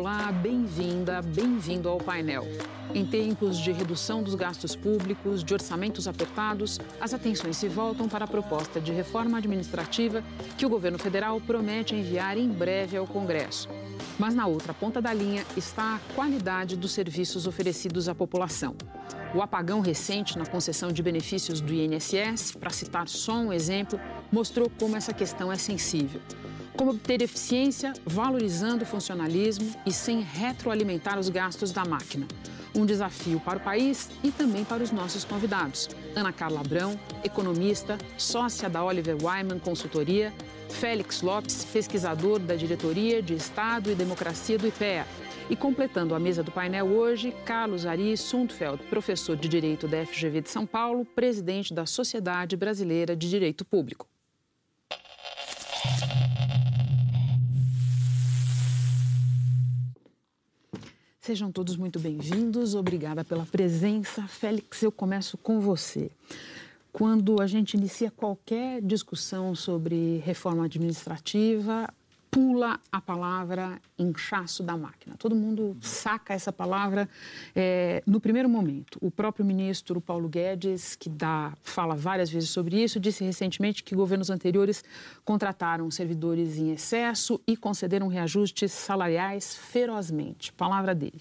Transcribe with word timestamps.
Olá, 0.00 0.32
bem-vinda, 0.32 1.20
bem-vindo 1.20 1.86
ao 1.86 1.98
painel. 1.98 2.46
Em 2.94 3.04
tempos 3.04 3.58
de 3.58 3.70
redução 3.70 4.22
dos 4.22 4.34
gastos 4.34 4.74
públicos, 4.74 5.44
de 5.44 5.52
orçamentos 5.52 6.08
apertados, 6.08 6.80
as 6.98 7.12
atenções 7.12 7.58
se 7.58 7.68
voltam 7.68 8.08
para 8.08 8.24
a 8.24 8.26
proposta 8.26 8.80
de 8.80 8.92
reforma 8.92 9.36
administrativa 9.36 10.24
que 10.56 10.64
o 10.64 10.70
governo 10.70 10.98
federal 10.98 11.38
promete 11.38 11.94
enviar 11.94 12.38
em 12.38 12.48
breve 12.48 12.96
ao 12.96 13.06
Congresso. 13.06 13.68
Mas 14.18 14.34
na 14.34 14.46
outra 14.46 14.72
ponta 14.72 15.02
da 15.02 15.12
linha 15.12 15.44
está 15.54 15.96
a 15.96 16.14
qualidade 16.14 16.78
dos 16.78 16.92
serviços 16.92 17.46
oferecidos 17.46 18.08
à 18.08 18.14
população. 18.14 18.74
O 19.34 19.42
apagão 19.42 19.80
recente 19.80 20.38
na 20.38 20.46
concessão 20.46 20.90
de 20.90 21.02
benefícios 21.02 21.60
do 21.60 21.74
INSS, 21.74 22.52
para 22.58 22.70
citar 22.70 23.06
só 23.06 23.34
um 23.34 23.52
exemplo, 23.52 24.00
mostrou 24.32 24.72
como 24.78 24.96
essa 24.96 25.12
questão 25.12 25.52
é 25.52 25.56
sensível. 25.56 26.22
Como 26.76 26.92
obter 26.92 27.20
eficiência 27.22 27.92
valorizando 28.04 28.84
o 28.84 28.86
funcionalismo 28.86 29.74
e 29.84 29.92
sem 29.92 30.20
retroalimentar 30.20 31.18
os 31.18 31.28
gastos 31.28 31.72
da 31.72 31.84
máquina. 31.84 32.26
Um 32.74 32.86
desafio 32.86 33.40
para 33.40 33.58
o 33.58 33.62
país 33.62 34.08
e 34.22 34.30
também 34.30 34.64
para 34.64 34.82
os 34.82 34.92
nossos 34.92 35.24
convidados. 35.24 35.88
Ana 36.14 36.32
Carla 36.32 36.60
Abrão, 36.60 36.98
economista, 37.24 37.98
sócia 38.16 38.68
da 38.68 38.84
Oliver 38.84 39.16
Wyman 39.20 39.58
Consultoria, 39.58 40.32
Félix 40.68 41.20
Lopes, 41.20 41.64
pesquisador 41.64 42.38
da 42.38 42.54
Diretoria 42.54 43.20
de 43.20 43.34
Estado 43.34 43.90
e 43.90 43.94
Democracia 43.94 44.56
do 44.56 44.68
IPEA. 44.68 45.06
E 45.50 45.56
completando 45.56 46.14
a 46.14 46.20
mesa 46.20 46.44
do 46.44 46.52
painel 46.52 46.86
hoje, 46.86 47.34
Carlos 47.44 47.84
Ari 47.84 48.16
Sundfeld, 48.16 48.80
professor 48.84 49.36
de 49.36 49.48
Direito 49.48 49.88
da 49.88 50.06
FGV 50.06 50.42
de 50.42 50.50
São 50.50 50.64
Paulo, 50.64 51.04
presidente 51.04 51.74
da 51.74 51.84
Sociedade 51.86 52.56
Brasileira 52.56 53.16
de 53.16 53.28
Direito 53.28 53.64
Público. 53.64 54.06
Sejam 61.20 61.52
todos 61.52 61.76
muito 61.76 62.00
bem-vindos. 62.00 62.74
Obrigada 62.74 63.22
pela 63.22 63.44
presença. 63.44 64.26
Félix, 64.26 64.82
eu 64.82 64.90
começo 64.90 65.36
com 65.36 65.60
você. 65.60 66.10
Quando 66.90 67.42
a 67.42 67.46
gente 67.46 67.74
inicia 67.74 68.10
qualquer 68.10 68.80
discussão 68.80 69.54
sobre 69.54 70.16
reforma 70.24 70.64
administrativa, 70.64 71.92
pula 72.30 72.78
a 72.92 73.00
palavra 73.00 73.80
inchaço 73.98 74.62
da 74.62 74.76
máquina. 74.76 75.16
Todo 75.18 75.34
mundo 75.34 75.76
saca 75.80 76.32
essa 76.32 76.52
palavra 76.52 77.08
é, 77.54 78.02
no 78.06 78.20
primeiro 78.20 78.48
momento. 78.48 78.98
O 79.00 79.10
próprio 79.10 79.44
ministro 79.44 80.00
Paulo 80.00 80.28
Guedes, 80.28 80.94
que 80.94 81.08
dá, 81.08 81.52
fala 81.62 81.96
várias 81.96 82.30
vezes 82.30 82.50
sobre 82.50 82.80
isso, 82.82 83.00
disse 83.00 83.24
recentemente 83.24 83.82
que 83.82 83.94
governos 83.94 84.30
anteriores 84.30 84.84
contrataram 85.24 85.90
servidores 85.90 86.56
em 86.56 86.70
excesso 86.72 87.40
e 87.46 87.56
concederam 87.56 88.06
reajustes 88.06 88.70
salariais 88.70 89.56
ferozmente. 89.56 90.52
Palavra 90.52 90.94
dele. 90.94 91.20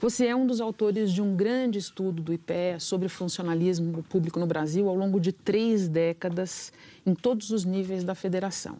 Você 0.00 0.26
é 0.26 0.34
um 0.34 0.46
dos 0.46 0.60
autores 0.60 1.12
de 1.12 1.20
um 1.20 1.36
grande 1.36 1.78
estudo 1.78 2.22
do 2.22 2.32
IPE 2.32 2.80
sobre 2.80 3.08
funcionalismo 3.08 4.02
público 4.04 4.40
no 4.40 4.46
Brasil 4.46 4.88
ao 4.88 4.94
longo 4.94 5.20
de 5.20 5.32
três 5.32 5.86
décadas 5.86 6.72
em 7.04 7.14
todos 7.14 7.50
os 7.50 7.64
níveis 7.64 8.02
da 8.02 8.14
federação. 8.14 8.78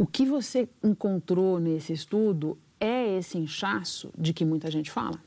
O 0.00 0.06
que 0.06 0.24
você 0.24 0.66
encontrou 0.82 1.60
nesse 1.60 1.92
estudo 1.92 2.56
é 2.80 3.18
esse 3.18 3.36
inchaço 3.36 4.10
de 4.16 4.32
que 4.32 4.46
muita 4.46 4.70
gente 4.70 4.90
fala? 4.90 5.22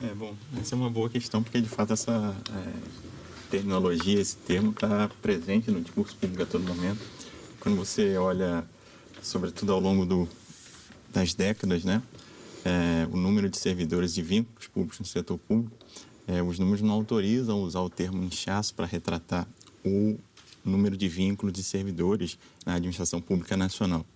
É, 0.00 0.14
bom, 0.14 0.32
essa 0.60 0.76
é 0.76 0.78
uma 0.78 0.88
boa 0.88 1.10
questão, 1.10 1.42
porque 1.42 1.60
de 1.60 1.68
fato 1.68 1.92
essa 1.92 2.32
é, 2.54 3.50
terminologia, 3.50 4.20
esse 4.20 4.36
termo 4.36 4.70
está 4.70 5.10
presente 5.20 5.72
no 5.72 5.80
discurso 5.80 6.14
público 6.14 6.40
a 6.44 6.46
todo 6.46 6.62
momento. 6.62 7.00
Quando 7.58 7.76
você 7.76 8.16
olha, 8.16 8.64
sobretudo 9.20 9.72
ao 9.72 9.80
longo 9.80 10.06
do, 10.06 10.28
das 11.12 11.34
décadas, 11.34 11.82
né, 11.82 12.00
é, 12.64 13.08
o 13.12 13.16
número 13.16 13.50
de 13.50 13.58
servidores 13.58 14.14
de 14.14 14.22
vínculos 14.22 14.68
públicos 14.68 15.00
no 15.00 15.04
setor 15.04 15.36
público, 15.36 15.76
é, 16.28 16.40
os 16.40 16.60
números 16.60 16.80
não 16.80 16.92
autorizam 16.92 17.60
usar 17.60 17.80
o 17.80 17.90
termo 17.90 18.22
inchaço 18.22 18.72
para 18.72 18.86
retratar 18.86 19.48
o 19.84 20.16
número 20.70 20.96
de 20.96 21.08
vínculos 21.08 21.52
de 21.52 21.62
servidores 21.62 22.38
na 22.64 22.74
administração 22.74 23.20
pública 23.20 23.56
nacional. 23.56 24.06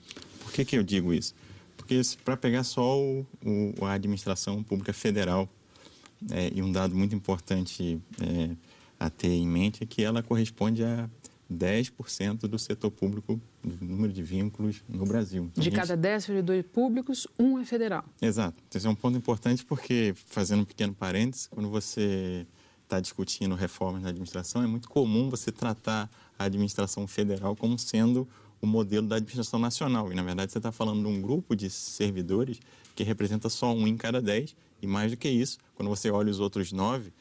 Por 0.41 0.53
que, 0.53 0.65
que 0.65 0.77
eu 0.77 0.83
digo 0.83 1.13
isso? 1.13 1.35
Porque 1.77 2.01
para 2.25 2.37
pegar 2.37 2.65
só 2.65 2.99
o, 2.99 3.27
o, 3.45 3.85
a 3.85 3.93
administração 3.93 4.63
pública 4.63 4.93
federal, 4.93 5.49
é, 6.31 6.51
e 6.55 6.63
um 6.63 6.73
dado 6.73 6.95
muito 6.95 7.15
importante 7.15 8.01
é, 8.21 8.51
a 8.99 9.11
ter 9.11 9.29
em 9.29 9.47
mente 9.47 9.83
é 9.83 9.87
que 9.87 10.03
ela 10.03 10.23
corresponde 10.23 10.83
a 10.83 11.09
10% 11.53 12.47
do 12.49 12.59
setor 12.59 12.91
público, 12.91 13.41
do 13.63 13.85
número 13.85 14.13
de 14.13 14.23
vínculos 14.23 14.83
no 14.89 15.05
Brasil. 15.05 15.45
Então, 15.53 15.63
de 15.63 15.71
gente... 15.71 15.79
cada 15.79 15.97
10 15.97 16.25
servidores 16.25 16.65
públicos, 16.73 17.27
um 17.39 17.59
é 17.59 17.65
federal. 17.65 18.05
Exato. 18.21 18.57
Esse 18.75 18.87
é 18.87 18.91
um 18.91 18.95
ponto 18.95 19.17
importante 19.17 19.65
porque, 19.65 20.15
fazendo 20.27 20.63
um 20.63 20.65
pequeno 20.65 20.95
parênteses, 20.95 21.47
quando 21.47 21.69
você 21.69 22.47
está 22.83 23.01
discutindo 23.01 23.55
reformas 23.55 24.03
na 24.03 24.09
administração, 24.09 24.63
é 24.63 24.67
muito 24.67 24.89
comum 24.89 25.29
você 25.29 25.53
tratar 25.53 26.11
a 26.39 26.45
administração 26.45 27.07
federal 27.07 27.55
como 27.57 27.79
sendo 27.79 28.29
o 28.61 28.67
modelo 28.67 29.07
da 29.07 29.17
administração 29.17 29.59
nacional. 29.59 30.11
E, 30.11 30.15
na 30.15 30.23
verdade, 30.23 30.51
você 30.53 30.59
está 30.59 30.73
falando 30.73 31.03
de 31.03 31.09
um 31.09 31.21
grupo 31.21 31.55
de 31.55 31.69
servidores 31.71 32.59
que 32.95 33.03
representa 33.03 33.49
só 33.49 33.73
um 33.73 33.87
em 33.87 33.97
cada 33.97 34.21
dez. 34.21 34.57
E 34.81 34.87
mais 34.87 35.11
do 35.11 35.17
que 35.17 35.29
isso, 35.29 35.59
quando 35.75 35.89
você 35.89 36.11
olha 36.11 36.31
os 36.31 36.41
outros 36.41 36.73
nove, 36.73 37.13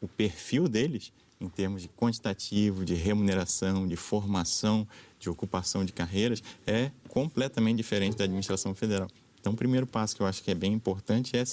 o 0.00 0.08
perfil 0.08 0.68
deles, 0.68 1.12
em 1.40 1.48
termos 1.48 1.82
de 1.82 1.88
quantitativo, 1.88 2.84
de 2.84 2.94
remuneração, 2.94 3.86
de 3.86 3.96
formação, 3.96 4.86
de 5.18 5.28
ocupação 5.28 5.84
de 5.84 5.92
carreiras, 5.92 6.42
é 6.66 6.90
completamente 7.08 7.78
diferente 7.78 8.16
da 8.16 8.24
administração 8.24 8.74
federal. 8.74 9.08
Então, 9.40 9.54
o 9.54 9.56
primeiro 9.56 9.86
passo 9.86 10.14
que 10.14 10.22
eu 10.22 10.26
acho 10.26 10.42
que 10.42 10.50
é 10.50 10.54
bem 10.54 10.72
importante 10.72 11.36
é 11.36 11.44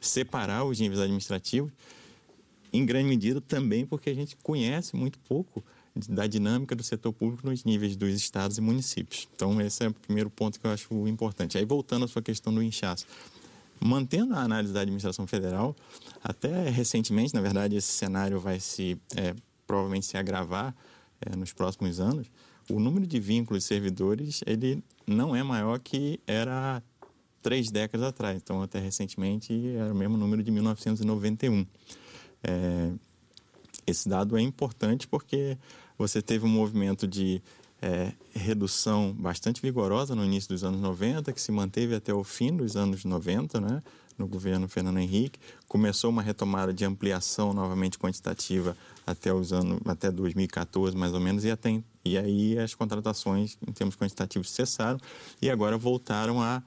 separar 0.00 0.64
os 0.64 0.80
níveis 0.80 1.00
administrativos, 1.00 1.70
em 2.72 2.84
grande 2.84 3.08
medida 3.08 3.40
também 3.40 3.86
porque 3.86 4.10
a 4.10 4.14
gente 4.14 4.36
conhece 4.36 4.96
muito 4.96 5.18
pouco 5.20 5.62
da 6.08 6.26
dinâmica 6.26 6.74
do 6.74 6.82
setor 6.82 7.12
público 7.12 7.46
nos 7.48 7.64
níveis 7.64 7.96
dos 7.96 8.12
estados 8.14 8.58
e 8.58 8.60
municípios. 8.60 9.28
Então, 9.34 9.60
esse 9.60 9.84
é 9.84 9.88
o 9.88 9.94
primeiro 9.94 10.28
ponto 10.28 10.58
que 10.58 10.66
eu 10.66 10.70
acho 10.70 11.06
importante. 11.06 11.56
Aí, 11.56 11.64
voltando 11.64 12.04
à 12.04 12.08
sua 12.08 12.22
questão 12.22 12.52
do 12.52 12.62
inchaço. 12.62 13.06
Mantendo 13.80 14.34
a 14.34 14.40
análise 14.40 14.72
da 14.72 14.80
administração 14.80 15.26
federal, 15.26 15.76
até 16.22 16.68
recentemente, 16.68 17.34
na 17.34 17.40
verdade, 17.40 17.76
esse 17.76 17.92
cenário 17.92 18.40
vai 18.40 18.58
se 18.58 18.98
é, 19.16 19.34
provavelmente 19.66 20.06
se 20.06 20.16
agravar 20.16 20.74
é, 21.20 21.36
nos 21.36 21.52
próximos 21.52 22.00
anos. 22.00 22.30
O 22.70 22.80
número 22.80 23.06
de 23.06 23.20
vínculos 23.20 23.64
servidores 23.64 24.42
ele 24.46 24.82
não 25.06 25.36
é 25.36 25.42
maior 25.42 25.78
que 25.78 26.18
era 26.26 26.82
três 27.42 27.70
décadas 27.70 28.08
atrás. 28.08 28.40
Então, 28.42 28.62
até 28.62 28.78
recentemente, 28.78 29.52
era 29.76 29.92
o 29.92 29.96
mesmo 29.96 30.16
número 30.16 30.42
de 30.42 30.50
1991. 30.50 31.66
É, 32.42 32.92
esse 33.86 34.08
dado 34.08 34.36
é 34.36 34.40
importante 34.40 35.06
porque 35.06 35.58
você 35.98 36.20
teve 36.20 36.44
um 36.44 36.48
movimento 36.48 37.06
de 37.06 37.42
é, 37.80 38.12
redução 38.34 39.12
bastante 39.12 39.60
vigorosa 39.60 40.14
no 40.14 40.24
início 40.24 40.48
dos 40.48 40.64
anos 40.64 40.80
90, 40.80 41.32
que 41.32 41.40
se 41.40 41.52
manteve 41.52 41.94
até 41.94 42.14
o 42.14 42.24
fim 42.24 42.56
dos 42.56 42.76
anos 42.76 43.04
90, 43.04 43.60
né, 43.60 43.82
no 44.16 44.26
governo 44.26 44.66
Fernando 44.68 44.98
Henrique. 44.98 45.38
Começou 45.68 46.10
uma 46.10 46.22
retomada 46.22 46.72
de 46.72 46.84
ampliação 46.84 47.52
novamente 47.52 47.98
quantitativa 47.98 48.76
até 49.06 49.34
os 49.34 49.52
anos 49.52 49.80
até 49.84 50.10
2014 50.10 50.96
mais 50.96 51.12
ou 51.12 51.20
menos 51.20 51.44
e 51.44 51.50
até 51.50 51.82
e 52.02 52.16
aí 52.16 52.58
as 52.58 52.74
contratações 52.74 53.58
em 53.66 53.72
termos 53.72 53.96
quantitativos 53.96 54.50
cessaram 54.50 54.98
e 55.42 55.50
agora 55.50 55.76
voltaram 55.76 56.40
a, 56.40 56.62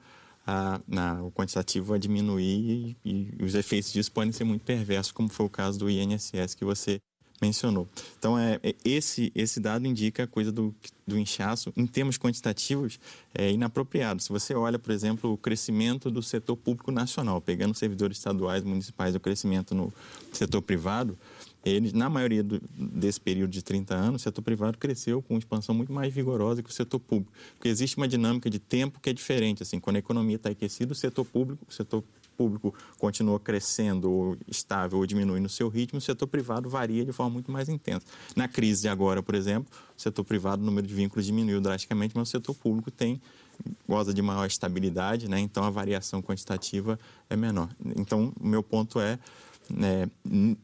a 0.46 0.80
na, 0.86 1.20
o 1.22 1.32
quantitativo 1.32 1.94
a 1.94 1.98
diminuir 1.98 2.96
e, 3.04 3.28
e 3.40 3.44
os 3.44 3.56
efeitos 3.56 3.92
disso 3.92 4.12
podem 4.12 4.30
ser 4.30 4.44
muito 4.44 4.64
perversos, 4.64 5.10
como 5.10 5.28
foi 5.28 5.46
o 5.46 5.50
caso 5.50 5.80
do 5.80 5.90
INSS 5.90 6.54
que 6.54 6.64
você 6.64 7.00
mencionou. 7.40 7.88
Então, 8.18 8.38
é, 8.38 8.58
é, 8.62 8.74
esse, 8.84 9.32
esse 9.34 9.60
dado 9.60 9.86
indica 9.86 10.24
a 10.24 10.26
coisa 10.26 10.50
do, 10.50 10.74
do 11.06 11.18
inchaço, 11.18 11.72
em 11.76 11.86
termos 11.86 12.18
quantitativos, 12.18 12.98
é 13.34 13.50
inapropriado. 13.50 14.22
Se 14.22 14.28
você 14.28 14.54
olha, 14.54 14.78
por 14.78 14.92
exemplo, 14.92 15.32
o 15.32 15.36
crescimento 15.36 16.10
do 16.10 16.22
setor 16.22 16.56
público 16.56 16.90
nacional, 16.90 17.40
pegando 17.40 17.74
servidores 17.74 18.18
estaduais, 18.18 18.62
municipais, 18.62 19.14
o 19.14 19.20
crescimento 19.20 19.74
no 19.74 19.92
setor 20.32 20.62
privado, 20.62 21.16
ele, 21.64 21.92
na 21.92 22.08
maioria 22.08 22.42
do, 22.42 22.60
desse 22.76 23.20
período 23.20 23.50
de 23.50 23.62
30 23.62 23.94
anos, 23.94 24.22
o 24.22 24.24
setor 24.24 24.42
privado 24.42 24.78
cresceu 24.78 25.20
com 25.20 25.34
uma 25.34 25.38
expansão 25.38 25.74
muito 25.74 25.92
mais 25.92 26.12
vigorosa 26.12 26.62
que 26.62 26.70
o 26.70 26.72
setor 26.72 27.00
público. 27.00 27.32
Porque 27.56 27.68
existe 27.68 27.96
uma 27.96 28.08
dinâmica 28.08 28.48
de 28.48 28.58
tempo 28.58 29.00
que 29.00 29.10
é 29.10 29.12
diferente. 29.12 29.62
Assim, 29.62 29.80
quando 29.80 29.96
a 29.96 29.98
economia 29.98 30.36
está 30.36 30.50
aquecida, 30.50 30.92
o 30.92 30.96
setor 30.96 31.24
público, 31.24 31.64
o 31.68 31.72
setor 31.72 32.04
público 32.38 32.72
continua 32.98 33.40
crescendo 33.40 34.08
ou 34.08 34.36
estável 34.46 34.98
ou 34.98 35.06
diminui 35.06 35.40
no 35.40 35.48
seu 35.48 35.68
ritmo, 35.68 35.98
o 35.98 36.00
setor 36.00 36.28
privado 36.28 36.70
varia 36.70 37.04
de 37.04 37.10
forma 37.10 37.32
muito 37.32 37.50
mais 37.50 37.68
intensa. 37.68 38.06
Na 38.36 38.46
crise 38.46 38.82
de 38.82 38.88
agora, 38.88 39.20
por 39.20 39.34
exemplo, 39.34 39.70
o 39.96 40.00
setor 40.00 40.22
privado, 40.22 40.62
o 40.62 40.64
número 40.64 40.86
de 40.86 40.94
vínculos 40.94 41.26
diminuiu 41.26 41.60
drasticamente, 41.60 42.16
mas 42.16 42.28
o 42.28 42.30
setor 42.30 42.54
público 42.54 42.92
tem 42.92 43.20
goza 43.88 44.14
de 44.14 44.22
maior 44.22 44.46
estabilidade, 44.46 45.28
né? 45.28 45.40
então 45.40 45.64
a 45.64 45.70
variação 45.70 46.22
quantitativa 46.22 46.96
é 47.28 47.34
menor. 47.34 47.68
Então, 47.96 48.32
o 48.40 48.46
meu 48.46 48.62
ponto 48.62 49.00
é, 49.00 49.18
é, 49.82 50.08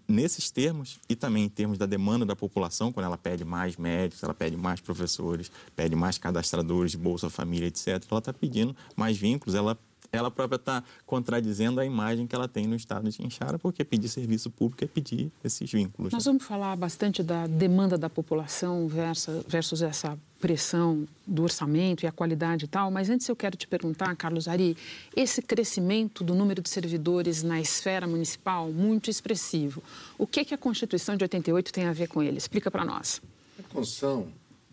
nesses 0.07 0.49
termos 0.53 1.01
e 1.09 1.17
também 1.17 1.45
em 1.45 1.49
termos 1.49 1.77
da 1.77 1.87
demanda 1.87 2.25
da 2.25 2.37
população, 2.37 2.93
quando 2.93 3.07
ela 3.07 3.19
pede 3.19 3.45
mais 3.45 3.77
médicos, 3.77 4.23
ela 4.23 4.33
pede 4.33 4.57
mais 4.57 4.81
professores, 4.81 5.51
pede 5.75 5.97
mais 5.97 6.19
cadastradores 6.19 6.93
de 6.93 6.99
Bolsa 6.99 7.29
Família, 7.29 7.67
etc., 7.67 8.01
ela 8.09 8.21
está 8.21 8.33
pedindo 8.33 8.77
mais 8.95 9.19
vínculos, 9.19 9.57
ela 9.57 9.77
ela 10.17 10.31
própria 10.31 10.57
está 10.57 10.83
contradizendo 11.07 11.81
a 11.81 11.85
imagem 11.85 12.27
que 12.27 12.35
ela 12.35 12.49
tem 12.49 12.67
no 12.67 12.77
estado 12.77 13.09
de 13.09 13.25
Inchara, 13.25 13.59
porque 13.59 13.85
pedir 13.85 14.09
serviço 14.09 14.51
público 14.51 14.85
é 14.85 14.87
pedir 14.87 15.31
esses 15.43 15.71
vínculos. 15.71 16.13
Nós 16.13 16.25
vamos 16.25 16.45
falar 16.45 16.77
bastante 16.77 17.23
da 17.23 17.47
demanda 17.47 17.99
da 17.99 18.09
população 18.09 18.87
versus, 18.89 19.45
versus 19.47 19.83
essa 19.83 20.19
pressão 20.41 21.09
do 21.27 21.43
orçamento 21.43 22.03
e 22.03 22.07
a 22.07 22.13
qualidade 22.13 22.67
e 22.67 22.69
tal, 22.69 22.91
mas 22.91 23.09
antes 23.09 23.27
eu 23.29 23.35
quero 23.35 23.57
te 23.57 23.67
perguntar, 23.67 24.15
Carlos 24.15 24.47
Ari, 24.47 24.77
esse 25.17 25.41
crescimento 25.41 26.23
do 26.23 26.35
número 26.35 26.61
de 26.61 26.69
servidores 26.69 27.43
na 27.43 27.61
esfera 27.61 28.07
municipal 28.07 28.71
muito 28.71 29.09
expressivo, 29.09 29.83
o 30.19 30.27
que, 30.27 30.45
que 30.45 30.53
a 30.53 30.59
Constituição 30.59 31.17
de 31.17 31.25
88 31.25 31.73
tem 31.73 31.85
a 31.87 31.93
ver 31.95 32.09
com 32.09 32.23
ele? 32.23 32.37
Explica 32.37 32.71
para 32.71 32.85
nós. 32.85 33.23
A 33.59 33.63
Constituição 33.63 34.29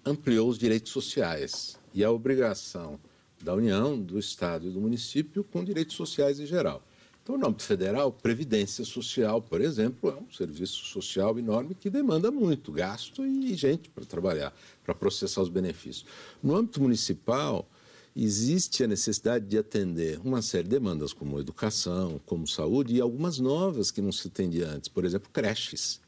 ampliou 0.06 0.50
os 0.50 0.58
direitos 0.58 0.92
sociais 0.92 1.78
e 1.94 2.04
a 2.04 2.12
obrigação 2.12 3.00
da 3.44 3.54
União, 3.54 4.00
do 4.00 4.18
Estado 4.18 4.68
e 4.68 4.72
do 4.72 4.80
município 4.80 5.44
com 5.44 5.64
direitos 5.64 5.96
sociais 5.96 6.40
em 6.40 6.46
geral. 6.46 6.84
Então, 7.24 7.38
no 7.38 7.48
âmbito 7.48 7.64
federal, 7.64 8.12
previdência 8.12 8.84
social, 8.84 9.42
por 9.42 9.62
exemplo, 9.62 10.10
é 10.10 10.16
um 10.16 10.32
serviço 10.32 10.86
social 10.86 11.38
enorme 11.38 11.76
que 11.76 11.90
demanda 11.90 12.32
muito 12.32 12.72
gasto 12.72 13.24
e 13.24 13.54
gente 13.54 13.90
para 13.90 14.04
trabalhar, 14.04 14.52
para 14.84 14.96
processar 14.96 15.42
os 15.42 15.50
benefícios. 15.50 16.06
No 16.42 16.56
âmbito 16.56 16.82
municipal, 16.82 17.70
existe 18.16 18.84
a 18.84 18.88
necessidade 18.88 19.46
de 19.46 19.58
atender 19.58 20.20
uma 20.24 20.42
série 20.42 20.64
de 20.64 20.72
demandas, 20.72 21.14
como 21.14 21.40
educação, 21.40 22.20
como 22.26 22.48
saúde, 22.48 22.96
e 22.96 23.02
algumas 23.02 23.38
novas 23.38 23.92
que 23.92 24.02
não 24.02 24.12
se 24.12 24.28
atendia 24.28 24.68
antes, 24.68 24.90
por 24.90 25.06
exemplo, 25.06 25.30
creches. 25.32 26.02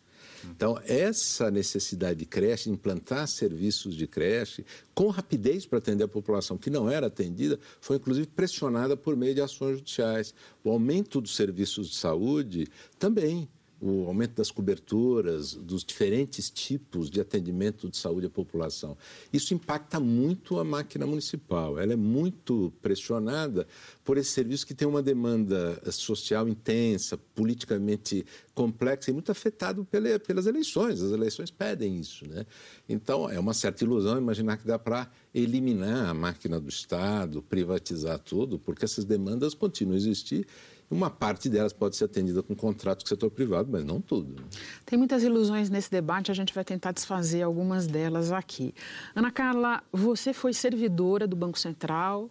Então, 0.49 0.79
essa 0.85 1.49
necessidade 1.49 2.19
de 2.19 2.25
creche, 2.25 2.69
implantar 2.69 3.27
serviços 3.27 3.95
de 3.95 4.07
creche 4.07 4.65
com 4.93 5.09
rapidez 5.09 5.65
para 5.65 5.79
atender 5.79 6.03
a 6.03 6.07
população 6.07 6.57
que 6.57 6.69
não 6.69 6.89
era 6.89 7.07
atendida, 7.07 7.59
foi 7.79 7.97
inclusive 7.97 8.27
pressionada 8.27 8.95
por 8.95 9.15
meio 9.15 9.35
de 9.35 9.41
ações 9.41 9.77
judiciais. 9.77 10.33
O 10.63 10.71
aumento 10.71 11.21
dos 11.21 11.35
serviços 11.35 11.89
de 11.89 11.95
saúde 11.95 12.67
também 12.99 13.49
o 13.83 14.07
aumento 14.07 14.35
das 14.35 14.49
coberturas, 14.49 15.53
dos 15.55 15.83
diferentes 15.83 16.49
tipos 16.49 17.09
de 17.09 17.19
atendimento 17.19 17.89
de 17.89 17.97
saúde 17.97 18.27
à 18.27 18.29
população. 18.29 18.97
Isso 19.31 19.53
impacta 19.53 19.99
muito 19.99 20.57
a 20.57 20.63
máquina 20.63 21.05
municipal. 21.05 21.77
Ela 21.77 21.91
é 21.91 21.97
muito 21.97 22.71
pressionada 22.81 23.67
por 24.05 24.17
esse 24.17 24.31
serviço 24.31 24.65
que 24.65 24.73
tem 24.73 24.87
uma 24.87 25.03
demanda 25.03 25.81
social 25.91 26.47
intensa, 26.47 27.17
politicamente 27.35 28.25
complexa 28.55 29.11
e 29.11 29.13
muito 29.13 29.33
afetado 29.33 29.85
pelas 30.25 30.45
eleições. 30.45 31.01
As 31.01 31.11
eleições 31.11 31.51
pedem 31.51 31.97
isso. 31.97 32.25
Né? 32.25 32.45
Então, 32.87 33.29
é 33.29 33.37
uma 33.37 33.53
certa 33.53 33.83
ilusão 33.83 34.17
imaginar 34.17 34.55
que 34.55 34.65
dá 34.65 34.79
para 34.79 35.11
eliminar 35.35 36.09
a 36.09 36.13
máquina 36.13 36.57
do 36.57 36.69
Estado, 36.69 37.41
privatizar 37.41 38.17
tudo, 38.19 38.57
porque 38.57 38.85
essas 38.85 39.03
demandas 39.03 39.53
continuam 39.53 39.95
a 39.95 39.97
existir 39.97 40.47
uma 40.93 41.09
parte 41.09 41.49
delas 41.49 41.73
pode 41.73 41.95
ser 41.95 42.05
atendida 42.05 42.41
com 42.43 42.55
contrato 42.55 42.99
com 42.99 43.05
o 43.05 43.09
setor 43.09 43.29
privado, 43.31 43.69
mas 43.71 43.83
não 43.83 43.99
tudo. 43.99 44.41
Né? 44.41 44.47
Tem 44.85 44.97
muitas 44.97 45.23
ilusões 45.23 45.69
nesse 45.69 45.89
debate, 45.89 46.31
a 46.31 46.33
gente 46.33 46.53
vai 46.53 46.63
tentar 46.63 46.91
desfazer 46.91 47.41
algumas 47.41 47.87
delas 47.87 48.31
aqui. 48.31 48.73
Ana 49.15 49.31
Carla, 49.31 49.83
você 49.91 50.31
foi 50.33 50.53
servidora 50.53 51.27
do 51.27 51.35
Banco 51.35 51.57
Central 51.57 52.29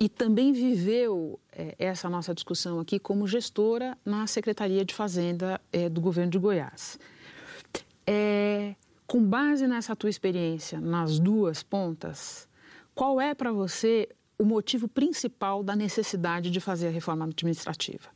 e 0.00 0.08
também 0.08 0.52
viveu 0.52 1.38
é, 1.52 1.74
essa 1.78 2.08
nossa 2.08 2.34
discussão 2.34 2.80
aqui 2.80 2.98
como 2.98 3.26
gestora 3.26 3.96
na 4.04 4.26
Secretaria 4.26 4.84
de 4.84 4.94
Fazenda 4.94 5.60
é, 5.72 5.88
do 5.88 6.00
governo 6.00 6.30
de 6.30 6.38
Goiás. 6.38 6.98
É, 8.06 8.74
com 9.06 9.22
base 9.22 9.66
nessa 9.66 9.96
tua 9.96 10.08
experiência 10.08 10.80
nas 10.80 11.18
duas 11.18 11.62
pontas, 11.62 12.48
qual 12.94 13.20
é 13.20 13.34
para 13.34 13.52
você 13.52 14.08
o 14.38 14.44
motivo 14.44 14.86
principal 14.86 15.62
da 15.62 15.74
necessidade 15.74 16.50
de 16.50 16.60
fazer 16.60 16.88
a 16.88 16.90
reforma 16.90 17.24
administrativa? 17.24 18.08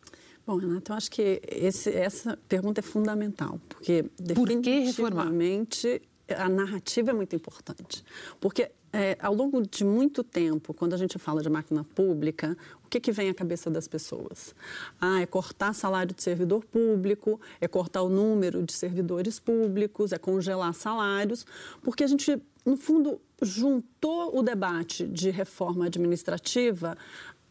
Bom, 0.47 0.57
Renato, 0.57 0.93
eu 0.93 0.97
acho 0.97 1.11
que 1.11 1.41
esse, 1.49 1.91
essa 1.91 2.37
pergunta 2.49 2.81
é 2.81 2.83
fundamental, 2.83 3.61
porque 3.69 4.03
Por 4.35 4.49
definitivamente 4.49 6.03
a 6.29 6.49
narrativa 6.49 7.11
é 7.11 7.15
muito 7.15 7.35
importante. 7.35 8.05
Porque 8.41 8.71
é, 8.93 9.17
ao 9.21 9.35
longo 9.35 9.63
de 9.67 9.85
muito 9.85 10.23
tempo, 10.23 10.75
quando 10.75 10.93
a 10.93 10.97
gente 10.97 11.19
fala 11.19 11.43
de 11.43 11.49
máquina 11.49 11.83
pública, 11.83 12.57
o 12.85 12.89
que, 12.89 13.01
que 13.01 13.11
vem 13.11 13.31
à 13.31 13.35
cabeça 13.35 13.71
das 13.71 13.89
pessoas? 13.89 14.55
Ah, 15.01 15.21
é 15.21 15.27
cortar 15.27 15.75
salário 15.75 16.15
de 16.15 16.23
servidor 16.23 16.65
público, 16.65 17.41
é 17.61 17.67
cortar 17.67 18.03
o 18.03 18.09
número 18.09 18.63
de 18.63 18.73
servidores 18.73 19.41
públicos, 19.41 20.13
é 20.13 20.19
congelar 20.19 20.75
salários, 20.75 21.47
porque 21.83 22.05
a 22.05 22.07
gente, 22.07 22.41
no 22.67 22.77
fundo, 22.77 23.21
juntou 23.41 24.39
o 24.39 24.43
debate 24.43 25.07
de 25.07 25.31
reforma 25.31 25.87
administrativa 25.87 26.97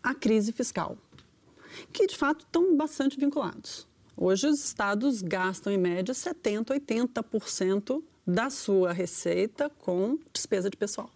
à 0.03 0.13
crise 0.13 0.51
fiscal, 0.51 0.95
que 1.91 2.05
de 2.05 2.15
fato 2.15 2.45
estão 2.45 2.77
bastante 2.77 3.19
vinculados. 3.19 3.87
Hoje 4.15 4.45
os 4.45 4.63
estados 4.63 5.23
gastam 5.23 5.73
em 5.73 5.77
média 5.77 6.13
70, 6.13 6.75
80% 6.75 8.03
da 8.25 8.49
sua 8.49 8.91
receita 8.91 9.69
com 9.69 10.17
despesa 10.33 10.69
de 10.69 10.77
pessoal. 10.77 11.09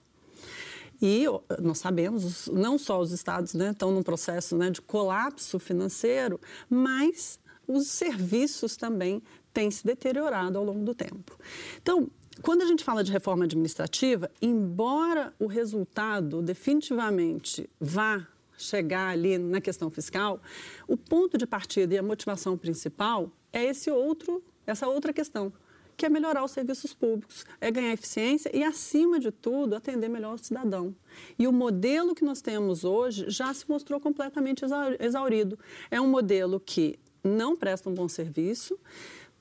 E 1.01 1.25
nós 1.61 1.79
sabemos, 1.79 2.47
não 2.47 2.77
só 2.77 2.99
os 2.99 3.11
estados 3.11 3.53
né, 3.53 3.71
estão 3.71 3.91
num 3.91 4.03
processo 4.03 4.57
né, 4.57 4.69
de 4.69 4.81
colapso 4.81 5.59
financeiro, 5.59 6.39
mas 6.69 7.39
os 7.67 7.87
serviços 7.87 8.77
também 8.77 9.21
têm 9.53 9.69
se 9.69 9.85
deteriorado 9.85 10.57
ao 10.57 10.63
longo 10.63 10.83
do 10.83 10.93
tempo. 10.93 11.37
Então, 11.81 12.09
quando 12.41 12.61
a 12.61 12.65
gente 12.65 12.83
fala 12.83 13.03
de 13.03 13.11
reforma 13.11 13.45
administrativa, 13.45 14.29
embora 14.41 15.33
o 15.39 15.47
resultado 15.47 16.41
definitivamente 16.41 17.69
vá 17.79 18.27
chegar 18.57 19.09
ali 19.09 19.37
na 19.37 19.59
questão 19.59 19.89
fiscal, 19.89 20.39
o 20.87 20.95
ponto 20.97 21.37
de 21.37 21.45
partida 21.45 21.93
e 21.93 21.97
a 21.97 22.03
motivação 22.03 22.57
principal 22.57 23.31
é 23.51 23.65
esse 23.65 23.89
outro, 23.89 24.43
essa 24.65 24.87
outra 24.87 25.13
questão, 25.13 25.51
que 25.97 26.05
é 26.05 26.09
melhorar 26.09 26.43
os 26.43 26.51
serviços 26.51 26.93
públicos, 26.93 27.45
é 27.59 27.71
ganhar 27.71 27.93
eficiência 27.93 28.51
e, 28.53 28.63
acima 28.63 29.19
de 29.19 29.31
tudo, 29.31 29.75
atender 29.75 30.09
melhor 30.09 30.35
o 30.35 30.37
cidadão. 30.37 30.95
E 31.37 31.47
o 31.47 31.53
modelo 31.53 32.13
que 32.13 32.23
nós 32.23 32.41
temos 32.41 32.83
hoje 32.83 33.25
já 33.29 33.53
se 33.53 33.67
mostrou 33.69 33.99
completamente 33.99 34.65
exaurido. 34.99 35.57
É 35.89 35.99
um 35.99 36.07
modelo 36.07 36.59
que 36.59 36.99
não 37.23 37.55
presta 37.55 37.89
um 37.89 37.93
bom 37.93 38.07
serviço, 38.07 38.77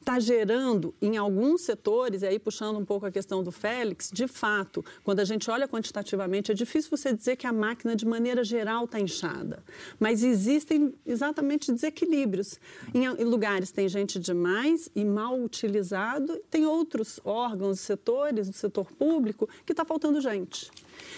está 0.04 0.20
gerando 0.20 0.94
em 1.00 1.16
alguns 1.16 1.62
setores, 1.62 2.20
e 2.20 2.26
aí 2.26 2.38
puxando 2.38 2.76
um 2.76 2.84
pouco 2.84 3.06
a 3.06 3.10
questão 3.10 3.42
do 3.42 3.50
Félix, 3.50 4.10
de 4.12 4.28
fato, 4.28 4.84
quando 5.02 5.20
a 5.20 5.24
gente 5.24 5.50
olha 5.50 5.66
quantitativamente, 5.66 6.52
é 6.52 6.54
difícil 6.54 6.90
você 6.90 7.12
dizer 7.14 7.36
que 7.36 7.46
a 7.46 7.52
máquina, 7.52 7.96
de 7.96 8.04
maneira 8.04 8.44
geral, 8.44 8.84
está 8.84 9.00
inchada. 9.00 9.64
Mas 9.98 10.22
existem 10.22 10.94
exatamente 11.06 11.72
desequilíbrios. 11.72 12.60
Em, 12.92 13.08
lugares 13.24 13.70
tem 13.70 13.88
gente 13.88 14.18
demais 14.18 14.90
e 14.94 15.04
mal 15.04 15.40
utilizado, 15.40 16.38
tem 16.50 16.66
outros 16.66 17.18
órgãos, 17.24 17.80
setores 17.80 18.48
do 18.48 18.54
setor 18.54 18.92
público 18.92 19.48
que 19.64 19.72
está 19.72 19.84
faltando 19.86 20.20
gente. 20.20 20.70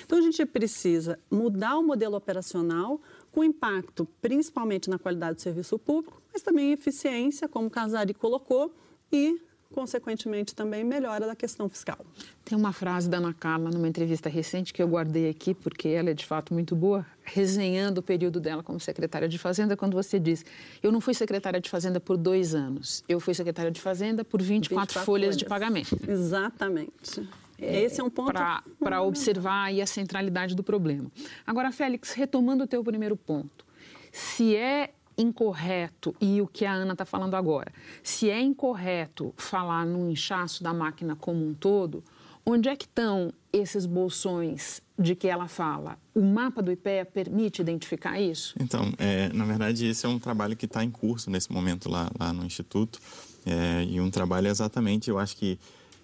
Então 0.04 0.18
a 0.18 0.22
gente 0.22 0.46
precisa 0.46 1.18
mudar 1.28 1.76
o 1.76 1.82
modelo 1.82 2.16
operacional 2.16 3.00
com 3.36 3.44
impacto 3.44 4.08
principalmente 4.22 4.88
na 4.88 4.98
qualidade 4.98 5.34
do 5.34 5.42
serviço 5.42 5.78
público, 5.78 6.22
mas 6.32 6.40
também 6.40 6.72
eficiência, 6.72 7.46
como 7.46 7.66
o 7.66 7.70
Casari 7.70 8.14
colocou, 8.14 8.74
e 9.12 9.38
consequentemente 9.74 10.54
também 10.54 10.82
melhora 10.82 11.26
da 11.26 11.36
questão 11.36 11.68
fiscal. 11.68 11.98
Tem 12.42 12.56
uma 12.56 12.72
frase 12.72 13.10
da 13.10 13.18
Ana 13.18 13.34
Carla 13.34 13.68
numa 13.68 13.86
entrevista 13.86 14.30
recente 14.30 14.72
que 14.72 14.82
eu 14.82 14.88
guardei 14.88 15.28
aqui 15.28 15.52
porque 15.52 15.88
ela 15.88 16.08
é 16.08 16.14
de 16.14 16.24
fato 16.24 16.54
muito 16.54 16.74
boa, 16.74 17.04
resenhando 17.24 17.98
o 17.98 18.02
período 18.02 18.40
dela 18.40 18.62
como 18.62 18.80
secretária 18.80 19.28
de 19.28 19.36
Fazenda, 19.36 19.76
quando 19.76 19.92
você 19.92 20.18
diz: 20.18 20.42
Eu 20.82 20.90
não 20.90 21.02
fui 21.02 21.12
secretária 21.12 21.60
de 21.60 21.68
Fazenda 21.68 22.00
por 22.00 22.16
dois 22.16 22.54
anos, 22.54 23.04
eu 23.06 23.20
fui 23.20 23.34
secretária 23.34 23.70
de 23.70 23.82
Fazenda 23.82 24.24
por 24.24 24.40
24, 24.40 24.80
24 24.80 24.94
folhas, 24.94 25.04
folhas 25.04 25.36
de 25.36 25.44
pagamento. 25.44 25.94
Exatamente. 26.08 27.28
Esse 27.58 28.00
é 28.00 28.04
um 28.04 28.10
ponto. 28.10 28.32
Para 28.78 29.02
observar 29.02 29.64
aí 29.64 29.80
a 29.80 29.86
centralidade 29.86 30.54
do 30.54 30.62
problema. 30.62 31.10
Agora, 31.46 31.72
Félix, 31.72 32.12
retomando 32.12 32.64
o 32.64 32.66
teu 32.66 32.82
primeiro 32.84 33.16
ponto. 33.16 33.64
Se 34.12 34.56
é 34.56 34.90
incorreto, 35.18 36.14
e 36.20 36.40
o 36.42 36.46
que 36.46 36.64
a 36.64 36.72
Ana 36.72 36.92
está 36.92 37.04
falando 37.04 37.34
agora, 37.34 37.72
se 38.02 38.28
é 38.28 38.40
incorreto 38.40 39.32
falar 39.36 39.86
no 39.86 40.10
inchaço 40.10 40.62
da 40.62 40.74
máquina 40.74 41.16
como 41.16 41.46
um 41.46 41.54
todo, 41.54 42.04
onde 42.44 42.68
é 42.68 42.76
que 42.76 42.84
estão 42.84 43.32
esses 43.52 43.86
bolsões 43.86 44.82
de 44.98 45.14
que 45.14 45.26
ela 45.26 45.48
fala? 45.48 45.98
O 46.14 46.22
mapa 46.22 46.62
do 46.62 46.70
IPEA 46.70 47.04
permite 47.04 47.60
identificar 47.60 48.20
isso? 48.20 48.54
Então, 48.60 48.92
é, 48.98 49.30
na 49.32 49.44
verdade, 49.44 49.86
esse 49.86 50.04
é 50.06 50.08
um 50.08 50.18
trabalho 50.18 50.56
que 50.56 50.66
está 50.66 50.84
em 50.84 50.90
curso 50.90 51.30
nesse 51.30 51.50
momento 51.50 51.88
lá, 51.88 52.10
lá 52.18 52.32
no 52.32 52.44
Instituto. 52.44 53.00
É, 53.44 53.84
e 53.84 54.00
um 54.00 54.10
trabalho 54.10 54.48
exatamente, 54.48 55.08
eu 55.08 55.18
acho 55.18 55.36
que 55.36 55.58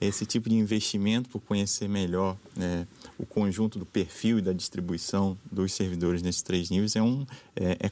esse 0.07 0.27
tipo 0.27 0.49
de 0.49 0.57
investimento 0.57 1.29
por 1.29 1.41
conhecer 1.41 1.89
melhor 1.89 2.37
né, 2.57 2.87
o 3.19 3.25
conjunto 3.25 3.79
do 3.79 3.87
perfil 3.87 4.39
e 4.39 4.43
da 4.43 4.53
distribuição 4.53 5.39
dos 5.51 5.73
servidores 5.73 6.23
nesses 6.23 6.43
três 6.43 6.71
níveis 6.71 6.97
é, 6.97 7.03
um, 7.03 7.27
é, 7.55 7.77
é 7.87 7.91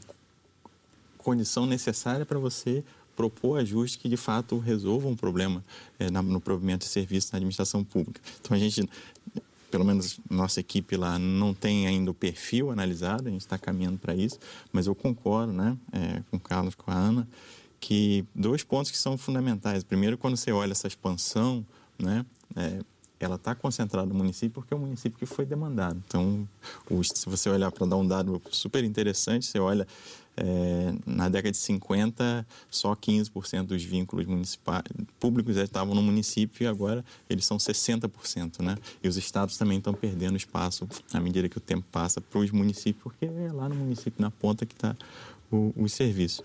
condição 1.19 1.67
necessária 1.67 2.25
para 2.25 2.39
você 2.39 2.83
propor 3.15 3.61
ajustes 3.61 4.01
que 4.01 4.09
de 4.09 4.17
fato 4.17 4.59
resolvam 4.59 5.13
um 5.13 5.17
problema 5.17 5.65
é, 5.99 6.11
no 6.11 6.41
provimento 6.41 6.87
de 6.87 6.91
serviços 6.91 7.31
na 7.33 7.37
administração 7.37 7.85
pública. 7.85 8.21
Então 8.41 8.57
a 8.57 8.61
gente 8.61 8.89
pelo 9.71 9.85
menos 9.85 10.19
nossa 10.29 10.59
equipe 10.59 10.97
lá 10.97 11.19
não 11.19 11.55
tem 11.55 11.87
ainda 11.87 12.11
o 12.11 12.15
perfil 12.15 12.71
analisado, 12.71 13.29
a 13.29 13.31
gente 13.31 13.43
está 13.43 13.57
caminhando 13.57 13.99
para 13.99 14.15
isso, 14.15 14.39
mas 14.73 14.87
eu 14.87 14.95
concordo 14.95 15.53
né, 15.53 15.77
é, 15.93 16.23
com 16.31 16.37
o 16.37 16.41
Carlos, 16.41 16.75
com 16.75 16.91
a 16.91 16.95
Ana, 16.95 17.29
que 17.79 18.25
dois 18.35 18.65
pontos 18.65 18.91
que 18.91 18.99
são 18.99 19.17
fundamentais. 19.17 19.85
Primeiro, 19.85 20.19
quando 20.19 20.37
você 20.37 20.51
olha 20.51 20.73
essa 20.73 20.89
expansão, 20.89 21.65
né, 22.01 22.25
é, 22.57 22.81
ela 23.21 23.37
está 23.37 23.55
concentrada 23.55 24.07
no 24.07 24.15
município 24.15 24.51
porque 24.55 24.73
é 24.73 24.77
o 24.77 24.81
município 24.81 25.19
que 25.19 25.27
foi 25.27 25.45
demandado. 25.45 26.03
Então, 26.07 26.49
os, 26.91 27.09
se 27.15 27.29
você 27.29 27.51
olhar 27.51 27.71
para 27.71 27.87
dar 27.87 27.97
um 27.97 28.07
dado 28.07 28.41
super 28.51 28.83
interessante, 28.83 29.45
você 29.45 29.59
olha 29.59 29.87
é, 30.37 30.95
na 31.05 31.29
década 31.29 31.51
de 31.51 31.59
50, 31.59 32.47
só 32.71 32.97
15% 32.97 33.65
dos 33.65 33.85
vínculos 33.85 34.25
municipais, 34.25 34.85
públicos 35.19 35.57
estavam 35.59 35.95
no 35.95 36.03
município 36.03 36.65
e 36.65 36.67
agora 36.67 37.05
eles 37.29 37.45
são 37.45 37.59
60%. 37.59 38.63
Né? 38.63 38.77
E 39.03 39.09
os 39.09 39.19
estados 39.19 39.59
também 39.59 39.77
estão 39.77 39.93
perdendo 39.93 40.37
espaço 40.37 40.89
à 41.13 41.21
medida 41.21 41.47
que 41.47 41.59
o 41.59 41.61
tempo 41.61 41.85
passa 41.93 42.23
para 42.23 42.39
os 42.39 42.51
municípios, 42.51 43.03
porque 43.03 43.27
é 43.27 43.53
lá 43.53 43.69
no 43.69 43.75
município, 43.75 44.21
na 44.23 44.31
ponta, 44.31 44.65
que 44.65 44.75
está 44.75 44.97
o, 45.53 45.75
o 45.77 45.89
serviço. 45.91 46.43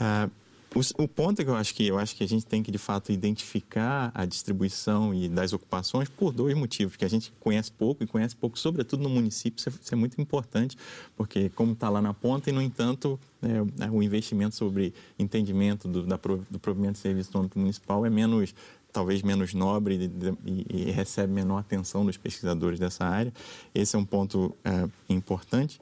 Ah, 0.00 0.28
o, 0.74 1.04
o, 1.04 1.08
ponto 1.08 1.40
é 1.40 1.44
que 1.44 1.50
eu 1.50 1.56
acho 1.56 1.74
que 1.74 1.86
eu 1.86 1.98
acho 1.98 2.14
que 2.14 2.22
a 2.22 2.28
gente 2.28 2.44
tem 2.44 2.62
que 2.62 2.70
de 2.70 2.78
fato 2.78 3.10
identificar 3.10 4.10
a 4.14 4.24
distribuição 4.24 5.14
e 5.14 5.28
das 5.28 5.52
ocupações 5.52 6.08
por 6.08 6.32
dois 6.32 6.56
motivos 6.56 6.96
que 6.96 7.04
a 7.04 7.08
gente 7.08 7.32
conhece 7.40 7.72
pouco 7.72 8.04
e 8.04 8.06
conhece 8.06 8.36
pouco, 8.36 8.58
sobretudo 8.58 9.02
no 9.02 9.08
município, 9.08 9.58
isso 9.58 9.68
é, 9.68 9.72
isso 9.82 9.94
é 9.94 9.96
muito 9.96 10.20
importante 10.20 10.76
porque 11.16 11.48
como 11.50 11.72
está 11.72 11.88
lá 11.88 12.02
na 12.02 12.12
ponta 12.12 12.50
e 12.50 12.52
no 12.52 12.60
entanto 12.60 13.18
é, 13.42 13.88
o 13.90 14.02
investimento 14.02 14.56
sobre 14.56 14.92
entendimento 15.18 15.88
do, 15.88 16.02
da, 16.04 16.18
do 16.50 16.58
provimento 16.58 16.94
de 16.94 16.98
serviço 16.98 17.30
no 17.34 17.40
âmbito 17.40 17.58
municipal 17.58 18.04
é 18.04 18.10
menos 18.10 18.54
talvez 18.92 19.22
menos 19.22 19.54
nobre 19.54 19.94
e, 19.94 20.50
e, 20.50 20.88
e, 20.88 20.90
recebe 20.90 21.32
menor 21.32 21.58
atenção 21.58 22.04
dos 22.04 22.16
pesquisadores 22.16 22.78
dessa 22.78 23.04
área. 23.04 23.32
Esse 23.74 23.96
é 23.96 23.98
um 23.98 24.04
ponto 24.04 24.56
é, 24.64 24.88
importante. 25.08 25.78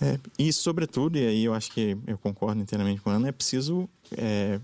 É, 0.00 0.18
e, 0.38 0.52
sobretudo, 0.52 1.18
e 1.18 1.26
aí 1.26 1.44
eu 1.44 1.54
acho 1.54 1.72
que 1.72 1.96
eu 2.06 2.16
concordo 2.18 2.60
inteiramente 2.60 3.00
com 3.00 3.10
a 3.10 3.14
Ana, 3.14 3.28
é 3.28 3.32
preciso 3.32 3.88
é, 4.16 4.60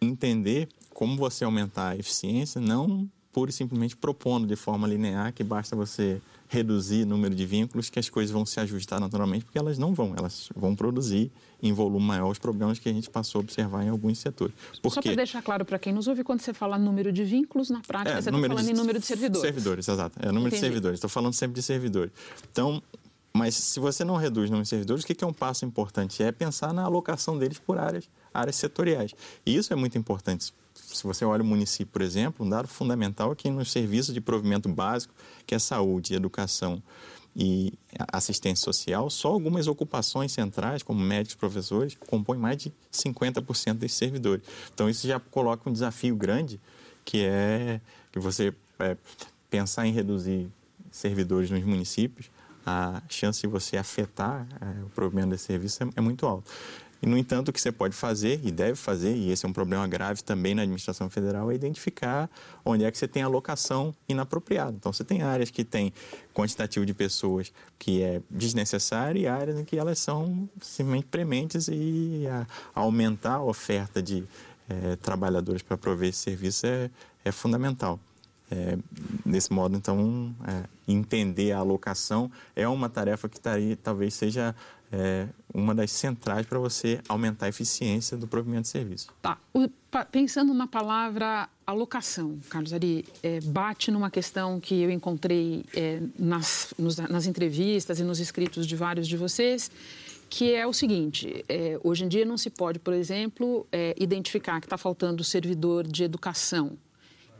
entender 0.00 0.68
como 0.90 1.16
você 1.16 1.44
aumentar 1.44 1.90
a 1.90 1.96
eficiência, 1.96 2.60
não 2.60 3.08
pura 3.32 3.50
e 3.50 3.52
simplesmente 3.52 3.94
propondo 3.94 4.46
de 4.46 4.56
forma 4.56 4.88
linear 4.88 5.30
que 5.32 5.44
basta 5.44 5.76
você 5.76 6.22
reduzir 6.48 7.02
o 7.02 7.06
número 7.06 7.34
de 7.34 7.44
vínculos 7.44 7.90
que 7.90 7.98
as 7.98 8.08
coisas 8.08 8.30
vão 8.30 8.46
se 8.46 8.58
ajustar 8.60 9.00
naturalmente, 9.00 9.44
porque 9.44 9.58
elas 9.58 9.76
não 9.76 9.92
vão, 9.92 10.14
elas 10.16 10.48
vão 10.54 10.74
produzir 10.74 11.30
em 11.62 11.72
volume 11.72 12.06
maior 12.06 12.30
os 12.30 12.38
problemas 12.38 12.78
que 12.78 12.88
a 12.88 12.92
gente 12.92 13.10
passou 13.10 13.40
a 13.40 13.42
observar 13.42 13.84
em 13.84 13.88
alguns 13.88 14.18
setores. 14.18 14.54
Porque... 14.80 14.94
Só 14.94 15.02
para 15.02 15.14
deixar 15.14 15.42
claro 15.42 15.64
para 15.64 15.78
quem 15.78 15.92
nos 15.92 16.06
ouve, 16.06 16.22
quando 16.22 16.40
você 16.40 16.54
fala 16.54 16.78
número 16.78 17.12
de 17.12 17.24
vínculos, 17.24 17.68
na 17.68 17.80
prática 17.80 18.18
é, 18.18 18.22
você 18.22 18.30
está 18.30 18.40
falando 18.40 18.64
de 18.64 18.70
em 18.70 18.74
número 18.74 18.98
de 18.98 19.06
servidores. 19.06 19.40
Servidores, 19.40 19.88
exato. 19.88 20.18
É 20.22 20.26
número 20.26 20.46
Entendi. 20.46 20.56
de 20.56 20.60
servidores. 20.60 20.96
Estou 20.96 21.10
falando 21.10 21.32
sempre 21.34 21.54
de 21.56 21.62
servidores. 21.62 22.12
Então, 22.50 22.82
mas 23.36 23.54
se 23.54 23.78
você 23.78 24.02
não 24.02 24.16
reduz 24.16 24.48
número 24.48 24.66
servidores, 24.66 25.04
o 25.04 25.06
que 25.06 25.22
é 25.22 25.26
um 25.26 25.32
passo 25.32 25.64
importante? 25.64 26.22
É 26.22 26.32
pensar 26.32 26.72
na 26.72 26.82
alocação 26.82 27.38
deles 27.38 27.58
por 27.58 27.78
áreas, 27.78 28.08
áreas 28.32 28.56
setoriais. 28.56 29.12
E 29.44 29.54
isso 29.54 29.72
é 29.72 29.76
muito 29.76 29.98
importante. 29.98 30.54
Se 30.74 31.02
você 31.04 31.24
olha 31.24 31.42
o 31.42 31.46
município, 31.46 31.92
por 31.92 32.00
exemplo, 32.00 32.46
um 32.46 32.48
dado 32.48 32.66
fundamental 32.66 33.32
é 33.32 33.34
que 33.34 33.50
nos 33.50 33.70
serviços 33.70 34.14
de 34.14 34.20
provimento 34.20 34.68
básico, 34.70 35.14
que 35.46 35.54
é 35.54 35.58
saúde, 35.58 36.14
educação 36.14 36.82
e 37.34 37.74
assistência 38.10 38.64
social, 38.64 39.10
só 39.10 39.28
algumas 39.28 39.66
ocupações 39.66 40.32
centrais, 40.32 40.82
como 40.82 40.98
médicos, 40.98 41.34
professores, 41.34 41.94
compõem 42.08 42.38
mais 42.38 42.56
de 42.56 42.72
50% 42.90 43.74
desses 43.74 43.98
servidores. 43.98 44.42
Então, 44.72 44.88
isso 44.88 45.06
já 45.06 45.20
coloca 45.20 45.68
um 45.68 45.72
desafio 45.72 46.16
grande, 46.16 46.58
que 47.04 47.22
é 47.24 47.82
que 48.10 48.18
você 48.18 48.54
é, 48.78 48.96
pensar 49.50 49.86
em 49.86 49.92
reduzir 49.92 50.48
servidores 50.90 51.50
nos 51.50 51.62
municípios 51.62 52.30
a 52.66 53.00
chance 53.08 53.40
de 53.40 53.46
você 53.46 53.76
afetar 53.76 54.46
é, 54.60 54.82
o 54.82 54.88
provimento 54.88 55.28
desse 55.28 55.44
serviço 55.44 55.84
é, 55.84 55.88
é 55.96 56.00
muito 56.00 56.26
alta. 56.26 56.50
E, 57.02 57.06
no 57.06 57.16
entanto, 57.16 57.50
o 57.50 57.52
que 57.52 57.60
você 57.60 57.70
pode 57.70 57.94
fazer 57.94 58.40
e 58.42 58.50
deve 58.50 58.74
fazer, 58.74 59.14
e 59.14 59.30
esse 59.30 59.44
é 59.44 59.48
um 59.48 59.52
problema 59.52 59.86
grave 59.86 60.22
também 60.22 60.54
na 60.54 60.62
administração 60.62 61.10
federal, 61.10 61.50
é 61.50 61.54
identificar 61.54 62.28
onde 62.64 62.84
é 62.84 62.90
que 62.90 62.96
você 62.96 63.06
tem 63.06 63.22
alocação 63.22 63.94
inapropriada. 64.08 64.72
Então, 64.72 64.92
você 64.92 65.04
tem 65.04 65.22
áreas 65.22 65.50
que 65.50 65.62
tem 65.62 65.92
quantitativo 66.34 66.86
de 66.86 66.94
pessoas 66.94 67.52
que 67.78 68.02
é 68.02 68.20
desnecessário 68.30 69.20
e 69.20 69.26
áreas 69.26 69.58
em 69.58 69.64
que 69.64 69.78
elas 69.78 69.98
são 69.98 70.48
simplesmente 70.60 71.06
prementes 71.06 71.68
e 71.68 72.26
a, 72.28 72.46
aumentar 72.74 73.34
a 73.34 73.42
oferta 73.42 74.02
de 74.02 74.24
é, 74.68 74.96
trabalhadores 74.96 75.62
para 75.62 75.76
prover 75.76 76.08
esse 76.08 76.18
serviço 76.18 76.66
é, 76.66 76.90
é 77.24 77.30
fundamental. 77.30 78.00
É, 78.48 78.78
desse 79.24 79.52
modo, 79.52 79.76
então, 79.76 80.34
é, 80.46 80.64
entender 80.86 81.50
a 81.50 81.58
alocação 81.58 82.30
é 82.54 82.66
uma 82.68 82.88
tarefa 82.88 83.28
que 83.28 83.40
taria, 83.40 83.76
talvez 83.76 84.14
seja 84.14 84.54
é, 84.92 85.26
uma 85.52 85.74
das 85.74 85.90
centrais 85.90 86.46
para 86.46 86.58
você 86.58 87.00
aumentar 87.08 87.46
a 87.46 87.48
eficiência 87.48 88.16
do 88.16 88.26
provimento 88.26 88.62
de 88.62 88.68
serviço. 88.68 89.08
Tá. 89.20 89.38
O, 89.52 89.68
pensando 90.12 90.54
na 90.54 90.66
palavra 90.66 91.48
alocação, 91.66 92.38
Carlos 92.48 92.72
Ari, 92.72 93.04
é, 93.22 93.40
bate 93.40 93.90
numa 93.90 94.10
questão 94.10 94.60
que 94.60 94.80
eu 94.80 94.90
encontrei 94.90 95.64
é, 95.74 96.00
nas, 96.18 96.72
nos, 96.78 96.96
nas 96.96 97.26
entrevistas 97.26 97.98
e 97.98 98.04
nos 98.04 98.20
escritos 98.20 98.66
de 98.66 98.76
vários 98.76 99.08
de 99.08 99.16
vocês, 99.16 99.70
que 100.30 100.52
é 100.54 100.66
o 100.66 100.72
seguinte: 100.72 101.44
é, 101.48 101.80
hoje 101.82 102.04
em 102.04 102.08
dia 102.08 102.24
não 102.24 102.36
se 102.36 102.50
pode, 102.50 102.78
por 102.78 102.94
exemplo, 102.94 103.66
é, 103.72 103.94
identificar 103.98 104.60
que 104.60 104.66
está 104.66 104.78
faltando 104.78 105.24
servidor 105.24 105.86
de 105.86 106.04
educação 106.04 106.78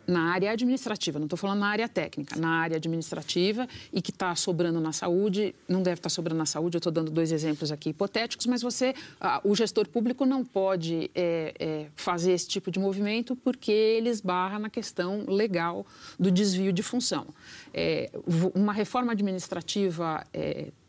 na 0.06 0.32
área 0.32 0.50
administrativa, 0.50 1.18
não 1.18 1.26
estou 1.26 1.36
falando 1.36 1.60
na 1.60 1.68
área 1.68 1.88
técnica, 1.88 2.36
na 2.36 2.48
área 2.48 2.76
administrativa 2.76 3.68
e 3.92 4.00
que 4.00 4.10
está 4.10 4.34
sobrando 4.34 4.80
na 4.80 4.92
saúde, 4.92 5.54
não 5.68 5.82
deve 5.82 5.98
estar 5.98 6.08
tá 6.08 6.10
sobrando 6.10 6.38
na 6.38 6.46
saúde, 6.46 6.76
eu 6.76 6.78
estou 6.78 6.92
dando 6.92 7.10
dois 7.10 7.32
exemplos 7.32 7.72
aqui 7.72 7.90
hipotéticos, 7.90 8.46
mas 8.46 8.62
você, 8.62 8.94
ah, 9.20 9.40
o 9.44 9.54
gestor 9.54 9.88
público 9.88 10.25
não 10.25 10.44
pode 10.44 11.10
é, 11.14 11.54
é, 11.58 11.86
fazer 11.96 12.32
esse 12.32 12.46
tipo 12.48 12.70
de 12.70 12.78
movimento 12.78 13.34
porque 13.36 13.72
ele 13.72 14.08
esbarra 14.08 14.58
na 14.58 14.70
questão 14.70 15.25
legal 15.26 15.84
do 16.18 16.30
desvio 16.30 16.72
de 16.72 16.82
função. 16.82 17.26
É, 17.75 18.10
uma 18.54 18.72
reforma 18.72 19.12
administrativa 19.12 20.25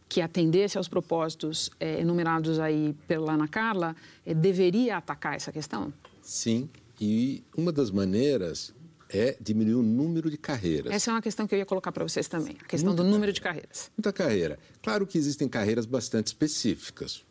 que 0.07 0.21
atendesse 0.21 0.77
aos 0.77 0.87
propósitos 0.87 1.69
enumerados 1.79 2.59
aí 2.59 2.95
pela 3.07 3.33
Ana 3.33 3.47
Carla, 3.47 3.95
deveria 4.25 4.97
atacar 4.97 5.35
essa 5.35 5.51
questão? 5.51 5.91
Sim, 6.21 6.69
e 6.99 7.43
uma 7.55 7.71
das 7.71 7.91
maneiras 7.91 8.73
é 9.09 9.37
diminuir 9.39 9.75
o 9.75 9.83
número 9.83 10.29
de 10.29 10.37
carreiras. 10.37 10.91
Essa 10.91 11.11
é 11.11 11.13
uma 11.13 11.21
questão 11.21 11.47
que 11.47 11.55
eu 11.55 11.59
ia 11.59 11.65
colocar 11.65 11.91
para 11.91 12.07
vocês 12.07 12.27
também, 12.27 12.55
a 12.61 12.65
questão 12.65 12.89
Muita 12.89 13.03
do 13.03 13.09
número 13.09 13.31
de 13.31 13.41
carreiras. 13.41 13.91
Muita 13.97 14.11
carreira. 14.11 14.59
Claro 14.81 15.05
que 15.05 15.17
existem 15.17 15.47
carreiras 15.47 15.85
bastante 15.85 16.27
específicas. 16.27 17.23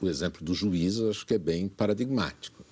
O 0.00 0.08
exemplo 0.08 0.44
do 0.44 0.54
juiz, 0.54 0.98
acho 1.00 1.26
que 1.26 1.34
é 1.34 1.38
bem 1.38 1.68
paradigmático. 1.68 2.64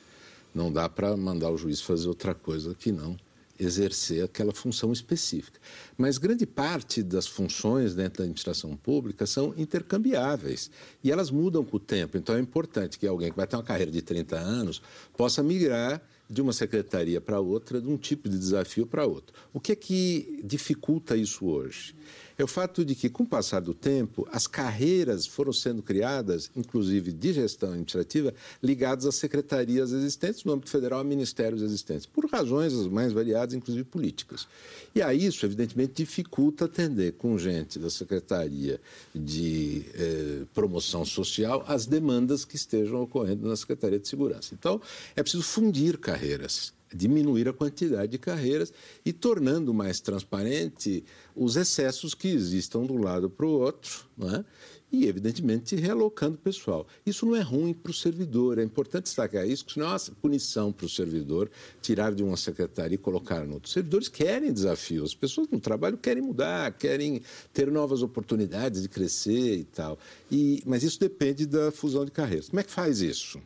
Não 0.55 0.73
dá 0.73 0.88
para 0.88 1.17
mandar 1.17 1.50
o 1.50 1.57
juiz 1.57 1.81
fazer 1.81 2.09
outra 2.09 2.35
coisa 2.35 2.75
que 2.75 2.90
não 2.90 3.17
exercer 3.61 4.25
aquela 4.25 4.52
função 4.52 4.93
específica. 4.93 5.61
Mas 5.97 6.19
grande 6.19 6.47
parte 6.47 7.02
das 7.02 7.26
funções 7.26 7.95
dentro 7.95 8.19
da 8.19 8.25
administração 8.25 8.75
pública 8.75 9.26
são 9.26 9.55
intercambiáveis 9.57 10.71
e 11.05 11.12
elas 11.12 11.31
mudam 11.31 11.62
com 11.62 11.76
o 11.76 11.81
tempo. 11.81 12.17
Então 12.17 12.35
é 12.35 12.40
importante 12.40 12.99
que 12.99 13.07
alguém 13.07 13.31
que 13.31 13.37
vai 13.37 13.47
ter 13.47 13.57
uma 13.57 13.62
carreira 13.62 13.90
de 13.93 14.00
30 14.00 14.37
anos 14.37 14.83
possa 15.17 15.43
migrar 15.43 16.02
de 16.31 16.41
uma 16.41 16.53
secretaria 16.53 17.21
para 17.21 17.41
outra, 17.41 17.81
de 17.81 17.89
um 17.89 17.97
tipo 17.97 18.29
de 18.29 18.39
desafio 18.39 18.87
para 18.87 19.05
outro. 19.05 19.35
O 19.53 19.59
que 19.59 19.73
é 19.73 19.77
que 19.77 20.41
dificulta 20.45 21.17
isso 21.17 21.47
hoje? 21.47 21.95
É 22.41 22.45
o 22.45 22.47
fato 22.47 22.85
de 22.85 22.95
que, 22.95 23.11
com 23.11 23.23
o 23.23 23.27
passar 23.27 23.61
do 23.61 23.75
tempo, 23.75 24.27
as 24.33 24.47
carreiras 24.47 25.27
foram 25.27 25.53
sendo 25.53 25.83
criadas, 25.83 26.51
inclusive 26.57 27.13
de 27.13 27.33
gestão 27.35 27.71
administrativa, 27.71 28.33
ligadas 28.63 29.05
às 29.05 29.17
secretarias 29.17 29.93
existentes 29.93 30.43
no 30.45 30.53
âmbito 30.53 30.71
federal, 30.71 31.01
a 31.01 31.05
ministérios 31.05 31.61
existentes, 31.61 32.07
por 32.07 32.25
razões 32.31 32.73
as 32.73 32.87
mais 32.87 33.13
variadas, 33.13 33.55
inclusive 33.55 33.85
políticas. 33.85 34.49
E 34.95 35.03
aí 35.03 35.27
isso, 35.27 35.45
evidentemente, 35.45 35.93
dificulta 35.97 36.65
atender 36.65 37.13
com 37.13 37.39
gente 37.39 37.79
da 37.79 37.91
Secretaria 37.91 38.81
de 39.15 39.85
eh, 39.95 40.43
Promoção 40.55 41.05
Social 41.05 41.65
as 41.69 41.85
demandas 41.87 42.45
que 42.45 42.57
estejam 42.57 43.03
ocorrendo 43.03 43.47
na 43.49 43.57
Secretaria 43.57 43.99
de 43.99 44.09
Segurança. 44.09 44.55
Então, 44.55 44.81
é 45.15 45.23
preciso 45.23 45.43
fundir 45.43 45.99
carreiras 45.99 46.73
diminuir 46.93 47.49
a 47.49 47.53
quantidade 47.53 48.11
de 48.11 48.19
carreiras 48.19 48.73
e 49.05 49.13
tornando 49.13 49.73
mais 49.73 50.01
transparente 50.01 51.05
os 51.41 51.57
excessos 51.57 52.13
que 52.15 52.29
existam 52.29 52.85
de 52.85 52.93
um 52.93 53.03
lado 53.03 53.31
para 53.31 53.47
o 53.47 53.51
outro, 53.51 54.05
é? 54.25 54.45
e, 54.93 55.07
evidentemente, 55.07 55.75
realocando 55.75 56.37
pessoal. 56.37 56.87
Isso 57.07 57.25
não 57.25 57.35
é 57.35 57.41
ruim 57.41 57.73
para 57.73 57.91
o 57.91 57.95
servidor, 57.95 58.59
é 58.59 58.63
importante 58.63 59.05
destacar 59.05 59.49
isso, 59.49 59.65
porque 59.65 59.81
senão 59.81 59.91
é 59.91 59.93
uma 59.93 59.99
punição 60.21 60.71
para 60.71 60.85
o 60.85 60.89
servidor 60.89 61.51
tirar 61.81 62.15
de 62.15 62.23
uma 62.23 62.37
secretaria 62.37 62.97
e 62.97 62.99
colocar 62.99 63.47
no 63.47 63.55
outro. 63.55 63.71
Servidores 63.71 64.07
querem 64.07 64.53
desafios, 64.53 65.13
as 65.13 65.15
pessoas 65.15 65.49
no 65.49 65.59
trabalho 65.59 65.97
querem 65.97 66.23
mudar, 66.23 66.73
querem 66.73 67.23
ter 67.55 67.71
novas 67.71 68.03
oportunidades 68.03 68.83
de 68.83 68.89
crescer 68.91 69.57
e 69.61 69.65
tal. 69.65 69.99
E, 70.31 70.63
mas 70.67 70.83
isso 70.83 71.01
depende 71.01 71.47
da 71.47 71.73
fusão 71.73 72.05
de 72.05 72.11
carreiras. 72.11 72.51
Como 72.51 72.61
é 72.61 72.63
que 72.63 72.71
faz 72.71 73.01
isso? 73.01 73.41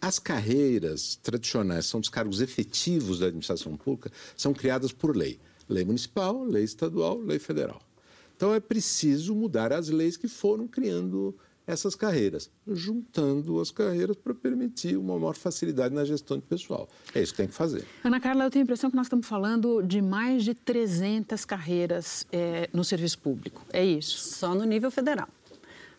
As 0.00 0.20
carreiras 0.20 1.18
tradicionais 1.20 1.86
são 1.86 1.98
dos 1.98 2.10
cargos 2.10 2.40
efetivos 2.40 3.18
da 3.18 3.26
administração 3.26 3.76
pública, 3.76 4.12
são 4.36 4.54
criadas 4.54 4.92
por 4.92 5.16
lei. 5.16 5.40
Lei 5.68 5.84
municipal, 5.84 6.42
lei 6.44 6.64
estadual, 6.64 7.18
lei 7.18 7.38
federal. 7.38 7.80
Então 8.36 8.54
é 8.54 8.60
preciso 8.60 9.34
mudar 9.34 9.72
as 9.72 9.88
leis 9.88 10.16
que 10.16 10.28
foram 10.28 10.66
criando 10.66 11.34
essas 11.66 11.94
carreiras, 11.94 12.50
juntando 12.66 13.58
as 13.58 13.70
carreiras 13.70 14.16
para 14.16 14.34
permitir 14.34 14.96
uma 14.98 15.18
maior 15.18 15.34
facilidade 15.34 15.94
na 15.94 16.04
gestão 16.04 16.36
de 16.36 16.44
pessoal. 16.44 16.88
É 17.14 17.22
isso 17.22 17.32
que 17.32 17.38
tem 17.38 17.48
que 17.48 17.54
fazer. 17.54 17.86
Ana 18.02 18.20
Carla, 18.20 18.44
eu 18.44 18.50
tenho 18.50 18.62
a 18.62 18.64
impressão 18.64 18.90
que 18.90 18.96
nós 18.96 19.06
estamos 19.06 19.26
falando 19.26 19.82
de 19.82 20.02
mais 20.02 20.44
de 20.44 20.54
300 20.54 21.44
carreiras 21.44 22.26
é, 22.30 22.68
no 22.72 22.84
serviço 22.84 23.18
público. 23.18 23.64
É 23.72 23.84
isso? 23.84 24.18
Só 24.18 24.54
no 24.54 24.64
nível 24.64 24.90
federal. 24.90 25.28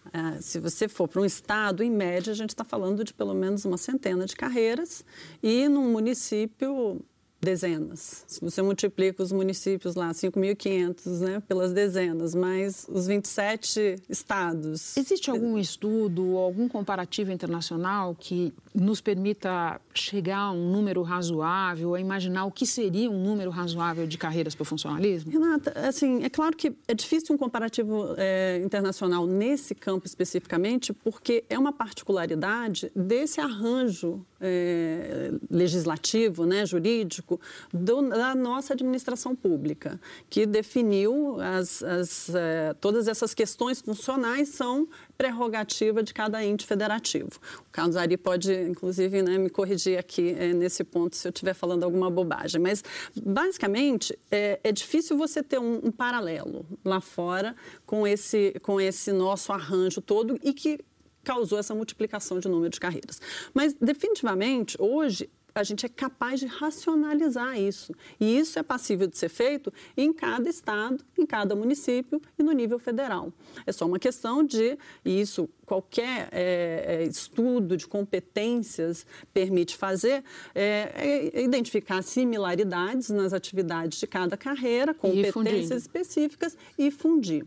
Uh, 0.07 0.39
se 0.39 0.59
você 0.59 0.87
for 0.87 1.07
para 1.07 1.19
um 1.19 1.25
estado, 1.25 1.81
em 1.81 1.89
média, 1.89 2.31
a 2.31 2.35
gente 2.35 2.51
está 2.51 2.63
falando 2.63 3.03
de 3.03 3.11
pelo 3.11 3.33
menos 3.33 3.65
uma 3.65 3.77
centena 3.77 4.25
de 4.27 4.35
carreiras 4.35 5.03
e 5.41 5.67
num 5.67 5.91
município 5.91 7.01
dezenas. 7.45 8.25
Se 8.27 8.41
você 8.41 8.61
multiplica 8.61 9.23
os 9.23 9.31
municípios 9.31 9.95
lá, 9.95 10.11
5.500, 10.11 11.19
né, 11.19 11.43
pelas 11.47 11.71
dezenas, 11.71 12.35
mais 12.35 12.85
os 12.89 13.07
27 13.07 13.95
estados. 14.09 14.97
Existe 14.97 15.29
algum 15.29 15.57
estudo, 15.57 16.37
algum 16.37 16.67
comparativo 16.67 17.31
internacional 17.31 18.15
que 18.19 18.53
nos 18.73 18.99
permita 18.99 19.79
chegar 19.93 20.39
a 20.39 20.51
um 20.51 20.69
número 20.69 21.01
razoável, 21.01 21.95
a 21.95 21.99
imaginar 21.99 22.45
o 22.45 22.51
que 22.51 22.65
seria 22.65 23.09
um 23.09 23.23
número 23.23 23.49
razoável 23.49 24.05
de 24.05 24.17
carreiras 24.17 24.53
para 24.53 24.63
o 24.63 24.65
funcionalismo? 24.65 25.31
Renata, 25.31 25.71
assim, 25.87 26.23
é 26.23 26.29
claro 26.29 26.57
que 26.57 26.75
é 26.87 26.93
difícil 26.93 27.35
um 27.35 27.37
comparativo 27.37 28.15
é, 28.17 28.61
internacional 28.65 29.25
nesse 29.25 29.75
campo 29.75 30.05
especificamente, 30.05 30.91
porque 30.91 31.45
é 31.49 31.57
uma 31.57 31.71
particularidade 31.71 32.91
desse 32.95 33.39
arranjo 33.39 34.25
é, 34.41 35.31
legislativo, 35.49 36.45
né, 36.45 36.65
jurídico, 36.65 37.34
do, 37.73 38.09
da 38.09 38.35
nossa 38.35 38.73
administração 38.73 39.35
pública, 39.35 39.99
que 40.29 40.45
definiu 40.45 41.39
as, 41.39 41.83
as, 41.83 42.33
é, 42.33 42.73
todas 42.79 43.07
essas 43.07 43.33
questões 43.33 43.81
funcionais 43.81 44.49
são 44.49 44.87
prerrogativa 45.17 46.03
de 46.03 46.13
cada 46.13 46.43
ente 46.43 46.65
federativo. 46.65 47.29
O 47.61 47.71
Carlos 47.71 47.95
Ari 47.95 48.17
pode, 48.17 48.53
inclusive, 48.53 49.21
né, 49.21 49.37
me 49.37 49.49
corrigir 49.49 49.97
aqui 49.97 50.35
é, 50.37 50.53
nesse 50.53 50.83
ponto 50.83 51.15
se 51.15 51.27
eu 51.27 51.31
estiver 51.31 51.53
falando 51.53 51.83
alguma 51.83 52.09
bobagem, 52.09 52.59
mas 52.61 52.83
basicamente 53.23 54.17
é, 54.29 54.59
é 54.63 54.71
difícil 54.71 55.17
você 55.17 55.41
ter 55.41 55.59
um, 55.59 55.81
um 55.85 55.91
paralelo 55.91 56.65
lá 56.83 56.99
fora 56.99 57.55
com 57.85 58.05
esse, 58.05 58.53
com 58.61 58.79
esse 58.79 59.11
nosso 59.11 59.51
arranjo 59.51 60.01
todo 60.01 60.37
e 60.43 60.53
que 60.53 60.79
causou 61.25 61.57
essa 61.57 61.73
multiplicação 61.73 62.39
de 62.39 62.47
número 62.47 62.69
de 62.69 62.79
carreiras. 62.79 63.19
Mas, 63.53 63.73
definitivamente, 63.73 64.77
hoje, 64.79 65.29
a 65.61 65.63
gente 65.63 65.85
é 65.85 65.89
capaz 65.89 66.39
de 66.41 66.45
racionalizar 66.45 67.57
isso. 67.57 67.93
E 68.19 68.37
isso 68.37 68.59
é 68.59 68.63
passível 68.63 69.07
de 69.07 69.17
ser 69.17 69.29
feito 69.29 69.73
em 69.95 70.11
cada 70.11 70.49
estado, 70.49 71.03
em 71.17 71.25
cada 71.25 71.55
município 71.55 72.21
e 72.37 72.43
no 72.43 72.51
nível 72.51 72.77
federal. 72.77 73.31
É 73.65 73.71
só 73.71 73.85
uma 73.85 73.97
questão 73.97 74.43
de, 74.43 74.77
e 75.05 75.21
isso 75.21 75.49
qualquer 75.65 76.27
é, 76.31 77.03
estudo 77.09 77.77
de 77.77 77.87
competências 77.87 79.05
permite 79.33 79.77
fazer, 79.77 80.23
é, 80.53 81.31
é 81.33 81.41
identificar 81.41 82.01
similaridades 82.01 83.09
nas 83.09 83.31
atividades 83.31 83.99
de 83.99 84.07
cada 84.07 84.35
carreira, 84.35 84.93
competências 84.93 85.83
específicas 85.83 86.57
e 86.77 86.91
fundir. 86.91 87.45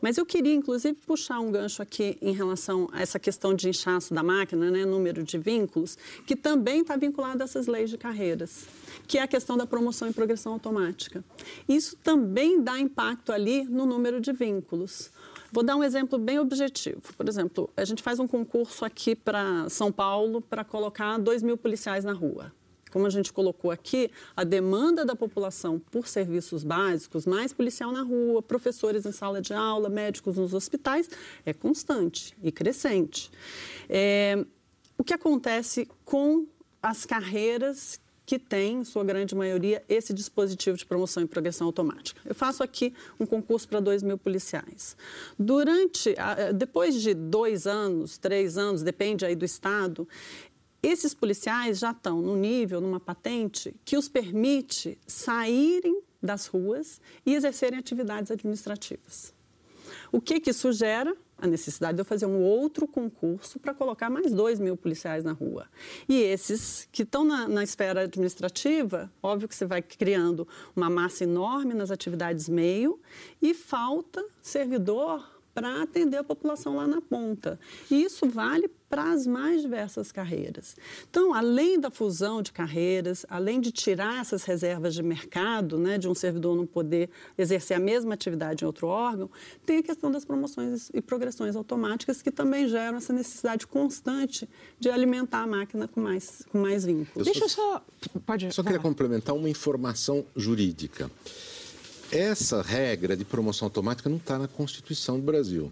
Mas 0.00 0.18
eu 0.18 0.26
queria, 0.26 0.54
inclusive, 0.54 0.94
puxar 1.06 1.40
um 1.40 1.50
gancho 1.50 1.82
aqui 1.82 2.16
em 2.20 2.32
relação 2.32 2.88
a 2.92 3.02
essa 3.02 3.18
questão 3.18 3.54
de 3.54 3.68
inchaço 3.68 4.14
da 4.14 4.22
máquina, 4.22 4.70
né, 4.70 4.84
número 4.84 5.22
de 5.22 5.38
vínculos, 5.38 5.96
que 6.26 6.36
também 6.36 6.80
está 6.80 6.96
vinculado 6.96 7.42
a 7.42 7.44
essas 7.44 7.66
leis 7.66 7.90
de 7.90 7.98
carreiras, 7.98 8.66
que 9.06 9.18
é 9.18 9.22
a 9.22 9.26
questão 9.26 9.56
da 9.56 9.66
promoção 9.66 10.08
e 10.08 10.12
progressão 10.12 10.52
automática. 10.52 11.24
Isso 11.68 11.96
também 11.96 12.62
dá 12.62 12.78
impacto 12.78 13.32
ali 13.32 13.64
no 13.64 13.86
número 13.86 14.20
de 14.20 14.32
vínculos. 14.32 15.10
Vou 15.50 15.64
dar 15.64 15.76
um 15.76 15.82
exemplo 15.82 16.18
bem 16.18 16.38
objetivo. 16.38 17.00
Por 17.16 17.28
exemplo, 17.28 17.70
a 17.76 17.84
gente 17.84 18.02
faz 18.02 18.18
um 18.18 18.26
concurso 18.26 18.84
aqui 18.84 19.14
para 19.14 19.68
São 19.70 19.90
Paulo 19.90 20.42
para 20.42 20.62
colocar 20.62 21.16
2 21.18 21.42
mil 21.42 21.56
policiais 21.56 22.04
na 22.04 22.12
rua 22.12 22.52
como 22.90 23.06
a 23.06 23.10
gente 23.10 23.32
colocou 23.32 23.70
aqui, 23.70 24.10
a 24.36 24.44
demanda 24.44 25.04
da 25.04 25.14
população 25.14 25.78
por 25.78 26.06
serviços 26.08 26.64
básicos, 26.64 27.26
mais 27.26 27.52
policial 27.52 27.92
na 27.92 28.02
rua, 28.02 28.42
professores 28.42 29.06
em 29.06 29.12
sala 29.12 29.40
de 29.40 29.52
aula, 29.52 29.88
médicos 29.88 30.36
nos 30.36 30.54
hospitais, 30.54 31.08
é 31.44 31.52
constante 31.52 32.36
e 32.42 32.50
crescente. 32.50 33.30
É, 33.88 34.44
o 34.96 35.04
que 35.04 35.14
acontece 35.14 35.88
com 36.04 36.46
as 36.82 37.04
carreiras 37.04 38.00
que 38.28 38.38
têm, 38.38 38.80
em 38.80 38.84
sua 38.84 39.02
grande 39.02 39.34
maioria, 39.34 39.82
esse 39.88 40.12
dispositivo 40.12 40.76
de 40.76 40.84
promoção 40.84 41.22
e 41.22 41.26
progressão 41.26 41.66
automática. 41.66 42.20
Eu 42.26 42.34
faço 42.34 42.62
aqui 42.62 42.92
um 43.18 43.24
concurso 43.24 43.66
para 43.66 43.80
2 43.80 44.02
mil 44.02 44.18
policiais. 44.18 44.94
Durante, 45.38 46.14
depois 46.54 47.00
de 47.00 47.14
dois 47.14 47.66
anos, 47.66 48.18
três 48.18 48.58
anos, 48.58 48.82
depende 48.82 49.24
aí 49.24 49.34
do 49.34 49.46
estado, 49.46 50.06
esses 50.82 51.12
policiais 51.12 51.78
já 51.78 51.90
estão 51.90 52.22
no 52.22 52.36
nível, 52.36 52.80
numa 52.80 53.00
patente, 53.00 53.74
que 53.84 53.96
os 53.96 54.08
permite 54.08 54.98
saírem 55.06 56.00
das 56.22 56.46
ruas 56.46 57.00
e 57.24 57.34
exercerem 57.34 57.78
atividades 57.78 58.30
administrativas. 58.30 59.34
O 60.12 60.20
que, 60.20 60.40
que 60.40 60.50
isso 60.50 60.72
gera? 60.72 61.16
A 61.40 61.46
necessidade 61.46 61.94
de 61.94 62.00
eu 62.00 62.04
fazer 62.04 62.26
um 62.26 62.40
outro 62.40 62.86
concurso 62.86 63.60
para 63.60 63.72
colocar 63.72 64.10
mais 64.10 64.32
dois 64.32 64.58
mil 64.58 64.76
policiais 64.76 65.22
na 65.22 65.32
rua. 65.32 65.68
E 66.08 66.20
esses 66.20 66.88
que 66.90 67.04
estão 67.04 67.22
na, 67.22 67.46
na 67.46 67.62
esfera 67.62 68.02
administrativa, 68.02 69.12
óbvio 69.22 69.46
que 69.46 69.54
você 69.54 69.64
vai 69.64 69.80
criando 69.80 70.48
uma 70.74 70.90
massa 70.90 71.22
enorme 71.22 71.74
nas 71.74 71.92
atividades 71.92 72.48
meio 72.48 73.00
e 73.40 73.54
falta 73.54 74.24
servidor 74.42 75.37
para 75.54 75.82
atender 75.82 76.18
a 76.18 76.24
população 76.24 76.76
lá 76.76 76.86
na 76.86 77.00
ponta. 77.00 77.58
E 77.90 78.02
isso 78.02 78.28
vale 78.28 78.70
para 78.88 79.12
as 79.12 79.26
mais 79.26 79.60
diversas 79.60 80.10
carreiras. 80.10 80.76
Então, 81.10 81.34
além 81.34 81.78
da 81.78 81.90
fusão 81.90 82.40
de 82.40 82.52
carreiras, 82.52 83.26
além 83.28 83.60
de 83.60 83.70
tirar 83.70 84.20
essas 84.20 84.44
reservas 84.44 84.94
de 84.94 85.02
mercado, 85.02 85.78
né, 85.78 85.98
de 85.98 86.08
um 86.08 86.14
servidor 86.14 86.56
não 86.56 86.66
poder 86.66 87.10
exercer 87.36 87.76
a 87.76 87.80
mesma 87.80 88.14
atividade 88.14 88.64
em 88.64 88.66
outro 88.66 88.86
órgão, 88.86 89.30
tem 89.66 89.78
a 89.78 89.82
questão 89.82 90.10
das 90.10 90.24
promoções 90.24 90.90
e 90.94 91.02
progressões 91.02 91.54
automáticas 91.54 92.22
que 92.22 92.30
também 92.30 92.66
geram 92.68 92.96
essa 92.96 93.12
necessidade 93.12 93.66
constante 93.66 94.48
de 94.80 94.88
alimentar 94.88 95.42
a 95.42 95.46
máquina 95.46 95.86
com 95.86 96.00
mais, 96.00 96.44
com 96.50 96.58
mais 96.58 96.84
vínculos. 96.84 97.26
Deixa 97.26 97.44
eu 97.44 97.48
só... 97.48 97.84
Pode 98.24 98.52
só 98.54 98.62
queria 98.62 98.78
complementar 98.78 99.34
uma 99.34 99.50
informação 99.50 100.24
jurídica. 100.34 101.10
Essa 102.10 102.62
regra 102.62 103.16
de 103.16 103.24
promoção 103.24 103.66
automática 103.66 104.08
não 104.08 104.16
está 104.16 104.38
na 104.38 104.48
Constituição 104.48 105.18
do 105.18 105.24
Brasil. 105.24 105.70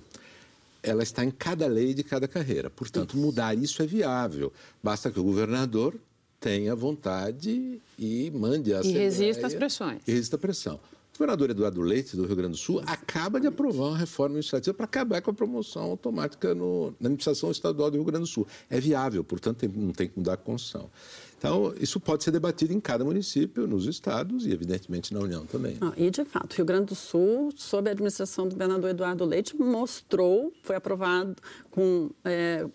Ela 0.83 1.03
está 1.03 1.25
em 1.25 1.31
cada 1.31 1.67
lei 1.67 1.95
de 1.95 2.03
cada 2.03 2.29
carreira. 2.29 2.69
Portanto, 2.69 3.17
mudar 3.17 3.57
isso 3.57 3.83
é 3.83 3.87
viável. 3.87 4.53
Basta 4.83 5.11
que 5.11 5.19
o 5.19 5.25
governador 5.25 5.95
tenha 6.39 6.75
vontade 6.77 7.81
e 7.99 8.31
mande 8.35 8.75
a 8.75 8.83
E 8.83 8.93
resista 8.93 9.47
às 9.47 9.55
pressões. 9.55 10.03
E 10.07 10.13
resista 10.13 10.37
à 10.37 10.39
pressão. 10.39 10.79
O 11.17 11.19
governador 11.19 11.49
Eduardo 11.49 11.81
Leite, 11.81 12.15
do 12.15 12.27
Rio 12.27 12.37
Grande 12.37 12.53
do 12.53 12.59
Sul, 12.59 12.83
acaba 12.87 13.41
de 13.41 13.47
aprovar 13.47 13.87
uma 13.89 13.97
reforma 13.97 14.35
administrativa 14.35 14.75
para 14.75 14.85
acabar 14.85 15.23
com 15.23 15.31
a 15.31 15.35
promoção 15.35 15.85
automática 15.85 16.55
no, 16.55 16.95
na 17.01 17.07
administração 17.07 17.51
estadual 17.51 17.91
do 17.91 17.97
Rio 17.97 18.05
Grande 18.05 18.25
do 18.25 18.27
Sul. 18.27 18.47
É 18.69 18.79
viável, 18.79 19.25
portanto, 19.25 19.57
tem, 19.57 19.69
não 19.71 19.93
tem 19.93 20.09
que 20.09 20.19
mudar 20.19 20.35
a 20.35 20.37
Constituição. 20.37 20.91
Então, 21.39 21.75
isso 21.79 22.01
pode 22.01 22.25
ser 22.25 22.31
debatido 22.31 22.73
em 22.73 22.81
cada 22.81 23.05
município, 23.05 23.67
nos 23.67 23.87
estados 23.87 24.47
e, 24.47 24.53
evidentemente, 24.53 25.13
na 25.13 25.21
União 25.21 25.45
também. 25.45 25.77
Ah, 25.81 25.93
e, 25.97 26.11
de 26.11 26.25
fato, 26.25 26.55
Rio 26.55 26.65
Grande 26.65 26.87
do 26.87 26.95
Sul, 26.95 27.53
sob 27.55 27.89
a 27.89 27.93
administração 27.93 28.49
do 28.49 28.55
governador 28.55 28.91
Eduardo 28.91 29.25
Leite, 29.25 29.55
mostrou, 29.55 30.53
foi 30.63 30.77
aprovado 30.77 31.37
com, 31.71 32.11
é, 32.25 32.67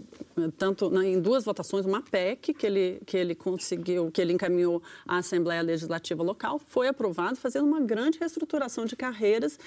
tanto 0.58 0.96
em 1.02 1.20
duas 1.20 1.44
votações, 1.44 1.86
uma 1.86 2.04
PEC 2.04 2.54
que 2.54 2.66
ele, 2.66 3.02
que 3.06 3.18
ele 3.18 3.34
conseguiu, 3.34 4.12
que 4.12 4.22
ele 4.22 4.34
encaminhou 4.34 4.82
à 5.08 5.18
Assembleia 5.18 5.62
Legislativa 5.64 6.22
Local, 6.22 6.62
foi 6.68 6.88
aprovado, 6.88 7.38
fazendo 7.38 7.66
uma 7.66 7.82
grande 7.82 8.20
reestruturação 8.32 8.86
de 8.86 8.96
carreiras 8.96 9.60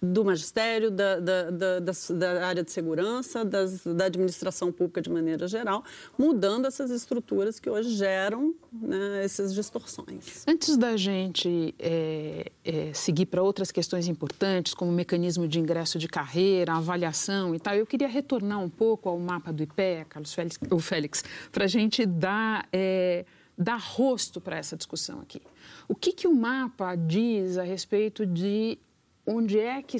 do 0.00 0.24
magistério, 0.24 0.92
da, 0.92 1.18
da, 1.18 1.50
da, 1.50 1.80
da 1.80 2.46
área 2.46 2.62
de 2.62 2.70
segurança, 2.70 3.44
das, 3.44 3.84
da 3.84 4.04
administração 4.04 4.70
pública 4.70 5.02
de 5.02 5.10
maneira 5.10 5.48
geral, 5.48 5.82
mudando 6.16 6.66
essas 6.66 6.92
estruturas 6.92 7.58
que 7.58 7.68
hoje 7.68 7.90
geram 7.90 8.54
né, 8.72 9.24
essas 9.24 9.52
distorções. 9.52 10.44
Antes 10.46 10.76
da 10.76 10.96
gente 10.96 11.74
é, 11.80 12.52
é, 12.64 12.92
seguir 12.94 13.26
para 13.26 13.42
outras 13.42 13.72
questões 13.72 14.06
importantes, 14.06 14.72
como 14.72 14.92
o 14.92 14.94
mecanismo 14.94 15.48
de 15.48 15.58
ingresso 15.58 15.98
de 15.98 16.06
carreira, 16.06 16.74
avaliação 16.74 17.52
e 17.52 17.58
tal, 17.58 17.74
eu 17.74 17.84
queria 17.84 18.08
retornar 18.08 18.60
um 18.60 18.70
pouco 18.70 19.08
ao 19.08 19.18
mapa 19.18 19.52
do 19.52 19.64
IPEA, 19.64 20.06
Carlos 20.08 20.32
Félix, 20.32 20.60
Félix, 20.80 21.24
para 21.50 21.64
a 21.64 21.68
gente 21.68 22.06
dar, 22.06 22.68
é, 22.72 23.24
dar 23.58 23.80
rosto 23.80 24.40
para 24.40 24.56
essa 24.56 24.76
discussão 24.76 25.20
aqui. 25.20 25.42
O 25.88 25.94
que, 25.94 26.12
que 26.12 26.28
o 26.28 26.34
mapa 26.34 26.94
diz 26.94 27.58
a 27.58 27.64
respeito 27.64 28.24
de 28.24 28.78
onde 29.26 29.58
é 29.58 29.82
que 29.82 29.98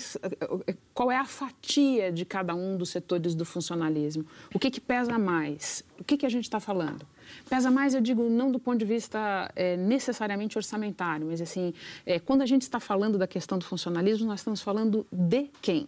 qual 0.95 1.11
é 1.11 1.17
a 1.17 1.25
fatia 1.27 2.11
de 2.11 2.25
cada 2.25 2.55
um 2.55 2.79
dos 2.79 2.89
setores 2.89 3.35
do 3.35 3.45
funcionalismo? 3.45 4.25
O 4.55 4.59
que, 4.59 4.71
que 4.71 4.81
pesa 4.81 5.19
mais? 5.19 5.85
O 5.99 6.05
que, 6.05 6.17
que 6.17 6.25
a 6.25 6.31
gente 6.31 6.45
está 6.45 6.59
falando? 6.59 7.07
Pesa 7.49 7.71
mais, 7.71 7.95
eu 7.95 8.01
digo, 8.01 8.31
não 8.31 8.51
do 8.51 8.59
ponto 8.59 8.79
de 8.79 8.87
vista 8.87 9.53
é, 9.55 9.77
necessariamente 9.77 10.57
orçamentário, 10.57 11.27
mas 11.27 11.43
assim, 11.43 11.75
é, 12.07 12.19
quando 12.19 12.41
a 12.41 12.47
gente 12.47 12.63
está 12.63 12.81
falando 12.81 13.19
da 13.19 13.27
questão 13.27 13.59
do 13.59 13.67
funcionalismo, 13.67 14.27
nós 14.27 14.41
estamos 14.41 14.63
falando 14.63 15.07
de 15.13 15.51
quem? 15.61 15.87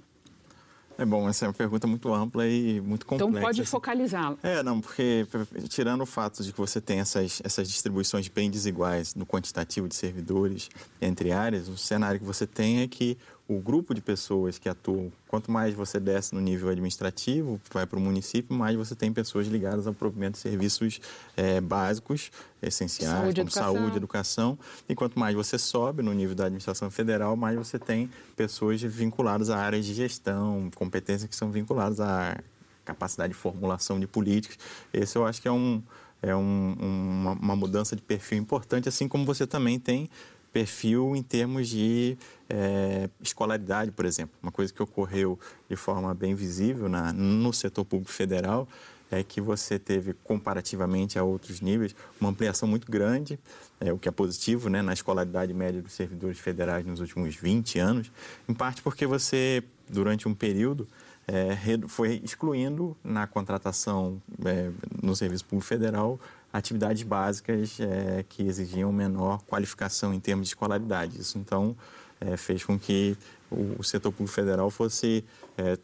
É 0.99 1.05
bom, 1.05 1.29
essa 1.29 1.47
é 1.47 1.49
uma 1.49 1.55
pergunta 1.55 1.87
muito 1.87 2.13
ampla 2.13 2.47
e 2.47 2.81
muito 2.81 3.07
complexa. 3.07 3.31
Então 3.31 3.43
pode 3.43 3.61
assim. 3.63 3.71
focalizá-la. 3.71 4.37
É, 4.43 4.63
não, 4.63 4.81
porque 4.81 5.27
tirando 5.69 6.03
o 6.03 6.07
fato 6.07 6.43
de 6.43 6.53
que 6.53 6.59
você 6.59 6.81
tem 6.81 7.01
essas, 7.01 7.41
essas 7.43 7.69
distribuições 7.69 8.29
bem 8.29 8.51
desiguais 8.51 9.15
no 9.15 9.25
quantitativo 9.25 9.89
de 9.89 9.95
servidores 9.95 10.69
entre 11.01 11.33
áreas, 11.33 11.69
o 11.69 11.77
cenário 11.77 12.21
que 12.21 12.27
você 12.27 12.47
tem 12.47 12.83
é 12.83 12.89
que 12.89 13.17
o 13.51 13.59
grupo 13.59 13.93
de 13.93 14.01
pessoas 14.01 14.61
que 14.61 14.69
atuam, 14.69 15.13
quanto 15.27 15.51
mais 15.51 15.75
você 15.75 15.99
desce 15.99 16.33
no 16.33 16.41
nível 16.41 16.69
administrativo, 16.69 17.61
vai 17.73 17.85
para 17.85 17.99
o 17.99 18.01
município, 18.01 18.57
mais 18.57 18.77
você 18.77 18.95
tem 18.95 19.13
pessoas 19.13 19.49
ligadas 19.49 19.89
ao 19.89 19.93
provimento 19.93 20.35
de 20.35 20.39
serviços 20.39 21.01
é, 21.37 21.61
básicos, 21.61 22.31
essenciais, 22.63 23.11
saúde, 23.11 23.35
como 23.35 23.49
educação. 23.49 23.75
saúde, 23.75 23.97
educação. 23.97 24.59
E 24.89 24.95
quanto 24.95 25.19
mais 25.19 25.35
você 25.35 25.59
sobe 25.59 26.01
no 26.01 26.13
nível 26.13 26.37
da 26.37 26.45
administração 26.45 26.93
federal, 26.93 27.35
mais 27.35 27.57
você 27.57 27.77
tem 27.77 28.09
pessoas 28.37 28.81
vinculadas 28.83 29.51
a 29.51 29.59
áreas 29.59 29.85
de 29.85 29.95
gestão, 29.95 30.71
competências 30.77 31.29
que 31.29 31.35
são 31.35 31.51
vinculadas 31.51 31.99
à 31.99 32.39
capacidade 32.85 33.33
de 33.33 33.39
formulação 33.39 33.99
de 33.99 34.07
políticas. 34.07 34.59
Esse 34.93 35.19
eu 35.19 35.27
acho 35.27 35.43
que 35.43 35.49
é 35.49 35.53
um 35.53 35.83
é 36.23 36.37
um, 36.37 36.77
uma, 36.79 37.33
uma 37.33 37.57
mudança 37.57 37.97
de 37.97 38.03
perfil 38.03 38.39
importante, 38.39 38.89
assim 38.89 39.09
como 39.09 39.25
você 39.25 39.47
também 39.47 39.79
tem 39.79 40.09
perfil 40.53 41.15
em 41.15 41.23
termos 41.23 41.69
de 41.69 42.17
é, 42.49 43.09
escolaridade, 43.23 43.91
por 43.91 44.05
exemplo. 44.05 44.35
Uma 44.43 44.53
coisa 44.53 44.73
que 44.73 44.83
ocorreu 44.83 45.39
de 45.69 45.77
forma 45.77 46.13
bem 46.15 46.35
visível 46.35 46.89
na, 46.89 47.13
no 47.13 47.53
setor 47.53 47.85
público 47.85 48.13
federal 48.13 48.69
é 49.11 49.25
que 49.25 49.41
você 49.41 49.79
teve, 49.79 50.15
comparativamente 50.23 51.19
a 51.19 51.25
outros 51.25 51.61
níveis, 51.61 51.95
uma 52.21 52.31
ampliação 52.31 52.69
muito 52.69 52.91
grande, 52.91 53.39
é, 53.81 53.93
o 53.93 53.99
que 53.99 54.09
é 54.09 54.13
positivo 54.13 54.69
né, 54.69 54.83
na 54.83 54.93
escolaridade 54.93 55.53
média 55.53 55.83
dos 55.83 55.93
servidores 55.93 56.39
federais 56.39 56.87
nos 56.87 57.01
últimos 57.01 57.35
20 57.35 57.79
anos, 57.81 58.13
em 58.49 58.55
parte 58.55 58.81
porque 58.83 59.07
você, 59.07 59.65
durante 59.89 60.29
um 60.29 60.35
período, 60.35 60.87
é, 61.27 61.57
foi 61.89 62.21
excluindo 62.25 62.97
na 63.03 63.27
contratação 63.27 64.21
é, 64.45 64.71
no 65.03 65.15
Serviço 65.15 65.45
Público 65.45 65.67
Federal 65.67 66.19
atividades 66.53 67.03
básicas 67.03 67.79
é, 67.81 68.25
que 68.29 68.43
exigiam 68.43 68.93
menor 68.93 69.43
qualificação 69.43 70.13
em 70.13 70.21
termos 70.21 70.49
de 70.49 70.55
escolaridade. 70.55 71.21
Isso, 71.21 71.39
então, 71.39 71.77
é, 72.21 72.37
fez 72.37 72.65
com 72.65 72.79
que 72.79 73.17
o, 73.51 73.77
o, 73.79 73.85
setor 73.85 74.13
público 74.13 74.35
federal 74.35 74.71
fosse 74.71 75.25
é, 75.57 75.79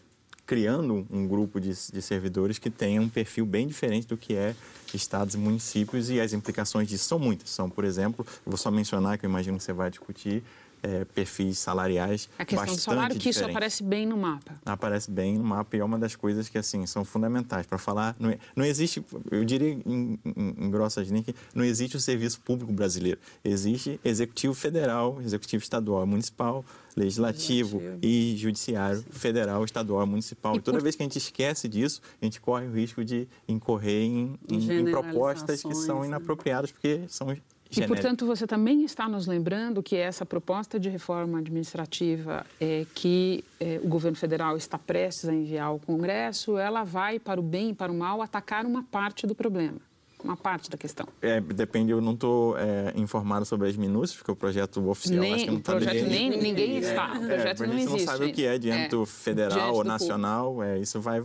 criando 0.44 1.06
um 1.10 1.26
grupo 1.26 1.60
de, 1.60 1.70
de, 1.70 2.00
servidores 2.02 2.58
que 2.58 2.70
tenha 2.70 3.00
um 3.00 3.08
perfil 3.08 3.44
bem 3.44 3.66
diferente 3.66 4.06
do 4.06 4.16
que 4.16 4.34
é 4.34 4.54
estados 4.94 5.34
e 5.34 5.38
municípios 5.38 6.08
e 6.08 6.20
as 6.20 6.32
implicações 6.32 6.88
disso 6.88 7.04
são 7.04 7.18
muitas. 7.18 7.50
São, 7.50 7.68
por 7.68 7.84
exemplo, 7.84 8.24
vou 8.44 8.56
só 8.56 8.70
mencionar, 8.70 9.18
que 9.18 9.26
eu 9.26 9.30
imagino 9.30 9.58
que 9.58 9.64
você 9.64 9.72
vai 9.72 9.90
discutir, 9.90 10.44
é, 10.82 11.04
perfis 11.04 11.58
salariais 11.58 12.28
A 12.38 12.44
questão 12.44 12.74
do 12.74 12.80
salário, 12.80 13.18
que 13.18 13.30
isso 13.30 13.44
aparece 13.44 13.82
bem 13.82 14.06
no 14.06 14.16
mapa. 14.16 14.54
Aparece 14.64 15.10
bem 15.10 15.36
no 15.36 15.44
mapa 15.44 15.76
e 15.76 15.80
é 15.80 15.84
uma 15.84 15.98
das 15.98 16.14
coisas 16.14 16.48
que, 16.48 16.58
assim, 16.58 16.86
são 16.86 17.04
fundamentais 17.04 17.66
para 17.66 17.78
falar. 17.78 18.14
Não, 18.18 18.34
não, 18.54 18.64
existe, 18.64 19.04
eu 19.30 19.44
diria 19.44 19.72
em, 19.72 20.18
em, 20.24 20.54
em 20.58 20.70
grossas 20.70 21.08
linhas, 21.08 21.26
que 21.26 21.34
não 21.54 21.64
existe 21.64 21.96
o 21.96 22.00
serviço 22.00 22.40
público 22.40 22.72
brasileiro. 22.72 23.18
Existe 23.44 24.00
executivo 24.04 24.54
federal, 24.54 25.20
executivo 25.22 25.62
estadual, 25.62 26.06
municipal, 26.06 26.64
legislativo, 26.96 27.78
legislativo. 27.78 28.06
e 28.06 28.36
judiciário 28.36 29.04
federal, 29.10 29.64
estadual, 29.64 30.06
municipal. 30.06 30.54
E, 30.54 30.58
e 30.58 30.60
toda 30.60 30.78
por... 30.78 30.82
vez 30.82 30.96
que 30.96 31.02
a 31.02 31.04
gente 31.04 31.18
esquece 31.18 31.68
disso, 31.68 32.00
a 32.20 32.24
gente 32.24 32.40
corre 32.40 32.66
o 32.66 32.72
risco 32.72 33.04
de 33.04 33.28
incorrer 33.46 34.04
em, 34.04 34.38
em, 34.50 34.80
em 34.80 34.84
propostas 34.90 35.62
que 35.62 35.74
são 35.74 36.00
né? 36.00 36.06
inapropriadas, 36.08 36.70
porque 36.72 37.02
são 37.08 37.36
e, 37.70 37.86
portanto, 37.86 38.26
você 38.26 38.46
também 38.46 38.84
está 38.84 39.08
nos 39.08 39.26
lembrando 39.26 39.82
que 39.82 39.96
essa 39.96 40.24
proposta 40.24 40.78
de 40.78 40.88
reforma 40.88 41.38
administrativa 41.38 42.46
é, 42.60 42.86
que 42.94 43.44
é, 43.58 43.80
o 43.82 43.88
governo 43.88 44.16
federal 44.16 44.56
está 44.56 44.78
prestes 44.78 45.28
a 45.28 45.34
enviar 45.34 45.66
ao 45.66 45.78
Congresso, 45.78 46.58
ela 46.58 46.84
vai, 46.84 47.18
para 47.18 47.40
o 47.40 47.42
bem 47.42 47.70
e 47.70 47.74
para 47.74 47.90
o 47.90 47.94
mal, 47.94 48.22
atacar 48.22 48.64
uma 48.64 48.82
parte 48.82 49.26
do 49.26 49.34
problema 49.34 49.80
uma 50.24 50.36
parte 50.36 50.68
da 50.68 50.76
questão. 50.76 51.06
É, 51.22 51.40
depende, 51.40 51.92
eu 51.92 52.00
não 52.00 52.12
estou 52.12 52.58
é, 52.58 52.92
informado 52.96 53.44
sobre 53.44 53.68
as 53.68 53.76
minúcias, 53.76 54.16
porque 54.16 54.32
o 54.32 54.36
projeto 54.36 54.88
oficial 54.88 55.20
nem, 55.20 55.34
acho 55.34 55.44
que 55.44 55.50
não 55.50 55.58
está... 55.58 55.72
O 55.72 55.76
projeto 55.76 56.02
ninguém, 56.02 56.30
nem, 56.30 56.42
ninguém 56.42 56.76
está, 56.78 57.14
é, 57.14 57.18
o 57.18 57.26
projeto 57.26 57.62
é, 57.62 57.66
não 57.66 57.74
existe. 57.74 57.94
A 57.94 57.98
gente 57.98 58.06
não 58.06 58.12
sabe 58.12 58.24
o 58.24 58.32
que 58.32 58.44
é 58.44 58.54
âmbito 58.54 59.02
é, 59.02 59.06
federal 59.06 59.74
ou 59.74 59.84
nacional, 59.84 60.62
é, 60.62 60.78
isso 60.78 61.00
vai 61.00 61.22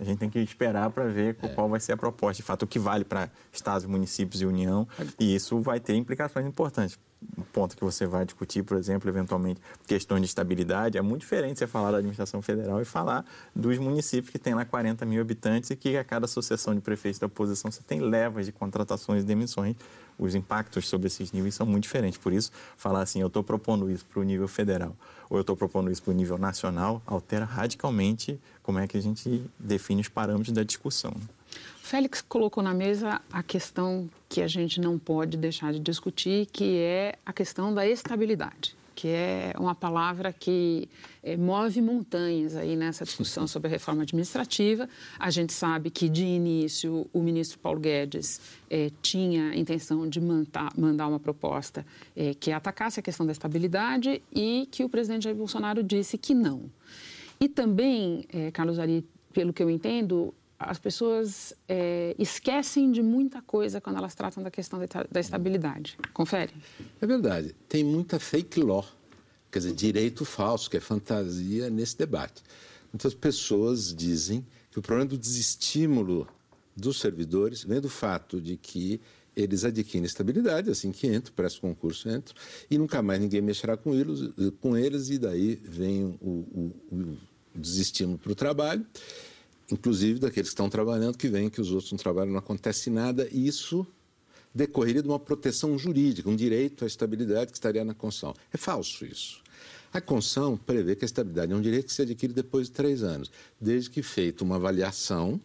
a 0.00 0.04
gente 0.04 0.18
tem 0.18 0.30
que 0.30 0.38
esperar 0.38 0.90
para 0.90 1.04
ver 1.04 1.36
é. 1.42 1.48
qual 1.48 1.68
vai 1.68 1.78
ser 1.78 1.92
a 1.92 1.96
proposta. 1.96 2.36
De 2.36 2.42
fato, 2.42 2.62
o 2.62 2.66
que 2.66 2.78
vale 2.78 3.04
para 3.04 3.28
estados, 3.52 3.86
municípios 3.86 4.40
e 4.40 4.46
União. 4.46 4.88
E 5.18 5.34
isso 5.34 5.60
vai 5.60 5.78
ter 5.78 5.94
implicações 5.94 6.46
importantes. 6.46 6.98
Um 7.36 7.42
ponto 7.42 7.76
que 7.76 7.84
você 7.84 8.06
vai 8.06 8.24
discutir, 8.24 8.62
por 8.62 8.78
exemplo, 8.78 9.10
eventualmente, 9.10 9.60
questões 9.86 10.22
de 10.22 10.26
estabilidade, 10.26 10.96
é 10.96 11.02
muito 11.02 11.20
diferente 11.20 11.58
você 11.58 11.66
falar 11.66 11.90
da 11.90 11.98
administração 11.98 12.40
federal 12.40 12.80
e 12.80 12.84
falar 12.86 13.26
dos 13.54 13.76
municípios 13.76 14.30
que 14.30 14.38
têm 14.38 14.54
lá 14.54 14.64
40 14.64 15.04
mil 15.04 15.20
habitantes 15.20 15.68
e 15.68 15.76
que 15.76 15.98
a 15.98 16.04
cada 16.04 16.26
sucessão 16.26 16.74
de 16.74 16.80
prefeitos 16.80 17.20
da 17.20 17.26
oposição 17.26 17.70
você 17.70 17.82
tem 17.82 18.00
levas 18.00 18.46
de 18.46 18.52
contratações 18.52 19.22
e 19.22 19.26
demissões 19.26 19.76
os 20.18 20.34
impactos 20.34 20.86
sobre 20.86 21.06
esses 21.06 21.32
níveis 21.32 21.54
são 21.54 21.66
muito 21.66 21.84
diferentes. 21.84 22.18
Por 22.18 22.32
isso, 22.32 22.52
falar 22.76 23.02
assim, 23.02 23.20
eu 23.20 23.26
estou 23.26 23.42
propondo 23.42 23.90
isso 23.90 24.04
para 24.04 24.20
o 24.20 24.22
nível 24.22 24.46
federal 24.46 24.94
ou 25.30 25.38
eu 25.38 25.42
estou 25.42 25.56
propondo 25.56 25.90
isso 25.90 26.02
para 26.02 26.10
o 26.10 26.14
nível 26.14 26.36
nacional, 26.36 27.00
altera 27.06 27.44
radicalmente 27.44 28.38
como 28.62 28.80
é 28.80 28.86
que 28.86 28.96
a 28.96 29.00
gente 29.00 29.42
define 29.58 30.00
os 30.00 30.08
parâmetros 30.08 30.52
da 30.52 30.64
discussão. 30.64 31.14
Félix 31.82 32.20
colocou 32.20 32.62
na 32.62 32.74
mesa 32.74 33.20
a 33.32 33.42
questão 33.42 34.10
que 34.28 34.42
a 34.42 34.46
gente 34.46 34.80
não 34.80 34.98
pode 34.98 35.36
deixar 35.36 35.72
de 35.72 35.80
discutir, 35.80 36.46
que 36.46 36.78
é 36.78 37.14
a 37.24 37.32
questão 37.32 37.72
da 37.72 37.86
estabilidade 37.86 38.76
que 39.00 39.08
é 39.08 39.54
uma 39.58 39.74
palavra 39.74 40.30
que 40.30 40.86
é, 41.22 41.34
move 41.34 41.80
montanhas 41.80 42.54
aí 42.54 42.76
nessa 42.76 43.02
discussão 43.02 43.46
sobre 43.46 43.68
a 43.68 43.70
reforma 43.70 44.02
administrativa. 44.02 44.86
A 45.18 45.30
gente 45.30 45.54
sabe 45.54 45.88
que, 45.88 46.06
de 46.06 46.22
início, 46.22 47.08
o 47.10 47.22
ministro 47.22 47.58
Paulo 47.60 47.80
Guedes 47.80 48.38
é, 48.68 48.90
tinha 49.00 49.52
a 49.52 49.56
intenção 49.56 50.06
de 50.06 50.20
mandar, 50.20 50.70
mandar 50.76 51.08
uma 51.08 51.18
proposta 51.18 51.86
é, 52.14 52.34
que 52.34 52.52
atacasse 52.52 53.00
a 53.00 53.02
questão 53.02 53.24
da 53.24 53.32
estabilidade 53.32 54.20
e 54.30 54.68
que 54.70 54.84
o 54.84 54.88
presidente 54.90 55.24
Jair 55.24 55.34
Bolsonaro 55.34 55.82
disse 55.82 56.18
que 56.18 56.34
não. 56.34 56.70
E 57.40 57.48
também, 57.48 58.26
Carlos 58.52 58.78
Ari, 58.78 59.02
pelo 59.32 59.50
que 59.50 59.62
eu 59.62 59.70
entendo, 59.70 60.34
as 60.60 60.78
pessoas 60.78 61.54
é, 61.66 62.14
esquecem 62.18 62.92
de 62.92 63.02
muita 63.02 63.40
coisa 63.40 63.80
quando 63.80 63.96
elas 63.96 64.14
tratam 64.14 64.42
da 64.42 64.50
questão 64.50 64.78
da 65.10 65.18
estabilidade. 65.18 65.96
Confere? 66.12 66.52
É 67.00 67.06
verdade. 67.06 67.54
Tem 67.66 67.82
muita 67.82 68.20
fake 68.20 68.60
law, 68.60 68.86
quer 69.50 69.60
dizer, 69.60 69.72
direito 69.72 70.22
falso, 70.26 70.68
que 70.68 70.76
é 70.76 70.80
fantasia 70.80 71.70
nesse 71.70 71.96
debate. 71.96 72.42
Muitas 72.92 73.14
pessoas 73.14 73.94
dizem 73.94 74.46
que 74.70 74.78
o 74.78 74.82
problema 74.82 75.08
do 75.08 75.16
desestímulo 75.16 76.28
dos 76.76 77.00
servidores 77.00 77.64
vem 77.64 77.80
do 77.80 77.88
fato 77.88 78.38
de 78.38 78.58
que 78.58 79.00
eles 79.34 79.64
adquirem 79.64 80.04
estabilidade 80.04 80.70
assim 80.70 80.92
que 80.92 81.06
entram, 81.06 81.32
prestam 81.34 81.70
concurso, 81.70 82.10
entram, 82.10 82.34
e 82.70 82.76
nunca 82.76 83.00
mais 83.00 83.18
ninguém 83.18 83.40
mexerá 83.40 83.78
com 83.78 83.94
eles, 83.94 84.28
com 84.60 84.76
eles 84.76 85.08
e 85.08 85.18
daí 85.18 85.54
vem 85.64 86.18
o, 86.20 86.28
o, 86.30 86.72
o 86.92 87.18
desestímulo 87.54 88.18
para 88.18 88.32
o 88.32 88.34
trabalho 88.34 88.84
inclusive 89.70 90.18
daqueles 90.18 90.50
que 90.50 90.54
estão 90.54 90.68
trabalhando, 90.68 91.16
que 91.16 91.28
veem 91.28 91.48
que 91.48 91.60
os 91.60 91.70
outros 91.70 91.92
não 91.92 91.98
trabalham, 91.98 92.32
não 92.32 92.38
acontece 92.38 92.90
nada, 92.90 93.28
e 93.30 93.46
isso 93.46 93.86
decorreria 94.54 95.02
de 95.02 95.08
uma 95.08 95.18
proteção 95.18 95.78
jurídica, 95.78 96.28
um 96.28 96.36
direito 96.36 96.84
à 96.84 96.86
estabilidade 96.86 97.52
que 97.52 97.56
estaria 97.56 97.84
na 97.84 97.94
Constituição. 97.94 98.34
É 98.52 98.56
falso 98.56 99.04
isso. 99.04 99.42
A 99.92 100.00
Constituição 100.00 100.56
prevê 100.56 100.94
que 100.94 101.04
a 101.04 101.06
estabilidade 101.06 101.52
é 101.52 101.56
um 101.56 101.60
direito 101.60 101.86
que 101.86 101.92
se 101.92 102.02
adquire 102.02 102.32
depois 102.32 102.66
de 102.66 102.72
três 102.72 103.02
anos, 103.02 103.30
desde 103.60 103.90
que 103.90 104.02
feita 104.02 104.44
uma 104.44 104.56
avaliação 104.56 105.40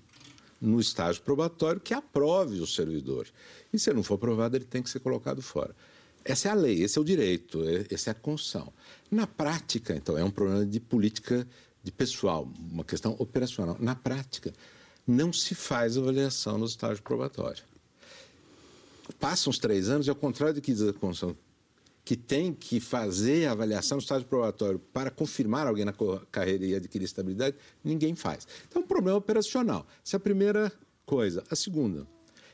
no 0.61 0.79
estágio 0.79 1.21
probatório 1.21 1.81
que 1.81 1.93
aprove 1.93 2.59
o 2.59 2.67
servidor. 2.67 3.27
E 3.71 3.77
se 3.79 3.89
ele 3.89 3.97
não 3.97 4.03
for 4.03 4.15
aprovado, 4.15 4.55
ele 4.55 4.65
tem 4.65 4.81
que 4.81 4.89
ser 4.89 4.99
colocado 4.99 5.41
fora. 5.41 5.75
Essa 6.23 6.47
é 6.47 6.51
a 6.51 6.55
lei, 6.55 6.81
esse 6.81 6.97
é 6.97 7.01
o 7.01 7.03
direito, 7.03 7.63
é, 7.63 7.85
essa 7.91 8.09
é 8.09 8.11
a 8.11 8.15
Constituição. 8.15 8.73
Na 9.11 9.27
prática, 9.27 9.95
então, 9.95 10.17
é 10.17 10.23
um 10.23 10.31
problema 10.31 10.65
de 10.65 10.79
política 10.79 11.47
de 11.85 11.91
pessoal, 11.91 12.51
uma 12.71 12.83
questão 12.83 13.15
operacional. 13.19 13.77
Na 13.79 13.93
prática, 13.93 14.51
não 15.05 15.31
se 15.31 15.53
faz 15.53 15.95
avaliação 15.95 16.57
no 16.57 16.65
estágio 16.65 17.03
probatório. 17.03 17.63
Passam 19.19 19.51
os 19.51 19.59
três 19.59 19.87
anos, 19.87 20.07
e 20.07 20.09
ao 20.09 20.15
contrário 20.15 20.55
do 20.55 20.61
que 20.61 20.73
diz 20.73 20.81
a 20.81 20.91
Constituição, 20.91 21.37
que 22.03 22.15
tem 22.15 22.51
que 22.51 22.79
fazer 22.79 23.45
a 23.45 23.51
avaliação 23.51 23.97
no 23.97 24.01
estágio 24.01 24.27
probatório 24.27 24.79
para 24.79 25.11
confirmar 25.11 25.67
alguém 25.67 25.85
na 25.85 25.93
carreira 26.31 26.65
e 26.65 26.73
adquirir 26.73 27.05
estabilidade, 27.05 27.55
ninguém 27.83 28.15
faz. 28.15 28.47
Então, 28.67 28.81
é 28.81 28.85
um 28.85 28.87
problema 28.87 29.19
operacional. 29.19 29.85
Essa 30.03 30.15
é 30.15 30.17
a 30.17 30.19
primeira 30.19 30.71
coisa. 31.05 31.43
A 31.51 31.55
segunda, 31.55 32.07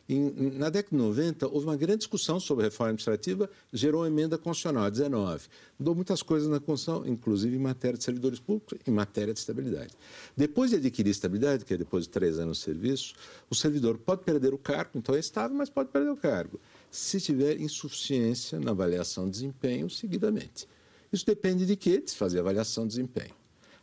Em, 0.10 0.52
na 0.58 0.70
década 0.70 0.96
de 0.96 1.04
90, 1.04 1.48
houve 1.48 1.66
uma 1.66 1.78
grande 1.78 2.00
discussão 2.00 2.40
sobre 2.40 2.66
a 2.66 2.68
reforma 2.70 2.90
administrativa, 2.90 3.50
gerou 3.72 4.02
uma 4.02 4.08
emenda 4.08 4.38
constitucional, 4.38 4.90
19. 4.90 5.48
Mudou 5.80 5.96
muitas 5.96 6.22
coisas 6.22 6.50
na 6.50 6.60
Constituição, 6.60 7.08
inclusive 7.08 7.56
em 7.56 7.60
matéria 7.60 7.98
de 7.98 8.04
servidores 8.04 8.40
públicos, 8.40 8.78
em 8.86 8.92
matéria 8.92 9.34
de 9.34 9.40
estabilidade. 9.40 9.94
Depois 10.36 10.72
de 10.72 10.78
adquirir 10.78 11.12
estabilidade, 11.12 11.64
que 11.64 11.74
é 11.74 11.78
depois 11.78 12.06
de 12.06 12.10
três 12.10 12.40
anos 12.40 12.58
de 12.58 12.64
serviço, 12.64 13.14
o 13.50 13.56
servidor 13.56 13.98
pode 13.98 14.24
perder 14.24 14.54
o 14.54 14.58
cargo, 14.58 14.92
então 14.96 15.16
é 15.16 15.20
estável, 15.20 15.56
mas 15.56 15.70
pode 15.70 15.90
perder 15.90 16.10
o 16.10 16.18
cargo, 16.18 16.60
se 16.90 17.22
tiver 17.22 17.60
insuficiência 17.60 18.60
na 18.60 18.72
avaliação 18.72 19.26
de 19.26 19.32
desempenho 19.32 19.90
seguidamente. 19.90 20.68
Isso 21.12 21.26
depende 21.26 21.66
de 21.66 21.76
quê? 21.76 22.00
De 22.00 22.12
fazer 22.12 22.40
avaliação 22.40 22.84
de 22.84 22.96
desempenho. 22.96 23.34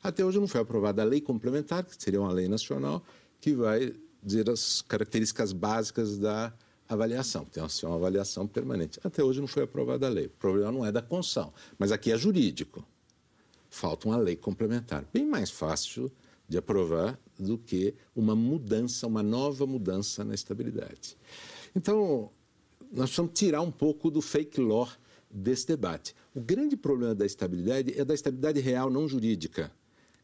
Até 0.03 0.25
hoje 0.25 0.39
não 0.39 0.47
foi 0.47 0.61
aprovada 0.61 1.03
a 1.03 1.05
lei 1.05 1.21
complementar, 1.21 1.85
que 1.85 2.03
seria 2.03 2.21
uma 2.21 2.33
lei 2.33 2.49
nacional, 2.49 3.03
que 3.41 3.53
vai 3.53 3.95
dizer 4.23 4.49
as 4.51 4.83
características 4.83 5.53
básicas 5.53 6.19
da 6.19 6.53
avaliação. 6.89 7.45
Tem 7.45 7.65
que 7.65 7.73
ser 7.73 7.87
uma 7.87 7.97
avaliação 7.97 8.47
permanente. 8.47 8.99
Até 9.05 9.23
hoje 9.23 9.41
não 9.41 9.47
foi 9.47 9.65
aprovada 9.65 10.07
a 10.07 10.11
lei. 10.11 10.27
O 10.27 10.31
problema 10.31 10.73
não 10.73 10.85
é 10.85 10.91
da 10.91 11.03
Constituição, 11.03 11.53
mas 11.79 11.93
aqui 11.93 12.11
é 12.11 12.17
jurídico. 12.17 12.85
Falta 13.69 14.09
uma 14.09 14.17
lei 14.17 14.37
complementar. 14.37 15.05
Bem 15.13 15.27
mais 15.27 15.51
fácil 15.51 16.11
de 16.49 16.57
aprovar 16.57 17.19
do 17.39 17.59
que 17.59 17.95
uma 18.17 18.35
mudança, 18.35 19.07
uma 19.07 19.23
nova 19.23 19.67
mudança 19.67 20.25
na 20.25 20.35
estabilidade. 20.35 21.17
Então, 21.77 22.31
nós 22.91 23.11
precisamos 23.11 23.33
tirar 23.35 23.61
um 23.61 23.71
pouco 23.71 24.11
do 24.11 24.23
fake 24.23 24.61
law 24.61 24.89
desse 25.31 25.67
debate. 25.67 26.15
O 26.35 26.41
grande 26.41 26.77
problema 26.77 27.15
da 27.15 27.27
estabilidade 27.27 27.99
é 27.99 28.05
da 28.05 28.15
estabilidade 28.15 28.61
real, 28.61 28.91
não 28.91 29.07
jurídica. 29.07 29.71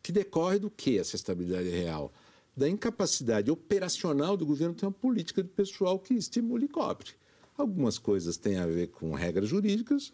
Que 0.03 0.11
decorre 0.11 0.59
do 0.59 0.71
que 0.71 0.99
essa 0.99 1.15
estabilidade 1.15 1.69
real? 1.69 2.13
Da 2.57 2.69
incapacidade 2.69 3.51
operacional 3.51 4.37
do 4.37 4.47
governo 4.47 4.75
ter 4.75 4.87
uma 4.87 4.93
política 4.93 5.43
de 5.43 5.49
pessoal 5.49 5.99
que 5.99 6.15
estimule 6.15 6.67
e 6.67 6.69
cobre. 6.69 7.11
Algumas 7.57 7.99
coisas 7.99 8.37
têm 8.37 8.59
a 8.59 8.67
ver 8.67 8.89
com 8.89 9.13
regras 9.13 9.49
jurídicas. 9.49 10.13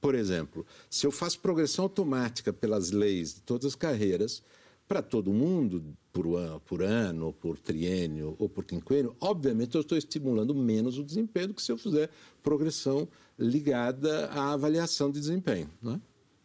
Por 0.00 0.14
exemplo, 0.14 0.66
se 0.88 1.06
eu 1.06 1.10
faço 1.10 1.40
progressão 1.40 1.84
automática 1.84 2.52
pelas 2.52 2.90
leis 2.90 3.34
de 3.34 3.40
todas 3.40 3.66
as 3.66 3.74
carreiras, 3.74 4.42
para 4.88 5.02
todo 5.02 5.32
mundo, 5.32 5.84
por 6.12 6.26
ano, 6.34 6.60
por 6.60 6.82
ano, 6.82 7.32
por 7.34 7.58
triênio 7.58 8.34
ou 8.38 8.48
por 8.48 8.64
quinquênio, 8.64 9.14
obviamente 9.20 9.74
eu 9.74 9.82
estou 9.82 9.98
estimulando 9.98 10.54
menos 10.54 10.98
o 10.98 11.04
desempenho 11.04 11.48
do 11.48 11.54
que 11.54 11.62
se 11.62 11.70
eu 11.70 11.76
fizer 11.76 12.08
progressão 12.42 13.06
ligada 13.38 14.26
à 14.28 14.54
avaliação 14.54 15.10
de 15.10 15.20
desempenho. 15.20 15.70
Né? 15.82 16.00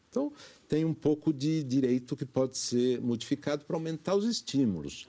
Então, 0.10 0.32
tem 0.68 0.84
um 0.84 0.94
pouco 0.94 1.32
de 1.32 1.64
direito 1.64 2.18
que 2.18 2.26
pode 2.26 2.58
ser 2.58 3.02
modificado 3.02 3.64
para 3.64 3.78
aumentar 3.78 4.16
os 4.16 4.26
estímulos. 4.26 5.08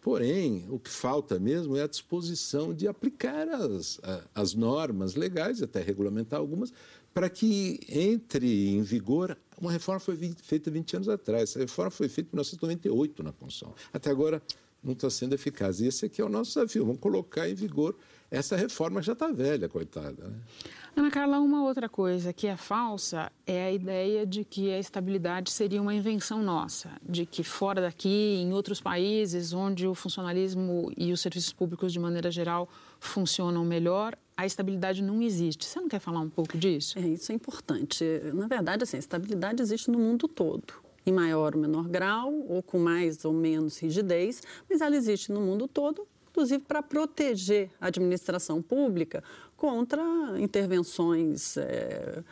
Porém, 0.00 0.66
o 0.70 0.78
que 0.78 0.88
falta 0.88 1.38
mesmo 1.38 1.76
é 1.76 1.82
a 1.82 1.86
disposição 1.86 2.72
de 2.72 2.88
aplicar 2.88 3.46
as, 3.48 4.00
as 4.34 4.54
normas 4.54 5.14
legais, 5.14 5.62
até 5.62 5.82
regulamentar 5.82 6.40
algumas, 6.40 6.72
para 7.12 7.28
que 7.28 7.80
entre 7.88 8.70
em 8.70 8.82
vigor. 8.82 9.36
Uma 9.60 9.72
reforma 9.72 10.00
foi 10.00 10.16
feita 10.42 10.70
20 10.70 10.96
anos 10.96 11.08
atrás, 11.08 11.50
essa 11.50 11.58
reforma 11.58 11.90
foi 11.90 12.08
feita 12.08 12.30
em 12.30 12.36
1998 12.36 13.22
na 13.22 13.32
Constituição. 13.32 13.74
Até 13.92 14.10
agora 14.10 14.42
não 14.82 14.94
está 14.94 15.10
sendo 15.10 15.34
eficaz. 15.34 15.80
E 15.80 15.86
esse 15.86 16.06
aqui 16.06 16.22
é 16.22 16.24
o 16.24 16.30
nosso 16.30 16.54
desafio, 16.54 16.86
vamos 16.86 17.00
colocar 17.00 17.48
em 17.48 17.54
vigor 17.54 17.94
essa 18.30 18.56
reforma 18.56 19.02
já 19.02 19.12
está 19.12 19.30
velha, 19.32 19.68
coitada. 19.68 20.28
Né? 20.28 20.36
Ana 20.96 21.10
Carla, 21.10 21.40
uma 21.40 21.64
outra 21.64 21.88
coisa 21.88 22.32
que 22.32 22.46
é 22.46 22.56
falsa 22.56 23.30
é 23.46 23.64
a 23.64 23.72
ideia 23.72 24.26
de 24.26 24.44
que 24.44 24.70
a 24.70 24.78
estabilidade 24.78 25.50
seria 25.50 25.80
uma 25.80 25.94
invenção 25.94 26.42
nossa, 26.42 26.90
de 27.02 27.26
que 27.26 27.42
fora 27.42 27.80
daqui, 27.80 28.36
em 28.40 28.52
outros 28.52 28.80
países 28.80 29.52
onde 29.52 29.86
o 29.86 29.94
funcionalismo 29.94 30.92
e 30.96 31.12
os 31.12 31.20
serviços 31.20 31.52
públicos 31.52 31.92
de 31.92 31.98
maneira 31.98 32.30
geral 32.30 32.68
funcionam 32.98 33.64
melhor, 33.64 34.16
a 34.36 34.46
estabilidade 34.46 35.02
não 35.02 35.22
existe. 35.22 35.64
Você 35.64 35.80
não 35.80 35.88
quer 35.88 36.00
falar 36.00 36.20
um 36.20 36.30
pouco 36.30 36.56
disso? 36.56 36.98
É, 36.98 37.02
isso 37.02 37.32
é 37.32 37.34
importante. 37.34 38.04
Na 38.34 38.46
verdade, 38.46 38.82
assim, 38.82 38.96
a 38.96 39.00
estabilidade 39.00 39.62
existe 39.62 39.90
no 39.90 39.98
mundo 39.98 40.28
todo 40.28 40.74
em 41.06 41.12
maior 41.12 41.54
ou 41.54 41.60
menor 41.60 41.88
grau, 41.88 42.32
ou 42.48 42.62
com 42.62 42.78
mais 42.78 43.24
ou 43.24 43.32
menos 43.32 43.78
rigidez, 43.78 44.42
mas 44.68 44.80
ela 44.80 44.94
existe 44.94 45.32
no 45.32 45.40
mundo 45.40 45.66
todo 45.66 46.06
inclusive 46.40 46.64
para 46.66 46.82
proteger 46.82 47.70
a 47.78 47.88
administração 47.88 48.62
pública 48.62 49.22
contra 49.56 50.02
intervenções 50.38 51.58
é, 51.58 52.22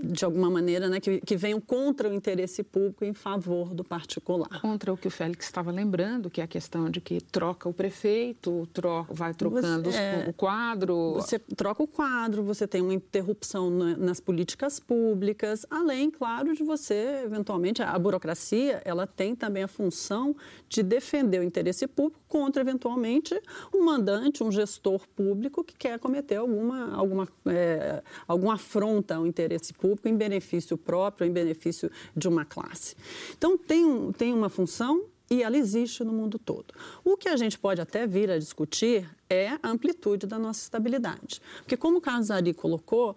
de 0.00 0.24
alguma 0.24 0.48
maneira, 0.48 0.88
né, 0.88 1.00
que, 1.00 1.20
que 1.20 1.36
venham 1.36 1.60
contra 1.60 2.08
o 2.08 2.14
interesse 2.14 2.62
público 2.62 3.04
em 3.04 3.12
favor 3.12 3.74
do 3.74 3.82
particular. 3.82 4.60
Contra 4.60 4.92
o 4.92 4.96
que 4.96 5.08
o 5.08 5.10
Félix 5.10 5.46
estava 5.46 5.72
lembrando, 5.72 6.30
que 6.30 6.40
é 6.40 6.44
a 6.44 6.46
questão 6.46 6.88
de 6.88 7.00
que 7.00 7.20
troca 7.20 7.68
o 7.68 7.72
prefeito, 7.72 8.68
troca, 8.72 9.12
vai 9.12 9.34
trocando 9.34 9.90
você, 9.90 9.98
é, 9.98 10.26
o 10.28 10.32
quadro. 10.32 11.14
Você 11.14 11.38
troca 11.38 11.82
o 11.82 11.86
quadro, 11.88 12.44
você 12.44 12.66
tem 12.66 12.80
uma 12.80 12.94
interrupção 12.94 13.68
nas 13.70 14.20
políticas 14.20 14.78
públicas, 14.78 15.66
além, 15.68 16.10
claro, 16.12 16.54
de 16.54 16.62
você, 16.62 17.22
eventualmente, 17.24 17.82
a 17.82 17.98
burocracia, 17.98 18.80
ela 18.84 19.04
tem 19.04 19.34
também 19.34 19.64
a 19.64 19.68
função 19.68 20.36
de 20.68 20.82
defender 20.82 21.40
o 21.40 21.42
interesse 21.42 21.88
público 21.88 22.19
contra, 22.30 22.62
eventualmente, 22.62 23.38
um 23.74 23.84
mandante, 23.84 24.44
um 24.44 24.52
gestor 24.52 25.06
público 25.16 25.64
que 25.64 25.74
quer 25.76 25.98
cometer 25.98 26.36
alguma, 26.36 26.94
alguma, 26.94 27.28
é, 27.46 28.02
alguma 28.26 28.54
afronta 28.54 29.16
ao 29.16 29.26
interesse 29.26 29.74
público 29.74 30.08
em 30.08 30.16
benefício 30.16 30.78
próprio, 30.78 31.26
em 31.26 31.32
benefício 31.32 31.90
de 32.16 32.28
uma 32.28 32.44
classe. 32.44 32.94
Então, 33.36 33.58
tem, 33.58 34.12
tem 34.12 34.32
uma 34.32 34.48
função 34.48 35.04
e 35.28 35.42
ela 35.42 35.56
existe 35.56 36.04
no 36.04 36.12
mundo 36.12 36.38
todo. 36.38 36.72
O 37.04 37.16
que 37.16 37.28
a 37.28 37.36
gente 37.36 37.58
pode 37.58 37.80
até 37.80 38.06
vir 38.06 38.30
a 38.30 38.38
discutir 38.38 39.08
é 39.28 39.48
a 39.60 39.68
amplitude 39.68 40.26
da 40.26 40.38
nossa 40.38 40.62
estabilidade. 40.62 41.42
Porque, 41.58 41.76
como 41.76 41.98
o 41.98 42.00
Carlos 42.00 42.30
Ari 42.30 42.54
colocou, 42.54 43.16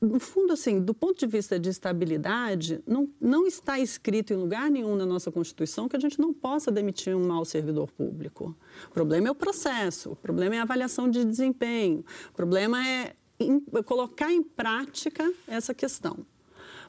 no 0.00 0.18
fundo, 0.18 0.52
assim, 0.52 0.80
do 0.80 0.92
ponto 0.92 1.18
de 1.18 1.26
vista 1.26 1.58
de 1.58 1.68
estabilidade, 1.68 2.82
não, 2.86 3.08
não 3.20 3.46
está 3.46 3.78
escrito 3.78 4.32
em 4.32 4.36
lugar 4.36 4.68
nenhum 4.68 4.96
na 4.96 5.06
nossa 5.06 5.30
Constituição 5.30 5.88
que 5.88 5.96
a 5.96 6.00
gente 6.00 6.18
não 6.18 6.32
possa 6.32 6.72
demitir 6.72 7.14
um 7.14 7.26
mau 7.26 7.44
servidor 7.44 7.90
público. 7.92 8.56
O 8.88 8.90
problema 8.90 9.28
é 9.28 9.30
o 9.30 9.34
processo, 9.34 10.10
o 10.12 10.16
problema 10.16 10.56
é 10.56 10.58
a 10.58 10.62
avaliação 10.62 11.08
de 11.08 11.24
desempenho, 11.24 12.04
o 12.30 12.32
problema 12.32 12.84
é 12.84 13.14
em, 13.38 13.60
colocar 13.84 14.32
em 14.32 14.42
prática 14.42 15.32
essa 15.46 15.72
questão. 15.72 16.18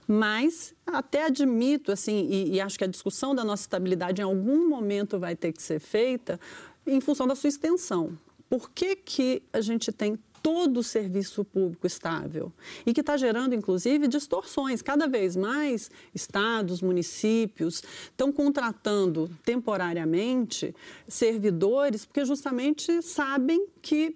Mas 0.08 0.74
até 0.86 1.26
admito, 1.26 1.92
assim, 1.92 2.28
e, 2.30 2.56
e 2.56 2.62
acho 2.62 2.80
que 2.80 2.84
a 2.84 2.88
discussão 2.88 3.36
da 3.36 3.44
nossa 3.44 3.64
estabilidade 3.64 4.22
em 4.22 4.26
algum 4.26 4.68
momento 4.68 5.20
vai 5.20 5.36
ter 5.36 5.54
que 5.54 5.62
ser 5.62 5.80
feita 5.80 6.40
em 6.86 7.00
função 7.00 7.28
da 7.28 7.36
sua 7.36 7.48
extensão. 7.48 8.18
Por 8.50 8.72
que, 8.72 8.96
que 8.96 9.44
a 9.54 9.62
gente 9.62 9.92
tem 9.92 10.18
todo 10.42 10.80
o 10.80 10.84
serviço 10.84 11.44
público 11.44 11.86
estável 11.86 12.52
e 12.86 12.94
que 12.94 13.02
está 13.02 13.18
gerando, 13.18 13.54
inclusive, 13.54 14.08
distorções. 14.08 14.82
Cada 14.82 15.08
vez 15.08 15.36
mais, 15.36 15.92
estados, 16.14 16.82
municípios 16.82 17.84
estão 18.06 18.32
contratando 18.32 19.30
temporariamente 19.44 20.76
servidores 21.08 22.06
porque 22.06 22.26
justamente 22.26 23.02
sabem 23.02 23.68
que 23.82 24.16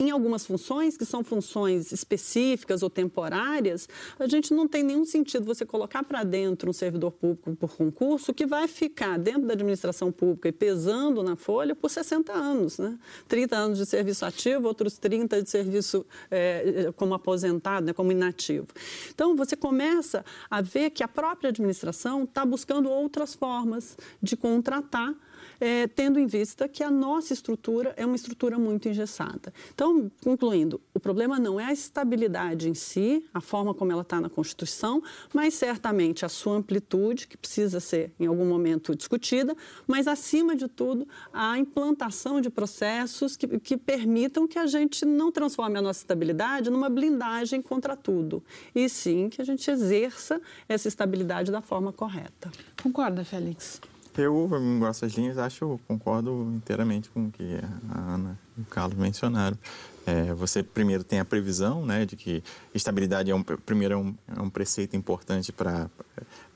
em 0.00 0.12
algumas 0.12 0.46
funções, 0.46 0.96
que 0.96 1.04
são 1.04 1.24
funções 1.24 1.90
específicas 1.90 2.84
ou 2.84 2.90
temporárias, 2.90 3.88
a 4.16 4.28
gente 4.28 4.54
não 4.54 4.68
tem 4.68 4.84
nenhum 4.84 5.04
sentido 5.04 5.44
você 5.44 5.66
colocar 5.66 6.04
para 6.04 6.22
dentro 6.22 6.70
um 6.70 6.72
servidor 6.72 7.10
público 7.10 7.56
por 7.56 7.76
concurso 7.76 8.32
que 8.32 8.46
vai 8.46 8.68
ficar 8.68 9.18
dentro 9.18 9.42
da 9.48 9.54
administração 9.54 10.12
pública 10.12 10.50
e 10.50 10.52
pesando 10.52 11.20
na 11.24 11.34
folha 11.34 11.74
por 11.74 11.90
60 11.90 12.32
anos, 12.32 12.78
né? 12.78 12.96
30 13.26 13.56
anos 13.56 13.78
de 13.78 13.86
serviço 13.86 14.24
ativo, 14.24 14.68
outros 14.68 14.98
30 14.98 15.42
de 15.42 15.50
serviço 15.50 16.06
é, 16.30 16.92
como 16.94 17.14
aposentado, 17.14 17.86
né? 17.86 17.92
como 17.92 18.12
inativo. 18.12 18.68
Então, 19.12 19.34
você 19.34 19.56
começa 19.56 20.24
a 20.48 20.62
ver 20.62 20.90
que 20.90 21.02
a 21.02 21.08
própria 21.08 21.50
administração 21.50 22.22
está 22.22 22.46
buscando 22.46 22.88
outras 22.88 23.34
formas 23.34 23.96
de 24.22 24.36
contratar 24.36 25.12
é, 25.60 25.86
tendo 25.86 26.18
em 26.18 26.26
vista 26.26 26.68
que 26.68 26.82
a 26.82 26.90
nossa 26.90 27.32
estrutura 27.32 27.94
é 27.96 28.04
uma 28.04 28.16
estrutura 28.16 28.58
muito 28.58 28.88
engessada. 28.88 29.52
Então, 29.74 30.10
concluindo, 30.22 30.80
o 30.94 31.00
problema 31.00 31.38
não 31.38 31.58
é 31.58 31.66
a 31.66 31.72
estabilidade 31.72 32.68
em 32.68 32.74
si, 32.74 33.24
a 33.32 33.40
forma 33.40 33.74
como 33.74 33.92
ela 33.92 34.02
está 34.02 34.20
na 34.20 34.28
Constituição, 34.28 35.02
mas 35.32 35.54
certamente 35.54 36.24
a 36.24 36.28
sua 36.28 36.56
amplitude, 36.56 37.26
que 37.26 37.36
precisa 37.36 37.80
ser 37.80 38.12
em 38.18 38.26
algum 38.26 38.46
momento 38.46 38.94
discutida, 38.94 39.56
mas 39.86 40.06
acima 40.06 40.54
de 40.54 40.68
tudo, 40.68 41.06
a 41.32 41.58
implantação 41.58 42.40
de 42.40 42.50
processos 42.50 43.36
que, 43.36 43.46
que 43.58 43.76
permitam 43.76 44.46
que 44.46 44.58
a 44.58 44.66
gente 44.66 45.04
não 45.04 45.30
transforme 45.30 45.78
a 45.78 45.82
nossa 45.82 46.00
estabilidade 46.00 46.70
numa 46.70 46.88
blindagem 46.88 47.60
contra 47.62 47.96
tudo, 47.96 48.42
e 48.74 48.88
sim 48.88 49.28
que 49.28 49.40
a 49.40 49.44
gente 49.44 49.70
exerça 49.70 50.40
essa 50.68 50.88
estabilidade 50.88 51.50
da 51.50 51.60
forma 51.60 51.92
correta. 51.92 52.50
Concorda, 52.82 53.24
Félix? 53.24 53.80
Eu, 54.18 54.50
em 54.60 54.80
grossas 54.80 55.12
linhas, 55.12 55.38
acho, 55.38 55.78
concordo 55.86 56.50
inteiramente 56.54 57.08
com 57.08 57.26
o 57.26 57.30
que 57.30 57.60
a 57.90 58.14
Ana 58.14 58.38
e 58.56 58.62
o 58.62 58.64
Carlos 58.64 58.98
mencionaram. 58.98 59.56
É, 60.04 60.32
você 60.34 60.62
primeiro 60.62 61.04
tem 61.04 61.20
a 61.20 61.24
previsão 61.24 61.84
né, 61.86 62.04
de 62.04 62.16
que 62.16 62.42
estabilidade 62.74 63.30
é 63.30 63.34
um, 63.34 63.42
primeiro 63.42 63.94
é 63.94 63.96
um, 63.96 64.14
é 64.36 64.40
um 64.40 64.50
preceito 64.50 64.96
importante 64.96 65.52
para 65.52 65.88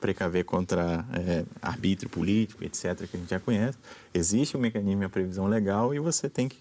precaver 0.01 0.43
contra 0.43 1.05
é, 1.13 1.45
arbítrio 1.61 2.09
político, 2.09 2.63
etc., 2.65 3.07
que 3.07 3.15
a 3.15 3.19
gente 3.19 3.29
já 3.29 3.39
conhece. 3.39 3.77
Existe 4.13 4.57
um 4.57 4.59
mecanismo 4.59 5.01
de 5.01 5.07
previsão 5.07 5.47
legal 5.47 5.93
e 5.93 5.99
você 5.99 6.27
tem 6.27 6.49
que 6.49 6.57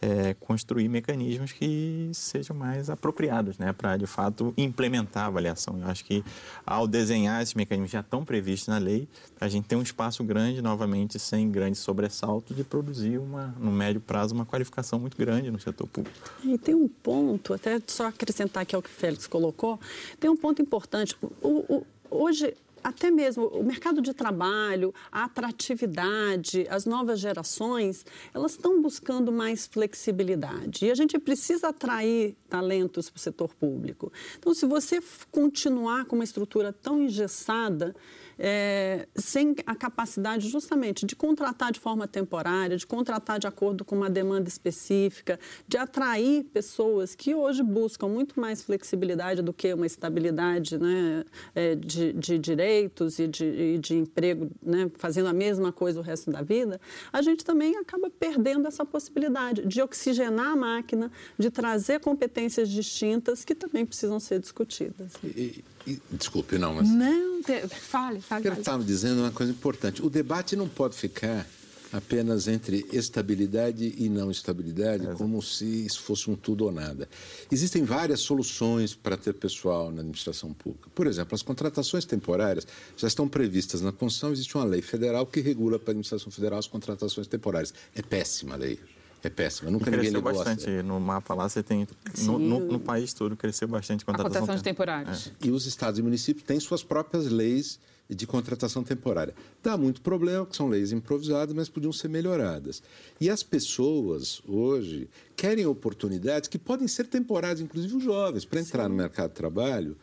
é, 0.00 0.34
construir 0.34 0.88
mecanismos 0.88 1.52
que 1.52 2.10
sejam 2.12 2.54
mais 2.56 2.90
apropriados 2.90 3.58
né, 3.58 3.72
para, 3.72 3.96
de 3.96 4.06
fato, 4.06 4.52
implementar 4.56 5.24
a 5.24 5.26
avaliação. 5.26 5.78
Eu 5.80 5.86
acho 5.88 6.04
que, 6.04 6.24
ao 6.66 6.86
desenhar 6.86 7.42
esses 7.42 7.54
mecanismos 7.54 7.90
já 7.90 8.02
tão 8.02 8.24
previstos 8.24 8.68
na 8.68 8.78
lei, 8.78 9.08
a 9.40 9.48
gente 9.48 9.66
tem 9.66 9.78
um 9.78 9.82
espaço 9.82 10.22
grande, 10.22 10.60
novamente, 10.60 11.18
sem 11.18 11.50
grande 11.50 11.78
sobressalto, 11.78 12.54
de 12.54 12.64
produzir, 12.64 13.18
uma, 13.18 13.54
no 13.58 13.70
médio 13.70 14.00
prazo, 14.00 14.34
uma 14.34 14.44
qualificação 14.44 14.98
muito 14.98 15.16
grande 15.16 15.50
no 15.50 15.58
setor 15.58 15.86
público. 15.86 16.18
E 16.42 16.58
tem 16.58 16.74
um 16.74 16.88
ponto, 16.88 17.54
até 17.54 17.80
só 17.86 18.08
acrescentar 18.08 18.62
aqui 18.62 18.74
ao 18.74 18.82
que 18.82 18.90
o 18.90 18.92
Félix 18.92 19.26
colocou, 19.26 19.80
tem 20.20 20.30
um 20.30 20.36
ponto 20.36 20.60
importante. 20.60 21.16
O, 21.40 21.48
o, 21.48 21.86
hoje, 22.10 22.54
até 22.84 23.10
mesmo 23.10 23.46
o 23.46 23.64
mercado 23.64 24.02
de 24.02 24.12
trabalho, 24.12 24.92
a 25.10 25.24
atratividade, 25.24 26.66
as 26.68 26.84
novas 26.84 27.18
gerações, 27.18 28.04
elas 28.34 28.52
estão 28.52 28.82
buscando 28.82 29.32
mais 29.32 29.66
flexibilidade. 29.66 30.84
E 30.84 30.90
a 30.90 30.94
gente 30.94 31.18
precisa 31.18 31.68
atrair 31.68 32.36
talentos 32.48 33.08
para 33.08 33.16
o 33.16 33.20
setor 33.20 33.54
público. 33.54 34.12
Então, 34.38 34.52
se 34.52 34.66
você 34.66 35.02
continuar 35.30 36.04
com 36.04 36.14
uma 36.14 36.24
estrutura 36.24 36.72
tão 36.72 37.00
engessada, 37.00 37.96
é, 38.38 39.06
sem 39.14 39.54
a 39.66 39.74
capacidade 39.74 40.48
justamente 40.48 41.06
de 41.06 41.14
contratar 41.14 41.72
de 41.72 41.80
forma 41.80 42.06
temporária, 42.06 42.76
de 42.76 42.86
contratar 42.86 43.38
de 43.38 43.46
acordo 43.46 43.84
com 43.84 43.96
uma 43.96 44.10
demanda 44.10 44.48
específica, 44.48 45.38
de 45.66 45.76
atrair 45.76 46.44
pessoas 46.44 47.14
que 47.14 47.34
hoje 47.34 47.62
buscam 47.62 48.08
muito 48.08 48.40
mais 48.40 48.62
flexibilidade 48.62 49.42
do 49.42 49.52
que 49.52 49.72
uma 49.72 49.86
estabilidade 49.86 50.78
né, 50.78 51.24
é, 51.54 51.74
de, 51.74 52.12
de, 52.12 52.38
direitos 52.38 53.18
e 53.18 53.26
de, 53.26 53.44
e 53.44 53.78
de 53.78 53.94
emprego, 53.94 54.50
né, 54.62 54.90
fazendo 54.98 55.28
a 55.28 55.32
mesma 55.32 55.72
coisa 55.72 56.00
o 56.00 56.02
resto 56.02 56.30
da 56.30 56.42
vida, 56.42 56.80
a 57.12 57.22
gente 57.22 57.44
também 57.44 57.76
acaba 57.76 58.10
perdendo 58.10 58.66
essa 58.66 58.84
possibilidade 58.84 59.66
de 59.66 59.82
oxigenar 59.82 60.52
a 60.52 60.56
máquina, 60.56 61.10
de 61.38 61.50
trazer 61.50 62.00
competências 62.00 62.68
distintas 62.68 63.44
que 63.44 63.54
também 63.54 63.86
precisam 63.86 64.18
ser 64.20 64.38
discutidas. 64.38 65.12
E, 65.22 65.64
e, 65.86 66.00
desculpe, 66.12 66.58
não, 66.58 66.74
mas. 66.74 66.88
Não, 66.88 67.42
fale, 67.68 68.20
fale. 68.20 68.48
Eu 68.48 68.52
estava 68.54 68.82
dizendo 68.82 69.20
uma 69.20 69.30
coisa 69.30 69.52
importante. 69.52 70.04
O 70.04 70.08
debate 70.08 70.56
não 70.56 70.68
pode 70.68 70.96
ficar 70.96 71.46
apenas 71.92 72.48
entre 72.48 72.84
estabilidade 72.92 73.94
e 73.96 74.08
não 74.08 74.30
estabilidade, 74.30 75.06
é. 75.06 75.14
como 75.14 75.40
se 75.40 75.64
isso 75.64 76.02
fosse 76.02 76.28
um 76.28 76.34
tudo 76.34 76.64
ou 76.64 76.72
nada. 76.72 77.08
Existem 77.50 77.84
várias 77.84 78.20
soluções 78.20 78.94
para 78.94 79.16
ter 79.16 79.32
pessoal 79.34 79.92
na 79.92 80.00
administração 80.00 80.52
pública. 80.52 80.90
Por 80.92 81.06
exemplo, 81.06 81.34
as 81.34 81.42
contratações 81.42 82.04
temporárias 82.04 82.66
já 82.96 83.06
estão 83.06 83.28
previstas 83.28 83.80
na 83.80 83.92
Constituição, 83.92 84.32
existe 84.32 84.56
uma 84.56 84.64
lei 84.64 84.82
federal 84.82 85.24
que 85.24 85.40
regula 85.40 85.78
para 85.78 85.90
a 85.90 85.92
administração 85.92 86.32
federal 86.32 86.58
as 86.58 86.66
contratações 86.66 87.28
temporárias. 87.28 87.72
É 87.94 88.02
péssima 88.02 88.54
a 88.54 88.58
lei 88.58 88.78
é 89.26 89.30
péssima. 89.30 89.70
Nunca 89.70 89.90
ninguém 89.90 90.10
cresceu 90.10 90.22
bastante. 90.22 90.70
No 90.82 91.00
mapa 91.00 91.34
lá 91.34 91.48
você 91.48 91.62
tem. 91.62 91.86
No, 92.18 92.38
no, 92.38 92.60
no, 92.60 92.80
país 92.80 93.12
todo 93.12 93.36
cresceu 93.36 93.68
bastante 93.68 94.02
a 94.02 94.06
contratação, 94.06 94.26
a 94.26 94.40
contratação 94.40 94.56
de 94.56 94.62
temporários. 94.62 95.28
É. 95.28 95.46
E 95.46 95.50
os 95.50 95.66
estados 95.66 95.98
e 95.98 96.02
municípios 96.02 96.46
têm 96.46 96.58
suas 96.60 96.82
próprias 96.82 97.26
leis 97.26 97.78
de 98.08 98.26
contratação 98.26 98.84
temporária. 98.84 99.34
Dá 99.62 99.76
muito 99.76 100.00
problema, 100.00 100.44
que 100.44 100.56
são 100.56 100.68
leis 100.68 100.92
improvisadas, 100.92 101.54
mas 101.54 101.68
podiam 101.68 101.92
ser 101.92 102.08
melhoradas. 102.08 102.82
E 103.20 103.30
as 103.30 103.42
pessoas, 103.42 104.42
hoje, 104.46 105.08
querem 105.34 105.64
oportunidades 105.66 106.48
que 106.48 106.58
podem 106.58 106.86
ser 106.86 107.06
temporárias, 107.06 107.60
inclusive 107.60 107.96
os 107.96 108.02
jovens, 108.02 108.44
para 108.44 108.60
entrar 108.60 108.84
Sim. 108.84 108.90
no 108.90 108.94
mercado 108.96 109.30
de 109.30 109.36
trabalho. 109.36 109.96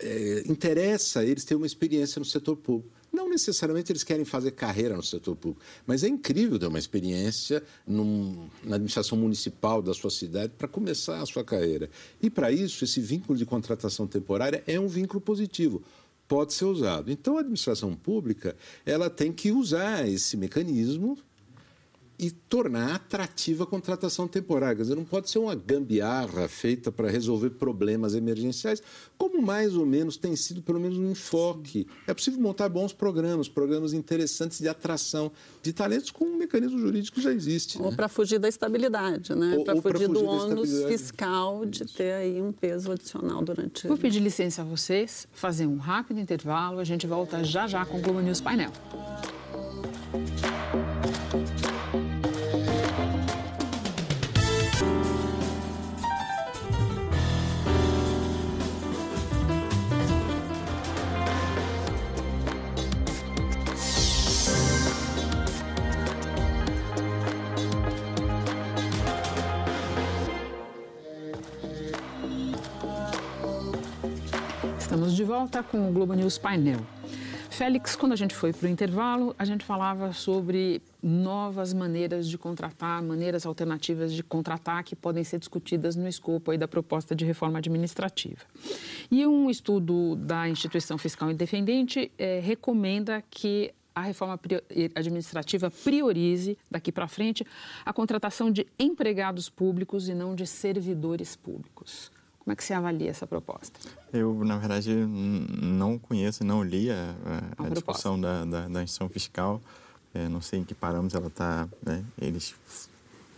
É, 0.00 0.44
interessa 0.46 1.24
eles 1.24 1.44
terem 1.44 1.60
uma 1.60 1.66
experiência 1.66 2.20
no 2.20 2.24
setor 2.24 2.56
público. 2.56 2.97
Não 3.12 3.28
necessariamente 3.28 3.90
eles 3.90 4.04
querem 4.04 4.24
fazer 4.24 4.52
carreira 4.52 4.96
no 4.96 5.02
setor 5.02 5.34
público, 5.34 5.64
mas 5.86 6.04
é 6.04 6.08
incrível 6.08 6.58
ter 6.58 6.66
uma 6.66 6.78
experiência 6.78 7.62
num, 7.86 8.48
na 8.62 8.76
administração 8.76 9.16
municipal 9.16 9.80
da 9.80 9.94
sua 9.94 10.10
cidade 10.10 10.52
para 10.56 10.68
começar 10.68 11.20
a 11.20 11.26
sua 11.26 11.42
carreira. 11.42 11.88
E 12.20 12.28
para 12.28 12.52
isso, 12.52 12.84
esse 12.84 13.00
vínculo 13.00 13.38
de 13.38 13.46
contratação 13.46 14.06
temporária 14.06 14.62
é 14.66 14.78
um 14.78 14.88
vínculo 14.88 15.20
positivo 15.20 15.82
pode 16.28 16.52
ser 16.52 16.66
usado. 16.66 17.10
Então, 17.10 17.38
a 17.38 17.40
administração 17.40 17.94
pública 17.94 18.54
ela 18.84 19.08
tem 19.08 19.32
que 19.32 19.50
usar 19.50 20.06
esse 20.06 20.36
mecanismo 20.36 21.16
e 22.18 22.32
tornar 22.32 22.96
atrativa 22.96 23.62
a 23.62 23.66
contratação 23.66 24.26
temporária. 24.26 24.76
Quer 24.76 24.82
dizer, 24.82 24.96
não 24.96 25.04
pode 25.04 25.30
ser 25.30 25.38
uma 25.38 25.54
gambiarra 25.54 26.48
feita 26.48 26.90
para 26.90 27.08
resolver 27.08 27.50
problemas 27.50 28.14
emergenciais, 28.14 28.82
como 29.16 29.40
mais 29.40 29.76
ou 29.76 29.86
menos 29.86 30.16
tem 30.16 30.34
sido, 30.34 30.60
pelo 30.60 30.80
menos, 30.80 30.98
um 30.98 31.12
enfoque. 31.12 31.86
É 32.08 32.14
possível 32.14 32.40
montar 32.40 32.68
bons 32.68 32.92
programas, 32.92 33.48
programas 33.48 33.92
interessantes 33.92 34.58
de 34.58 34.68
atração 34.68 35.30
de 35.62 35.72
talentos 35.72 36.10
com 36.10 36.24
um 36.24 36.36
mecanismo 36.36 36.78
jurídico 36.78 37.16
que 37.16 37.22
já 37.22 37.32
existe. 37.32 37.80
Ou 37.80 37.90
né? 37.90 37.96
para 37.96 38.08
fugir 38.08 38.40
da 38.40 38.48
estabilidade, 38.48 39.34
né? 39.34 39.62
Para 39.64 39.76
fugir, 39.80 39.92
fugir 39.92 40.08
do 40.08 40.24
ônus 40.24 40.84
fiscal 40.84 41.64
de 41.64 41.84
Isso. 41.84 41.94
ter 41.94 42.12
aí 42.14 42.42
um 42.42 42.50
peso 42.52 42.90
adicional 42.90 43.44
durante... 43.44 43.86
Vou 43.86 43.96
pedir 43.96 44.18
licença 44.18 44.62
a 44.62 44.64
vocês, 44.64 45.28
fazer 45.32 45.66
um 45.66 45.76
rápido 45.76 46.18
intervalo, 46.18 46.80
a 46.80 46.84
gente 46.84 47.06
volta 47.06 47.44
já 47.44 47.68
já 47.68 47.86
com 47.86 47.98
o 47.98 48.00
Globo 48.00 48.20
News 48.20 48.40
Painel. 48.40 48.72
Volta 75.38 75.62
com 75.62 75.88
o 75.88 75.92
Globo 75.92 76.14
News 76.14 76.36
Painel. 76.36 76.80
Félix, 77.48 77.94
quando 77.94 78.10
a 78.10 78.16
gente 78.16 78.34
foi 78.34 78.52
para 78.52 78.66
o 78.66 78.68
intervalo, 78.68 79.36
a 79.38 79.44
gente 79.44 79.64
falava 79.64 80.12
sobre 80.12 80.82
novas 81.00 81.72
maneiras 81.72 82.28
de 82.28 82.36
contratar, 82.36 83.00
maneiras 83.04 83.46
alternativas 83.46 84.12
de 84.12 84.24
contratar 84.24 84.82
que 84.82 84.96
podem 84.96 85.22
ser 85.22 85.38
discutidas 85.38 85.94
no 85.94 86.08
escopo 86.08 86.50
aí 86.50 86.58
da 86.58 86.66
proposta 86.66 87.14
de 87.14 87.24
reforma 87.24 87.58
administrativa. 87.58 88.40
E 89.08 89.24
um 89.28 89.48
estudo 89.48 90.16
da 90.16 90.48
Instituição 90.48 90.98
Fiscal 90.98 91.30
Independente 91.30 92.10
é, 92.18 92.40
recomenda 92.40 93.22
que 93.30 93.72
a 93.94 94.00
reforma 94.00 94.40
administrativa 94.96 95.70
priorize, 95.70 96.58
daqui 96.68 96.90
para 96.90 97.06
frente, 97.06 97.46
a 97.86 97.92
contratação 97.92 98.50
de 98.50 98.66
empregados 98.76 99.48
públicos 99.48 100.08
e 100.08 100.14
não 100.14 100.34
de 100.34 100.48
servidores 100.48 101.36
públicos. 101.36 102.10
Como 102.48 102.54
é 102.54 102.56
que 102.56 102.64
você 102.64 102.72
avalia 102.72 103.10
essa 103.10 103.26
proposta? 103.26 103.78
Eu, 104.10 104.42
na 104.42 104.56
verdade, 104.56 104.90
não 104.90 105.98
conheço, 105.98 106.42
não 106.42 106.62
li 106.62 106.90
a, 106.90 107.14
a, 107.58 107.66
a 107.66 107.68
discussão 107.68 108.18
da, 108.18 108.42
da, 108.46 108.68
da, 108.68 108.82
instituição 108.82 109.06
fiscal. 109.10 109.60
É, 110.14 110.26
não 110.30 110.40
sei 110.40 110.60
em 110.60 110.64
que 110.64 110.74
parâmetros 110.74 111.14
ela 111.14 111.26
está. 111.26 111.68
Né? 111.84 112.02
Eles 112.18 112.54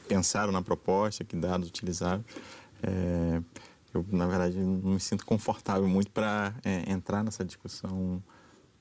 pensaram 0.07 0.53
na 0.53 0.63
proposta, 0.63 1.25
que 1.25 1.35
dados 1.35 1.69
utilizaram. 1.69 2.25
É, 2.85 3.43
eu, 3.93 4.07
na 4.13 4.29
verdade, 4.29 4.57
não 4.61 4.93
me 4.93 5.01
sinto 5.01 5.27
confortável 5.27 5.89
muito 5.89 6.13
para 6.13 6.55
é, 6.65 6.89
entrar 6.89 7.25
nessa 7.25 7.45
discussão 7.45 8.23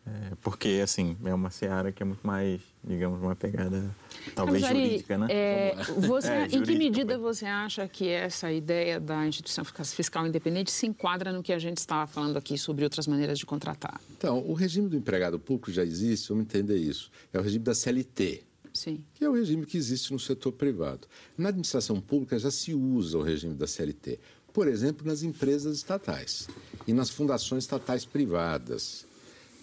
é, 0.06 0.36
porque, 0.42 0.80
assim, 0.84 1.16
é 1.24 1.34
uma 1.34 1.50
seara 1.50 1.92
que 1.92 2.02
é 2.02 2.06
muito 2.06 2.26
mais, 2.26 2.62
digamos, 2.84 3.22
uma 3.22 3.36
pegada 3.36 3.96
talvez 4.34 4.64
Ari, 4.64 4.84
jurídica, 4.84 5.18
né? 5.18 5.28
É, 5.30 5.76
você, 5.98 6.32
é, 6.32 6.46
em 6.48 6.64
que 6.64 6.76
medida 6.78 7.18
você 7.18 7.46
acha 7.46 7.88
que 7.88 8.08
essa 8.08 8.52
ideia 8.52 9.00
da 9.00 9.28
instituição 9.28 9.64
fiscal 9.64 10.26
independente 10.26 10.72
se 10.72 10.88
enquadra 10.88 11.32
no 11.32 11.44
que 11.44 11.54
a 11.54 11.60
gente 11.60 11.78
estava 11.78 12.08
falando 12.08 12.38
aqui 12.38 12.58
sobre 12.58 12.84
outras 12.84 13.08
maneiras 13.08 13.38
de 13.38 13.46
contratar? 13.46 14.00
Então, 14.18 14.40
o 14.48 14.54
regime 14.54 14.90
do 14.90 14.98
empregado 14.98 15.40
público 15.40 15.72
já 15.72 15.84
existe, 15.84 16.30
vamos 16.30 16.46
entender 16.46 16.78
isso. 16.78 17.12
É 17.32 17.40
o 17.40 17.42
regime 17.42 17.64
da 17.64 17.76
CLT. 17.76 18.44
Sim. 18.74 19.04
Que 19.14 19.26
é 19.26 19.30
o 19.30 19.34
regime 19.34 19.66
que 19.66 19.78
existe 19.78 20.12
no 20.14 20.20
setor 20.20 20.54
privado. 20.54 21.08
Na 21.38 21.50
administração 21.50 22.00
pública 22.00 22.40
já 22.40 22.52
se 22.52 22.74
usa 22.74 23.18
o 23.18 23.22
regime 23.22 23.54
da 23.54 23.68
CLT. 23.68 24.20
Por 24.54 24.68
exemplo, 24.68 25.06
nas 25.06 25.22
empresas 25.22 25.78
estatais 25.78 26.48
e 26.88 26.94
nas 26.94 27.10
fundações 27.10 27.64
estatais 27.64 28.06
privadas. 28.06 29.06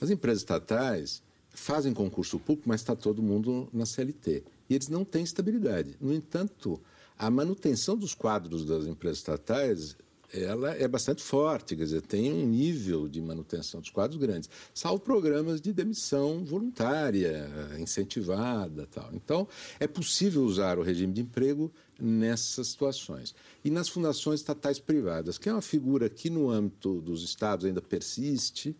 As 0.00 0.10
empresas 0.10 0.42
estatais 0.42 1.22
fazem 1.50 1.94
concurso 1.94 2.38
público, 2.38 2.68
mas 2.68 2.80
está 2.80 2.94
todo 2.94 3.22
mundo 3.22 3.68
na 3.72 3.86
CLT. 3.86 4.44
E 4.68 4.74
eles 4.74 4.88
não 4.88 5.04
têm 5.04 5.24
estabilidade. 5.24 5.96
No 6.00 6.12
entanto, 6.12 6.80
a 7.18 7.30
manutenção 7.30 7.96
dos 7.96 8.14
quadros 8.14 8.64
das 8.64 8.86
empresas 8.86 9.18
estatais 9.18 9.96
ela 10.32 10.70
é 10.72 10.88
bastante 10.88 11.22
forte, 11.22 11.76
quer 11.76 11.84
dizer, 11.84 12.02
tem 12.02 12.32
um 12.32 12.46
nível 12.46 13.08
de 13.08 13.20
manutenção 13.20 13.80
dos 13.80 13.90
quadros 13.90 14.18
grandes, 14.18 14.50
salvo 14.74 15.00
programas 15.00 15.60
de 15.60 15.72
demissão 15.72 16.44
voluntária, 16.44 17.48
incentivada 17.78 18.86
tal. 18.86 19.10
Então, 19.12 19.46
é 19.78 19.86
possível 19.86 20.42
usar 20.42 20.78
o 20.78 20.82
regime 20.82 21.12
de 21.12 21.22
emprego 21.22 21.72
nessas 21.98 22.68
situações. 22.68 23.34
E 23.64 23.70
nas 23.70 23.88
fundações 23.88 24.40
estatais 24.40 24.78
privadas, 24.78 25.38
que 25.38 25.48
é 25.48 25.52
uma 25.52 25.62
figura 25.62 26.08
que 26.08 26.28
no 26.28 26.50
âmbito 26.50 27.00
dos 27.00 27.22
estados 27.22 27.64
ainda 27.64 27.80
persiste, 27.80 28.76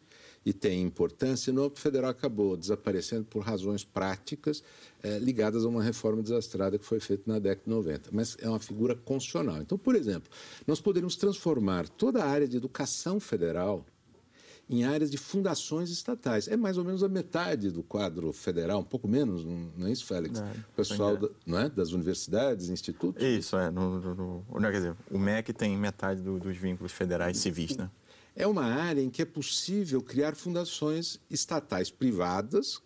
e 0.46 0.52
tem 0.52 0.80
importância, 0.80 1.52
no 1.52 1.64
âmbito 1.64 1.80
federal 1.80 2.08
acabou 2.08 2.56
desaparecendo 2.56 3.24
por 3.24 3.40
razões 3.42 3.82
práticas 3.82 4.62
é, 5.02 5.18
ligadas 5.18 5.64
a 5.64 5.68
uma 5.68 5.82
reforma 5.82 6.22
desastrada 6.22 6.78
que 6.78 6.84
foi 6.84 7.00
feita 7.00 7.24
na 7.26 7.40
década 7.40 7.64
de 7.64 7.70
90. 7.70 8.10
Mas 8.12 8.36
é 8.40 8.48
uma 8.48 8.60
figura 8.60 8.94
constitucional. 8.94 9.60
Então, 9.60 9.76
por 9.76 9.96
exemplo, 9.96 10.30
nós 10.64 10.80
poderíamos 10.80 11.16
transformar 11.16 11.88
toda 11.88 12.22
a 12.22 12.28
área 12.28 12.46
de 12.46 12.56
educação 12.56 13.18
federal 13.18 13.84
em 14.70 14.84
áreas 14.84 15.10
de 15.10 15.18
fundações 15.18 15.90
estatais. 15.90 16.46
É 16.46 16.56
mais 16.56 16.78
ou 16.78 16.84
menos 16.84 17.02
a 17.02 17.08
metade 17.08 17.68
do 17.68 17.82
quadro 17.82 18.32
federal, 18.32 18.80
um 18.80 18.84
pouco 18.84 19.08
menos, 19.08 19.44
não 19.44 19.88
é 19.88 19.90
isso, 19.90 20.06
Félix? 20.06 20.38
É, 20.38 20.44
o 20.44 20.76
pessoal 20.76 21.14
é. 21.14 21.16
da, 21.16 21.28
não 21.44 21.58
é? 21.58 21.68
das 21.68 21.90
universidades, 21.90 22.68
institutos? 22.68 23.20
Isso, 23.20 23.56
é. 23.56 23.68
No, 23.68 23.98
no, 23.98 24.44
no, 24.48 24.60
quer 24.60 24.72
dizer, 24.72 24.96
o 25.10 25.18
MEC 25.18 25.52
tem 25.52 25.76
metade 25.76 26.22
do, 26.22 26.38
dos 26.38 26.56
vínculos 26.56 26.92
federais 26.92 27.36
civis, 27.36 27.76
né? 27.76 27.90
É 28.38 28.46
uma 28.46 28.64
área 28.64 29.00
em 29.00 29.08
que 29.08 29.22
é 29.22 29.24
possível 29.24 30.02
criar 30.02 30.36
fundações 30.36 31.18
estatais 31.30 31.90
privadas, 31.90 32.82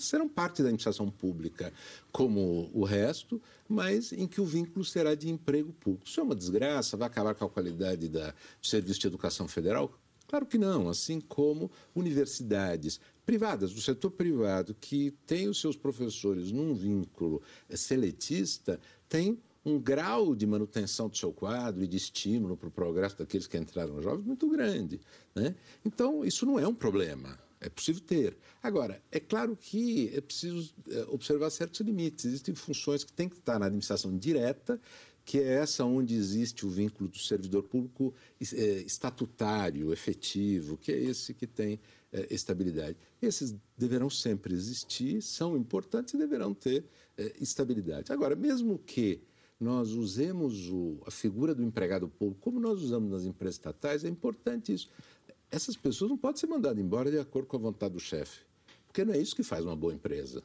serão 0.00 0.28
parte 0.28 0.62
da 0.62 0.68
administração 0.68 1.08
pública 1.08 1.72
como 2.10 2.68
o 2.74 2.82
resto, 2.82 3.40
mas 3.68 4.12
em 4.12 4.26
que 4.26 4.40
o 4.40 4.44
vínculo 4.44 4.84
será 4.84 5.14
de 5.14 5.30
emprego 5.30 5.72
público. 5.72 6.08
Isso 6.08 6.18
é 6.18 6.22
uma 6.24 6.34
desgraça, 6.34 6.96
vai 6.96 7.06
acabar 7.06 7.36
com 7.36 7.44
a 7.44 7.48
qualidade 7.48 8.08
da, 8.08 8.32
do 8.32 8.66
serviço 8.66 8.98
de 8.98 9.06
educação 9.06 9.46
federal? 9.46 9.96
Claro 10.26 10.44
que 10.44 10.58
não, 10.58 10.88
assim 10.88 11.20
como 11.20 11.70
universidades 11.94 13.00
privadas, 13.24 13.72
do 13.72 13.80
setor 13.80 14.10
privado, 14.10 14.74
que 14.74 15.12
tem 15.24 15.48
os 15.48 15.60
seus 15.60 15.76
professores 15.76 16.50
num 16.50 16.74
vínculo 16.74 17.40
seletista, 17.68 18.80
tem 19.08 19.38
um 19.64 19.78
grau 19.78 20.34
de 20.34 20.46
manutenção 20.46 21.08
do 21.08 21.16
seu 21.16 21.32
quadro 21.32 21.82
e 21.82 21.86
de 21.86 21.96
estímulo 21.96 22.56
para 22.56 22.68
o 22.68 22.70
progresso 22.70 23.18
daqueles 23.18 23.46
que 23.46 23.58
entraram 23.58 24.00
jovens 24.00 24.24
muito 24.24 24.48
grande. 24.48 25.00
Né? 25.34 25.54
Então, 25.84 26.24
isso 26.24 26.46
não 26.46 26.58
é 26.58 26.66
um 26.66 26.74
problema. 26.74 27.38
É 27.60 27.68
possível 27.68 28.00
ter. 28.00 28.38
Agora, 28.62 29.02
é 29.12 29.20
claro 29.20 29.54
que 29.54 30.10
é 30.14 30.20
preciso 30.22 30.72
é, 30.88 31.04
observar 31.08 31.50
certos 31.50 31.80
limites. 31.80 32.24
Existem 32.24 32.54
funções 32.54 33.04
que 33.04 33.12
têm 33.12 33.28
que 33.28 33.36
estar 33.36 33.58
na 33.58 33.66
administração 33.66 34.16
direta 34.16 34.80
que 35.22 35.38
é 35.38 35.54
essa 35.58 35.84
onde 35.84 36.16
existe 36.16 36.66
o 36.66 36.70
vínculo 36.70 37.08
do 37.08 37.18
servidor 37.18 37.62
público 37.62 38.12
é, 38.40 38.64
estatutário, 38.80 39.92
efetivo, 39.92 40.76
que 40.76 40.90
é 40.90 40.98
esse 40.98 41.32
que 41.34 41.46
tem 41.46 41.78
é, 42.12 42.26
estabilidade. 42.34 42.96
Esses 43.22 43.54
deverão 43.76 44.10
sempre 44.10 44.52
existir, 44.54 45.22
são 45.22 45.56
importantes 45.56 46.14
e 46.14 46.18
deverão 46.18 46.52
ter 46.52 46.84
estabilidade. 47.38 48.10
Agora, 48.10 48.34
mesmo 48.34 48.78
que 48.78 49.20
nós 49.60 49.90
usemos 49.90 50.70
o, 50.70 50.98
a 51.06 51.10
figura 51.10 51.54
do 51.54 51.62
empregado 51.62 52.08
público 52.08 52.40
como 52.40 52.58
nós 52.58 52.80
usamos 52.82 53.10
nas 53.10 53.24
empresas 53.24 53.56
estatais, 53.56 54.04
é 54.04 54.08
importante 54.08 54.72
isso. 54.72 54.88
Essas 55.50 55.76
pessoas 55.76 56.10
não 56.10 56.16
podem 56.16 56.40
ser 56.40 56.46
mandadas 56.46 56.82
embora 56.82 57.10
de 57.10 57.18
acordo 57.18 57.46
com 57.46 57.56
a 57.56 57.60
vontade 57.60 57.92
do 57.92 58.00
chefe, 58.00 58.40
porque 58.86 59.04
não 59.04 59.12
é 59.12 59.18
isso 59.18 59.36
que 59.36 59.42
faz 59.42 59.64
uma 59.64 59.76
boa 59.76 59.92
empresa. 59.92 60.42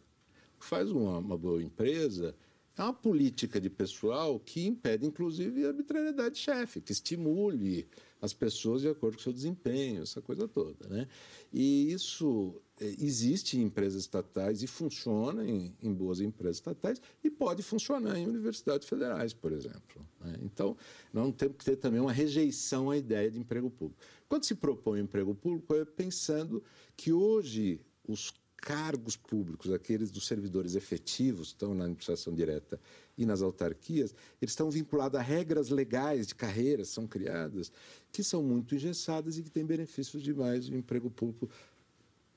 O 0.57 0.59
que 0.59 0.65
faz 0.65 0.91
uma, 0.91 1.19
uma 1.19 1.37
boa 1.37 1.63
empresa 1.63 2.35
é 2.77 2.83
uma 2.83 2.93
política 2.93 3.61
de 3.61 3.69
pessoal 3.69 4.39
que 4.39 4.65
impede, 4.65 5.05
inclusive, 5.05 5.63
a 5.63 5.69
arbitrariedade 5.69 6.35
de 6.35 6.41
chefe, 6.41 6.81
que 6.81 6.91
estimule 6.91 7.87
as 8.21 8.33
pessoas 8.33 8.81
de 8.81 8.89
acordo 8.89 9.15
com 9.15 9.21
o 9.21 9.23
seu 9.23 9.31
desempenho, 9.31 10.03
essa 10.03 10.21
coisa 10.21 10.47
toda. 10.47 10.87
Né? 10.89 11.07
E 11.53 11.91
isso 11.91 12.61
é, 12.79 12.85
existe 12.99 13.57
em 13.57 13.63
empresas 13.63 14.01
estatais 14.01 14.61
e 14.61 14.67
funciona 14.67 15.45
em, 15.45 15.73
em, 15.81 15.93
boas 15.93 16.19
empresas 16.19 16.57
estatais 16.57 17.01
e 17.23 17.29
pode 17.29 17.63
funcionar 17.63 18.17
em 18.17 18.27
universidades 18.27 18.87
federais, 18.87 19.33
por 19.33 19.53
exemplo. 19.53 20.05
Né? 20.19 20.37
Então, 20.43 20.75
nós 21.13 21.33
temos 21.35 21.55
que 21.57 21.65
ter 21.65 21.77
também 21.77 22.01
uma 22.01 22.11
rejeição 22.11 22.89
à 22.89 22.97
ideia 22.97 23.31
de 23.31 23.39
emprego 23.39 23.69
público. 23.69 24.01
Quando 24.27 24.43
se 24.43 24.55
propõe 24.55 24.99
emprego 24.99 25.33
público, 25.33 25.73
é 25.73 25.85
pensando 25.85 26.61
que 26.97 27.13
hoje 27.13 27.79
os 28.07 28.33
cargos 28.57 29.15
públicos, 29.15 29.71
aqueles 29.71 30.09
dos 30.09 30.25
servidores 30.25 30.75
efetivos, 30.75 31.49
estão 31.49 31.75
na 31.75 31.83
administração 31.83 32.33
direta 32.33 32.79
e 33.15 33.25
nas 33.25 33.41
autarquias, 33.41 34.13
eles 34.41 34.51
estão 34.51 34.71
vinculados 34.71 35.19
a 35.19 35.21
regras 35.21 35.69
legais 35.69 36.27
de 36.27 36.35
carreiras, 36.35 36.89
são 36.89 37.05
criadas, 37.05 37.71
que 38.11 38.23
são 38.23 38.41
muito 38.41 38.73
engessadas 38.73 39.37
e 39.37 39.43
que 39.43 39.51
têm 39.51 39.63
benefícios 39.63 40.23
demais. 40.23 40.67
O 40.67 40.75
emprego 40.75 41.11
público, 41.11 41.47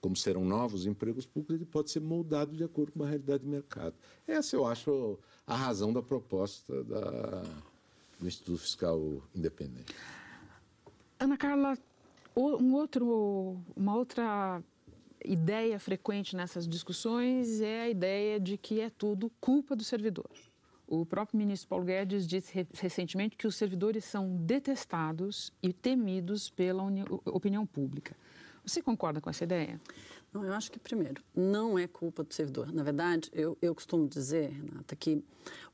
como 0.01 0.16
serão 0.16 0.44
novos 0.44 0.86
empregos 0.86 1.26
públicos, 1.26 1.57
ele 1.57 1.64
pode 1.64 1.90
ser 1.90 2.01
moldado 2.01 2.57
de 2.57 2.64
acordo 2.64 2.92
com 2.92 3.01
uma 3.01 3.09
realidade 3.09 3.42
de 3.42 3.49
mercado. 3.49 3.94
Essa, 4.26 4.57
eu 4.57 4.66
acho, 4.66 5.18
a 5.46 5.57
razão 5.57 5.92
da 5.92 6.03
proposta 6.03 6.84
da, 6.84 7.42
do 8.18 8.26
Instituto 8.26 8.59
Fiscal 8.59 9.01
Independente. 9.34 9.94
Ana 11.18 11.36
Carla, 11.36 11.76
um 12.36 12.74
outro, 12.74 13.61
uma 13.76 13.96
outra 13.96 14.62
ideia 15.24 15.78
frequente 15.80 16.36
nessas 16.36 16.68
discussões 16.68 17.61
é 17.61 17.82
a 17.82 17.88
ideia 17.88 18.38
de 18.38 18.57
que 18.57 18.80
é 18.80 18.90
tudo 18.90 19.30
culpa 19.40 19.74
do 19.74 19.82
servidor. 19.82 20.30
O 20.86 21.05
próprio 21.05 21.38
ministro 21.38 21.68
Paulo 21.68 21.84
Guedes 21.84 22.26
disse 22.26 22.66
recentemente 22.72 23.36
que 23.36 23.46
os 23.46 23.57
servidores 23.57 24.05
são 24.05 24.36
detestados 24.36 25.53
e 25.62 25.72
temidos 25.72 26.49
pela 26.49 26.82
opinião 27.26 27.66
pública. 27.66 28.16
Você 28.69 28.83
concorda 28.83 29.19
com 29.19 29.31
essa 29.31 29.45
ideia? 29.45 29.81
Não, 30.31 30.45
eu 30.45 30.53
acho 30.53 30.71
que, 30.71 30.79
primeiro, 30.79 31.23
não 31.35 31.79
é 31.79 31.87
culpa 31.87 32.23
do 32.23 32.35
servidor. 32.35 32.71
Na 32.71 32.83
verdade, 32.83 33.31
eu, 33.33 33.57
eu 33.62 33.75
costumo 33.75 34.07
dizer, 34.07 34.51
Renata, 34.51 34.95
que 34.95 35.25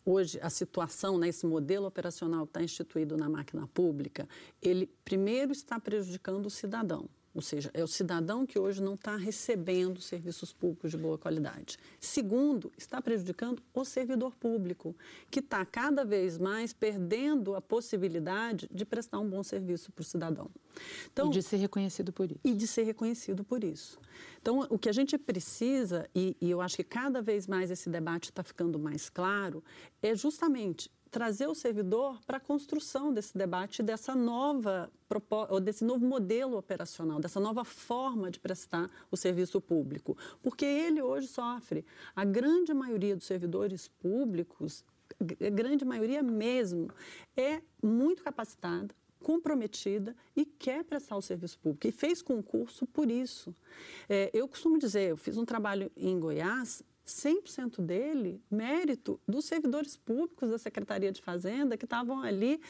hoje 0.05 0.39
a 0.41 0.49
situação, 0.49 1.19
né, 1.19 1.29
esse 1.29 1.45
modelo 1.45 1.87
operacional 1.87 2.47
que 2.47 2.51
está 2.51 2.63
instituído 2.63 3.17
na 3.17 3.29
máquina 3.29 3.67
pública, 3.67 4.29
ele 4.63 4.89
primeiro 5.05 5.51
está 5.51 5.81
prejudicando 5.81 6.47
o 6.47 6.51
cidadão. 6.51 7.09
Ou 7.35 7.43
seja, 7.43 7.69
é 7.75 7.83
o 7.83 7.89
cidadão 7.89 8.47
que 8.47 8.59
hoje 8.59 8.81
não 8.81 8.95
está 8.95 9.17
recebendo 9.17 10.01
serviços 10.01 10.53
públicos 10.53 10.93
de 10.93 10.97
boa 10.97 11.19
qualidade. 11.19 11.77
Segundo, 11.99 12.71
está 12.79 13.03
prejudicando 13.03 13.61
o 13.75 13.85
servidor 13.85 14.37
público, 14.37 14.95
que 15.31 15.41
está 15.41 15.65
cada 15.67 16.05
vez 16.05 16.39
mais 16.39 16.73
perdendo 16.73 17.57
a 17.57 17.61
possibilidade 17.61 18.69
de 18.73 18.85
prestar 18.85 19.19
um 19.19 19.29
bom 19.29 19.43
serviço 19.43 19.91
para 19.91 20.03
o 20.03 20.05
cidadão. 20.05 20.49
Então, 21.13 21.29
e 21.29 21.31
de 21.31 21.43
ser 21.43 21.57
reconhecido 21.57 22.13
por 22.13 22.31
isso. 22.31 22.41
E 22.45 22.55
de 22.55 22.67
ser 22.69 22.85
reconhecido 22.85 23.43
por 23.43 23.65
isso. 23.65 23.99
Então, 24.41 24.65
o 24.71 24.79
que 24.79 24.89
a 24.89 24.93
gente 24.93 25.19
precisa, 25.19 26.09
e, 26.15 26.37
e 26.41 26.51
eu 26.51 26.61
acho 26.61 26.77
que 26.77 26.85
cada 26.85 27.21
vez 27.21 27.49
mais 27.49 27.71
esse 27.71 27.91
debate 27.91 28.31
está 28.31 28.45
ficando 28.45 28.79
mais 28.79 29.09
claro, 29.09 29.63
é 30.01 30.15
justamente 30.15 30.89
trazer 31.15 31.47
o 31.47 31.55
servidor 31.55 32.21
para 32.27 32.39
a 32.39 32.41
construção 32.41 33.15
desse 33.15 33.39
debate, 33.39 33.85
dessa 33.85 34.17
nova 34.17 34.91
desse 35.63 35.85
novo 35.85 36.05
modelo 36.05 36.59
operacional, 36.59 37.21
dessa 37.21 37.39
nova 37.39 37.65
forma 37.65 38.33
de 38.33 38.41
prestar 38.41 38.91
o 39.13 39.17
serviço 39.17 39.61
público, 39.61 40.19
porque 40.43 40.65
ele 40.65 41.01
hoje 41.01 41.29
sofre. 41.29 41.87
A 42.17 42.25
grande 42.25 42.75
maioria 42.75 43.15
dos 43.15 43.27
servidores 43.27 43.87
públicos, 43.87 44.85
a 45.21 45.51
grande 45.51 45.85
maioria 45.85 46.21
mesmo, 46.21 46.91
é 47.37 47.63
muito 47.81 48.25
capacitada, 48.25 48.93
comprometida 49.21 50.17
e 50.35 50.45
quer 50.45 50.83
prestar 50.83 51.17
o 51.17 51.23
serviço 51.23 51.61
público 51.61 51.87
e 51.87 51.93
fez 51.93 52.23
concurso 52.23 52.89
por 52.89 53.09
isso. 53.09 53.55
É, 54.09 54.33
eu 54.35 54.49
costumo 54.49 54.81
dizer, 54.81 55.11
eu 55.11 55.17
fiz 55.17 55.37
um 55.37 55.45
trabalho 55.45 55.93
em 55.97 56.19
Goiás 56.19 56.83
100% 57.07 57.81
dele, 57.81 58.43
mérito 58.51 59.21
dos 59.29 59.45
servidores 59.45 59.97
públicos 59.97 60.51
da 60.51 60.59
Secretaria 60.59 61.13
de 61.13 61.21
Fazenda 61.21 61.77
que 61.77 61.85
estavam 61.85 62.23
ali 62.23 62.61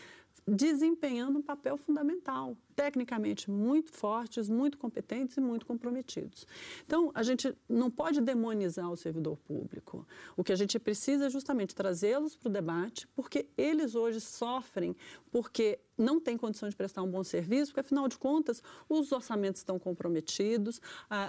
desempenhando 0.46 1.38
um 1.38 1.42
papel 1.42 1.76
fundamental, 1.76 2.56
tecnicamente 2.76 3.50
muito 3.50 3.90
fortes, 3.90 4.48
muito 4.48 4.76
competentes 4.76 5.36
e 5.36 5.40
muito 5.40 5.64
comprometidos. 5.64 6.46
Então, 6.84 7.10
a 7.14 7.22
gente 7.22 7.56
não 7.68 7.90
pode 7.90 8.20
demonizar 8.20 8.90
o 8.90 8.96
servidor 8.96 9.38
público. 9.38 10.06
O 10.36 10.44
que 10.44 10.52
a 10.52 10.56
gente 10.56 10.78
precisa 10.78 11.26
é 11.26 11.30
justamente 11.30 11.74
trazê-los 11.74 12.36
para 12.36 12.48
o 12.48 12.52
debate, 12.52 13.06
porque 13.14 13.48
eles 13.56 13.94
hoje 13.94 14.20
sofrem 14.20 14.94
porque 15.30 15.80
não 15.96 16.20
têm 16.20 16.36
condição 16.36 16.68
de 16.68 16.76
prestar 16.76 17.02
um 17.02 17.10
bom 17.10 17.24
serviço, 17.24 17.72
porque, 17.72 17.80
afinal 17.80 18.06
de 18.08 18.18
contas, 18.18 18.62
os 18.88 19.12
orçamentos 19.12 19.60
estão 19.60 19.78
comprometidos, 19.78 20.80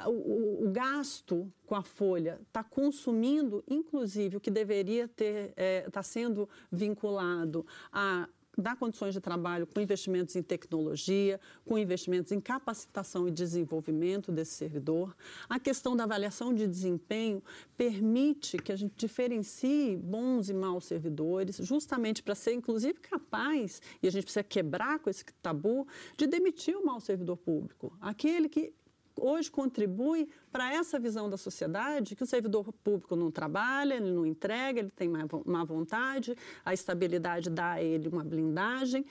o, 0.08 0.10
o, 0.10 0.68
o, 0.68 0.72
gasto 0.72 1.52
com 1.66 1.76
a 1.76 1.84
folha 1.84 2.40
está 2.48 2.64
consumindo, 2.64 3.64
inclusive, 3.68 4.38
o 4.38 4.40
que 4.42 4.52
deveria 4.52 5.08
ter, 5.08 5.50
está 5.50 5.62
é, 5.62 5.90
tá 5.90 6.04
sendo 6.04 6.50
vinculado 6.72 7.66
a 7.92 8.28
dar 8.58 8.76
condições 8.76 9.14
de 9.14 9.20
trabalho 9.20 9.68
com 9.68 9.80
investimentos 9.80 10.36
em 10.36 10.42
tecnologia, 10.42 11.40
com 11.66 11.78
investimentos 11.78 12.32
em 12.32 12.40
capacitação 12.40 13.28
e 13.28 13.32
desenvolvimento 13.32 14.32
desse 14.32 14.54
servidor. 14.54 15.16
A 15.50 15.60
questão 15.60 15.96
da 15.96 16.04
avaliação 16.04 16.54
de 16.54 16.68
desempenho 16.68 17.44
permite 17.78 18.58
que 18.58 18.72
a 18.72 18.76
gente 18.76 18.94
diferencie 18.96 19.96
bons 19.98 20.50
e 20.50 20.54
maus 20.54 20.86
servidores, 20.86 21.58
justamente 21.58 22.24
para 22.24 22.36
ser, 22.36 22.54
inclusive, 22.54 23.00
capaz, 23.00 23.82
e 24.02 24.08
a 24.08 24.12
gente 24.12 24.24
precisa 24.24 24.44
quebrar 24.44 25.00
com 25.00 25.10
esse 25.10 25.26
tabu, 25.42 25.88
de 26.18 26.28
demitir 26.28 26.78
o 26.78 26.86
mau 26.86 27.00
servidor 27.00 27.38
público, 27.38 27.96
aquele 28.00 28.48
que 28.48 28.74
hoje 29.20 29.50
contribui 29.50 30.28
para 30.52 30.74
essa 30.74 31.00
visão 31.00 31.30
da 31.30 31.38
sociedade 31.38 32.16
que 32.16 32.24
o 32.24 32.28
servidor 32.28 32.72
público 32.84 33.16
não 33.16 33.32
trabalha, 33.32 33.96
ele 33.96 34.12
não 34.12 34.26
entrega, 34.26 34.80
ele 34.80 34.92
tem 34.92 35.10
má 35.10 35.64
vontade, 35.64 36.36
a 36.64 36.74
estabilidade 36.74 37.50
dá 37.50 37.74
a 37.74 37.84
ele 37.84 38.08
uma 38.08 38.24
blindagem. 38.24 39.06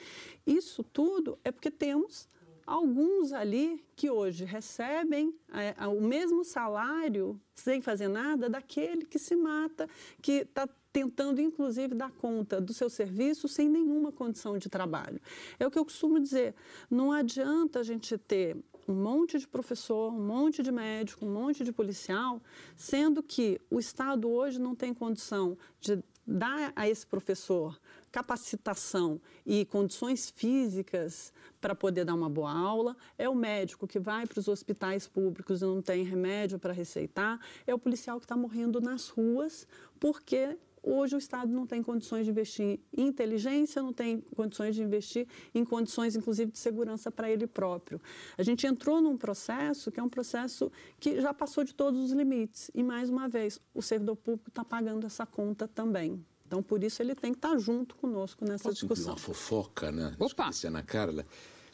Isso 0.47 0.83
tudo 0.83 1.39
é 1.45 1.51
porque 1.51 1.71
temos 1.71 2.29
alguns 2.67 3.33
ali 3.33 3.85
que 3.95 4.11
hoje 4.11 4.45
recebem 4.45 5.35
é, 5.53 5.87
o 5.87 6.01
mesmo 6.01 6.45
salário 6.45 7.41
sem 7.55 7.81
fazer 7.81 8.09
nada 8.09 8.49
daquele 8.49 9.05
que 9.05 9.19
se 9.19 9.37
mata, 9.37 9.89
que 10.21 10.33
está 10.33 10.69
tentando, 10.93 11.41
inclusive, 11.41 11.95
dar 11.95 12.11
conta 12.13 12.61
do 12.61 12.73
seu 12.73 12.89
serviço 12.89 13.49
sem 13.49 13.69
nenhuma 13.69 14.13
condição 14.13 14.57
de 14.57 14.69
trabalho. 14.69 15.21
É 15.59 15.67
o 15.67 15.71
que 15.71 15.79
eu 15.79 15.85
costumo 15.85 16.21
dizer: 16.21 16.55
não 16.89 17.13
adianta 17.13 17.81
a 17.81 17.83
gente 17.83 18.17
ter 18.17 18.57
um 18.87 18.95
monte 18.95 19.39
de 19.39 19.47
professor, 19.47 20.13
um 20.13 20.27
monte 20.27 20.63
de 20.63 20.71
médico, 20.71 21.25
um 21.27 21.33
monte 21.33 21.65
de 21.65 21.73
policial, 21.73 22.41
sendo 22.77 23.23
que 23.23 23.61
o 23.71 23.79
Estado 23.79 24.29
hoje 24.29 24.61
não 24.61 24.75
tem 24.75 24.93
condição 24.93 25.57
de 25.81 26.03
dar 26.27 26.73
a 26.75 26.89
esse 26.89 27.07
professor 27.07 27.79
capacitação 28.11 29.21
e 29.45 29.65
condições 29.65 30.31
físicas 30.31 31.33
para 31.61 31.75
poder 31.75 32.05
dar 32.05 32.15
uma 32.15 32.31
boa 32.31 32.53
aula, 32.53 32.97
é 33.19 33.29
o 33.29 33.35
médico 33.35 33.89
que 33.89 33.99
vai 33.99 34.25
para 34.25 34.39
os 34.39 34.47
hospitais 34.47 35.09
públicos 35.09 35.61
e 35.61 35.65
não 35.65 35.83
tem 35.83 36.05
remédio 36.05 36.59
para 36.59 36.73
receitar, 36.73 37.41
é 37.67 37.75
o 37.75 37.79
policial 37.79 38.19
que 38.19 38.25
está 38.25 38.37
morrendo 38.37 38.81
nas 38.81 39.09
ruas 39.09 39.67
porque 39.99 40.57
Hoje 40.87 41.17
o 41.17 41.19
Estado 41.19 41.51
não 41.51 41.67
tem 41.67 41.83
condições 41.83 42.27
de 42.27 42.31
investir 42.31 42.79
em 42.93 43.07
inteligência, 43.07 43.83
não 43.83 43.93
tem 43.93 44.21
condições 44.37 44.75
de 44.75 44.83
investir 44.83 45.27
em 45.55 45.65
condições, 45.65 46.15
inclusive, 46.15 46.53
de 46.53 46.59
segurança 46.59 47.11
para 47.11 47.31
ele 47.31 47.47
próprio. 47.47 47.99
A 48.37 48.43
gente 48.43 48.67
entrou 48.67 49.01
num 49.01 49.17
processo 49.17 49.91
que 49.91 49.99
é 49.99 50.03
um 50.03 50.11
processo 50.11 50.71
que 51.01 51.23
já 51.23 51.33
passou 51.33 51.65
de 51.65 51.75
todos 51.75 51.99
os 52.05 52.13
limites. 52.13 52.71
E, 52.75 52.83
mais 52.83 53.09
uma 53.09 53.29
vez, 53.29 53.59
o 53.73 53.81
servidor 53.81 54.17
público 54.17 54.51
está 54.51 54.63
pagando 54.63 55.07
essa 55.07 55.25
conta 55.25 55.67
também. 55.67 56.23
Então, 56.47 56.63
por 56.63 56.85
isso, 56.85 57.01
ele 57.01 57.15
tem 57.15 57.33
que 57.33 57.39
estar 57.39 57.57
junto 57.57 57.97
conosco 57.97 58.45
nessa 58.45 58.65
Posso 58.65 58.75
discussão. 58.75 59.13
uma 59.15 59.19
fofoca, 59.19 59.91
né? 59.91 60.15
Opa! 60.19 60.51
Ana 60.67 60.83
Carla. 60.83 61.25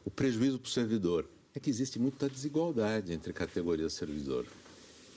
O 0.04 0.10
prejuízo 0.10 0.60
para 0.60 0.68
o 0.68 0.70
servidor 0.70 1.28
é 1.52 1.58
que 1.58 1.68
existe 1.68 1.98
muita 1.98 2.28
desigualdade 2.28 3.12
entre 3.12 3.32
categorias 3.32 3.92
de 3.92 3.98
servidor. 3.98 4.46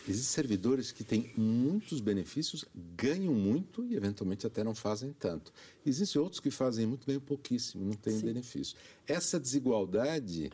Existem 0.08 0.34
servidores 0.34 0.92
que 0.92 1.04
têm 1.04 1.32
muitos 1.38 2.02
benefícios, 2.02 2.66
ganham 2.96 3.34
muito 3.34 3.86
e 3.86 3.96
eventualmente 3.96 4.46
até 4.46 4.64
não 4.64 4.76
fazem 4.76 5.14
tanto. 5.14 5.54
Existem 5.86 6.22
outros 6.22 6.40
que 6.40 6.52
fazem 6.52 6.86
muito 6.86 7.08
bem 7.08 7.20
pouquíssimo, 7.20 7.86
não 7.86 7.94
têm 7.94 8.20
benefício. 8.20 8.76
Essa 9.08 9.40
desigualdade, 9.40 10.52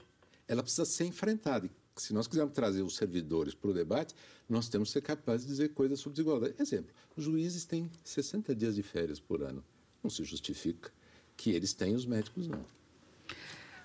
ela 0.47 0.61
precisa 0.61 0.85
ser 0.85 1.05
enfrentada 1.05 1.69
se 1.99 2.13
nós 2.13 2.27
quisermos 2.27 2.53
trazer 2.53 2.81
os 2.81 2.95
servidores 2.95 3.53
para 3.53 3.69
o 3.69 3.73
debate, 3.73 4.15
nós 4.47 4.69
temos 4.69 4.89
que 4.89 4.93
ser 4.93 5.01
capazes 5.01 5.45
de 5.45 5.51
dizer 5.51 5.69
coisas 5.69 5.99
sobre 5.99 6.15
desigualdade. 6.15 6.55
Exemplo, 6.57 6.93
os 7.15 7.23
juízes 7.23 7.65
têm 7.65 7.89
60 8.03 8.55
dias 8.55 8.75
de 8.75 8.83
férias 8.83 9.19
por 9.19 9.43
ano. 9.43 9.63
Não 10.01 10.09
se 10.09 10.23
justifica 10.23 10.91
que 11.35 11.51
eles 11.51 11.73
tenham, 11.73 11.95
os 11.95 12.05
médicos 12.05 12.47
não. 12.47 12.65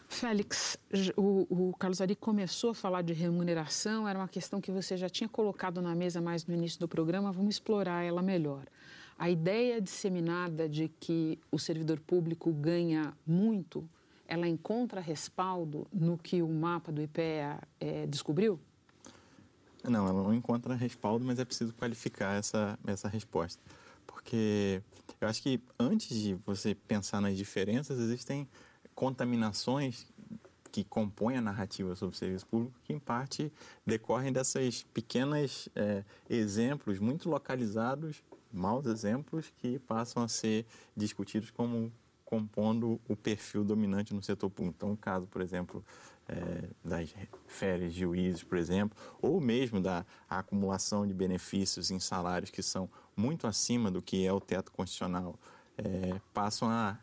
Félix, 0.09 0.79
o, 1.17 1.47
o, 1.69 1.75
Carlos 1.75 2.01
Ari 2.01 2.15
começou 2.15 2.71
a 2.71 2.75
falar 2.75 3.03
de 3.03 3.13
remuneração, 3.13 4.07
era 4.07 4.19
uma 4.19 4.29
questão 4.29 4.61
que 4.61 4.71
você 4.71 4.97
já 4.97 5.09
tinha 5.09 5.29
colocado 5.29 5.83
na 5.83 5.95
mesa 5.95 6.21
mais 6.21 6.47
no 6.47 6.55
início 6.55 6.79
do 6.79 6.87
programa, 6.87 7.33
vamos 7.33 7.57
explorar 7.57 8.05
ela 8.05 8.23
melhor. 8.23 8.65
A 9.19 9.31
ideia 9.31 9.81
disseminada 9.81 10.69
de 10.69 10.89
que 10.89 11.39
o 11.51 11.59
servidor 11.59 12.01
público 12.01 12.53
ganha 12.53 13.13
muito 13.27 13.89
ela 14.27 14.49
encontra 14.49 15.01
respaldo 15.01 15.87
no 15.93 16.17
que 16.17 16.43
o 16.43 16.49
mapa 16.49 16.91
do 16.91 17.03
IPEA 17.03 17.61
é, 17.79 18.07
descobriu? 18.07 18.59
Não, 19.83 20.07
ela 20.07 20.23
não 20.23 20.33
encontra 20.33 20.75
respaldo, 20.75 21.25
mas 21.25 21.39
é 21.39 21.45
preciso 21.45 21.75
qualificar 21.75 22.35
essa, 22.35 22.79
essa 22.87 23.07
resposta. 23.07 23.63
Porque 24.07 24.83
eu 25.21 25.29
acho 25.29 25.43
que 25.43 25.61
antes 25.79 26.19
de 26.19 26.35
você 26.47 26.75
pensar 26.75 27.21
nas 27.21 27.37
diferenças, 27.37 27.99
existem 27.99 28.49
contaminações 28.95 30.07
que 30.71 30.83
compõem 30.83 31.37
a 31.37 31.41
narrativa 31.41 31.95
sobre 31.95 32.17
o 32.17 32.19
serviço 32.19 32.47
público, 32.47 32.75
que 32.83 32.93
em 32.93 32.99
parte 32.99 33.53
decorrem 33.87 34.33
dessas 34.33 34.83
pequenas 34.93 35.69
é, 35.77 36.03
exemplos 36.29 36.99
muito 36.99 37.29
localizados, 37.29 38.23
maus 38.53 38.87
exemplos, 38.87 39.53
que 39.59 39.79
passam 39.79 40.23
a 40.23 40.29
ser 40.29 40.67
discutidos 40.97 41.51
como 41.51 41.93
compondo 42.25 43.01
o 43.09 43.15
perfil 43.15 43.63
dominante 43.63 44.13
no 44.13 44.23
setor 44.23 44.51
público. 44.51 44.77
Então, 44.79 44.93
o 44.93 44.97
caso, 44.97 45.27
por 45.27 45.41
exemplo, 45.41 45.85
é, 46.29 46.69
das 46.83 47.15
férias 47.47 47.93
de 47.93 48.01
juízes, 48.01 48.43
por 48.43 48.59
exemplo, 48.59 48.99
ou 49.23 49.41
mesmo 49.41 49.81
da 49.81 50.05
acumulação 50.29 51.07
de 51.07 51.15
benefícios 51.15 51.91
em 51.91 52.01
salários 52.01 52.51
que 52.51 52.63
são 52.63 52.91
muito 53.17 53.47
acima 53.47 53.91
do 53.91 54.03
que 54.03 54.27
é 54.27 54.33
o 54.33 54.41
teto 54.41 54.73
constitucional, 54.73 55.39
é, 55.79 56.21
passam 56.33 56.69
a, 56.69 56.99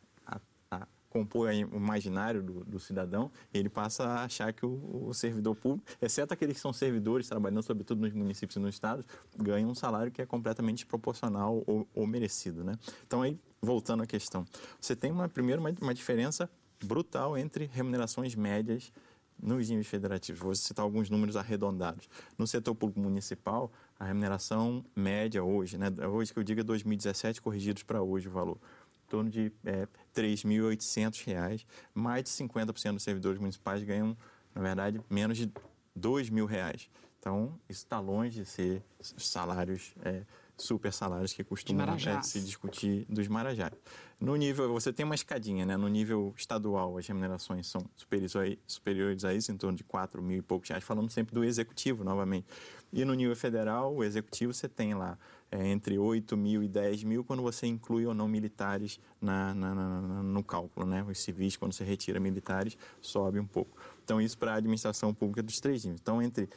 compor 1.11 1.49
o 1.49 1.77
imaginário 1.77 2.41
do, 2.41 2.63
do, 2.63 2.79
cidadão 2.79 3.29
ele 3.53 3.69
passa 3.69 4.03
a 4.03 4.23
achar 4.23 4.51
que 4.53 4.65
o, 4.65 5.07
o, 5.07 5.13
servidor 5.13 5.55
público, 5.55 5.85
exceto 6.01 6.33
aqueles 6.33 6.55
que 6.55 6.61
são 6.61 6.71
servidores 6.71 7.27
trabalhando 7.27 7.61
sobretudo 7.61 8.01
nos 8.01 8.13
municípios 8.13 8.55
e 8.55 8.59
nos 8.59 8.73
estados, 8.73 9.05
ganham 9.37 9.69
um 9.69 9.75
salário 9.75 10.11
que 10.11 10.21
é 10.21 10.25
completamente 10.25 10.77
desproporcional 10.77 11.63
ou, 11.67 11.87
ou 11.93 12.07
merecido. 12.07 12.63
Né? 12.63 12.73
Então, 13.05 13.21
aí 13.21 13.37
voltando 13.61 14.01
à 14.01 14.07
questão, 14.07 14.45
você 14.79 14.95
tem 14.95 15.11
uma 15.11 15.27
primeiro 15.27 15.61
uma, 15.61 15.71
uma 15.81 15.93
diferença 15.93 16.49
brutal 16.83 17.37
entre 17.37 17.69
remunerações 17.71 18.33
médias 18.33 18.91
nos 19.41 19.69
níveis 19.69 19.87
federativos. 19.87 20.41
Vou 20.41 20.55
citar 20.55 20.83
alguns 20.83 21.09
números 21.09 21.35
arredondados. 21.35 22.07
No 22.37 22.45
setor 22.45 22.75
público 22.75 22.99
municipal, 22.99 23.71
a 23.99 24.05
remuneração 24.05 24.85
média 24.95 25.43
hoje, 25.43 25.77
né, 25.77 25.87
hoje 26.07 26.33
que 26.33 26.39
eu 26.39 26.43
digo 26.43 26.61
é 26.61 26.63
2017, 26.63 27.41
corrigidos 27.41 27.83
para 27.83 28.01
hoje 28.01 28.27
o 28.27 28.31
valor, 28.31 28.57
torno 29.11 29.29
de 29.29 29.51
é, 29.65 29.81
R$ 29.81 29.87
3.800. 30.15 31.65
Mais 31.93 32.23
de 32.23 32.29
50% 32.29 32.93
dos 32.93 33.03
servidores 33.03 33.39
municipais 33.39 33.83
ganham, 33.83 34.17
na 34.55 34.61
verdade, 34.61 35.01
menos 35.09 35.37
de 35.37 35.43
R$ 35.43 35.51
2.000. 35.99 36.87
Então, 37.19 37.59
isso 37.69 37.83
está 37.83 37.99
longe 37.99 38.39
de 38.39 38.45
ser 38.45 38.83
salários 38.99 39.93
é, 40.03 40.23
super 40.61 40.93
salários 40.93 41.33
que 41.33 41.43
costumam 41.43 41.87
é, 41.95 42.21
se 42.21 42.39
discutir 42.39 43.05
dos 43.09 43.27
marajás. 43.27 43.71
No 44.19 44.35
nível, 44.35 44.71
você 44.71 44.93
tem 44.93 45.03
uma 45.03 45.15
escadinha, 45.15 45.65
né? 45.65 45.75
No 45.75 45.87
nível 45.87 46.33
estadual, 46.37 46.97
as 46.97 47.07
remunerações 47.07 47.67
são 47.67 47.83
superiores 47.95 48.35
a, 48.35 48.57
superiores 48.67 49.25
a 49.25 49.33
isso, 49.33 49.51
em 49.51 49.57
torno 49.57 49.75
de 49.75 49.83
4 49.83 50.21
mil 50.21 50.37
e 50.37 50.41
poucos 50.41 50.69
reais, 50.69 50.83
falando 50.83 51.09
sempre 51.09 51.33
do 51.33 51.43
executivo, 51.43 52.03
novamente. 52.03 52.45
E 52.93 53.03
no 53.03 53.13
nível 53.13 53.35
federal, 53.35 53.93
o 53.95 54.03
executivo, 54.03 54.53
você 54.53 54.69
tem 54.69 54.93
lá 54.93 55.17
é, 55.51 55.67
entre 55.67 55.99
8 55.99 56.37
mil 56.37 56.63
e 56.63 56.67
10 56.67 57.03
mil, 57.03 57.23
quando 57.25 57.43
você 57.43 57.67
inclui 57.67 58.05
ou 58.05 58.13
não 58.13 58.27
militares 58.27 58.97
na, 59.19 59.53
na, 59.53 59.75
na, 59.75 60.23
no 60.23 60.43
cálculo, 60.43 60.85
né? 60.85 61.03
Os 61.03 61.19
civis, 61.19 61.57
quando 61.57 61.73
você 61.73 61.83
retira 61.83 62.19
militares, 62.19 62.77
sobe 63.01 63.37
um 63.37 63.45
pouco. 63.45 63.77
Então, 64.03 64.21
isso 64.21 64.37
para 64.37 64.53
a 64.53 64.55
administração 64.55 65.13
pública 65.13 65.43
dos 65.43 65.59
três 65.59 65.83
níveis. 65.83 65.99
Então, 66.01 66.21
entre 66.21 66.49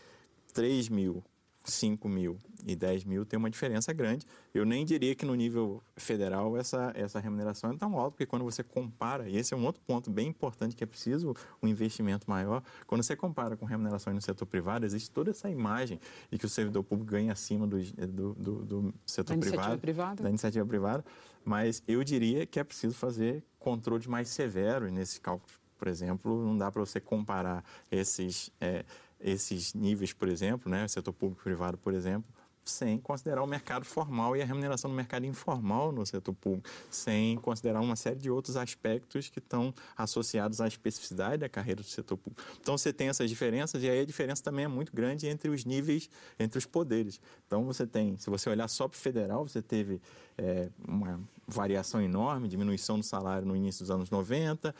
3 0.52 0.88
mil 0.88 1.24
5 1.64 2.08
mil 2.08 2.38
e 2.66 2.76
10 2.76 3.04
mil 3.04 3.24
tem 3.24 3.38
uma 3.38 3.50
diferença 3.50 3.92
grande. 3.92 4.26
Eu 4.52 4.64
nem 4.64 4.84
diria 4.84 5.14
que 5.14 5.24
no 5.24 5.34
nível 5.34 5.82
federal 5.96 6.56
essa, 6.56 6.92
essa 6.94 7.18
remuneração 7.18 7.70
é 7.70 7.76
tão 7.76 7.98
alta, 7.98 8.12
porque 8.12 8.26
quando 8.26 8.44
você 8.44 8.62
compara, 8.62 9.28
e 9.28 9.36
esse 9.36 9.54
é 9.54 9.56
um 9.56 9.64
outro 9.64 9.82
ponto 9.86 10.10
bem 10.10 10.28
importante 10.28 10.76
que 10.76 10.84
é 10.84 10.86
preciso 10.86 11.34
um 11.62 11.68
investimento 11.68 12.28
maior, 12.28 12.62
quando 12.86 13.02
você 13.02 13.16
compara 13.16 13.56
com 13.56 13.64
remunerações 13.64 14.14
no 14.14 14.20
setor 14.20 14.46
privado, 14.46 14.84
existe 14.84 15.10
toda 15.10 15.30
essa 15.30 15.50
imagem 15.50 15.98
de 16.30 16.38
que 16.38 16.46
o 16.46 16.48
servidor 16.48 16.84
público 16.84 17.10
ganha 17.10 17.32
acima 17.32 17.66
do, 17.66 17.82
do, 17.82 18.34
do, 18.34 18.64
do 18.64 18.94
setor 19.06 19.36
da 19.36 19.40
privado, 19.40 19.78
privada. 19.78 20.22
da 20.22 20.28
iniciativa 20.28 20.66
privada, 20.66 21.04
mas 21.44 21.82
eu 21.88 22.04
diria 22.04 22.46
que 22.46 22.60
é 22.60 22.64
preciso 22.64 22.94
fazer 22.94 23.42
controles 23.58 24.06
mais 24.06 24.28
severos 24.28 24.92
nesses 24.92 25.18
cálculos. 25.18 25.58
Por 25.78 25.88
exemplo, 25.88 26.44
não 26.44 26.56
dá 26.56 26.70
para 26.70 26.80
você 26.80 27.00
comparar 27.00 27.64
esses... 27.90 28.50
É, 28.60 28.84
esses 29.20 29.74
níveis, 29.74 30.12
por 30.12 30.28
exemplo, 30.28 30.70
né, 30.70 30.86
setor 30.88 31.12
público 31.12 31.42
e 31.42 31.44
privado, 31.44 31.78
por 31.78 31.94
exemplo, 31.94 32.28
sem 32.64 32.98
considerar 32.98 33.42
o 33.42 33.46
mercado 33.46 33.84
formal 33.84 34.36
e 34.36 34.42
a 34.42 34.44
remuneração 34.44 34.90
no 34.90 34.96
mercado 34.96 35.26
informal 35.26 35.92
no 35.92 36.04
setor 36.06 36.34
público, 36.34 36.68
sem 36.90 37.36
considerar 37.36 37.80
uma 37.80 37.96
série 37.96 38.16
de 38.16 38.30
outros 38.30 38.56
aspectos 38.56 39.28
que 39.28 39.38
estão 39.38 39.74
associados 39.96 40.60
à 40.60 40.66
especificidade 40.66 41.38
da 41.38 41.48
carreira 41.48 41.82
do 41.82 41.88
setor 41.88 42.16
público. 42.16 42.42
Então 42.60 42.76
você 42.76 42.92
tem 42.92 43.08
essas 43.08 43.28
diferenças 43.28 43.82
e 43.82 43.90
aí 43.90 44.00
a 44.00 44.04
diferença 44.04 44.42
também 44.42 44.64
é 44.64 44.68
muito 44.68 44.94
grande 44.94 45.26
entre 45.26 45.50
os 45.50 45.64
níveis, 45.64 46.08
entre 46.38 46.58
os 46.58 46.66
poderes. 46.66 47.20
Então 47.46 47.64
você 47.64 47.86
tem, 47.86 48.16
se 48.16 48.30
você 48.30 48.48
olhar 48.48 48.68
só 48.68 48.88
para 48.88 48.96
o 48.96 49.00
federal, 49.00 49.46
você 49.46 49.60
teve 49.60 50.00
é, 50.38 50.68
uma 50.86 51.20
variação 51.46 52.00
enorme, 52.00 52.48
diminuição 52.48 52.98
do 52.98 53.04
salário 53.04 53.46
no 53.46 53.54
início 53.54 53.82
dos 53.82 53.90
anos 53.90 54.08
90, 54.08 54.74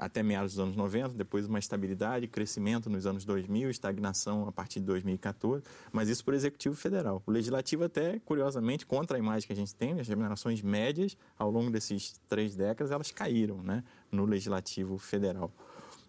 até 0.00 0.22
meados 0.22 0.54
dos 0.54 0.60
anos 0.60 0.76
90, 0.76 1.10
depois 1.10 1.46
uma 1.46 1.58
estabilidade, 1.58 2.26
crescimento 2.26 2.88
nos 2.88 3.06
anos 3.06 3.22
2000, 3.26 3.68
estagnação 3.68 4.48
a 4.48 4.52
partir 4.52 4.80
de 4.80 4.86
2014, 4.86 5.62
mas 5.92 6.08
isso 6.08 6.24
por 6.24 6.32
executivo 6.32 6.74
federal. 6.74 7.22
O 7.26 7.30
legislativo 7.30 7.84
até, 7.84 8.18
curiosamente, 8.20 8.86
contra 8.86 9.18
a 9.18 9.20
imagem 9.20 9.46
que 9.46 9.52
a 9.52 9.56
gente 9.56 9.74
tem, 9.74 10.00
as 10.00 10.08
remunerações 10.08 10.62
médias 10.62 11.18
ao 11.38 11.50
longo 11.50 11.70
desses 11.70 12.18
três 12.28 12.56
décadas, 12.56 12.90
elas 12.90 13.10
caíram 13.10 13.62
né, 13.62 13.84
no 14.10 14.24
legislativo 14.24 14.96
federal. 14.96 15.52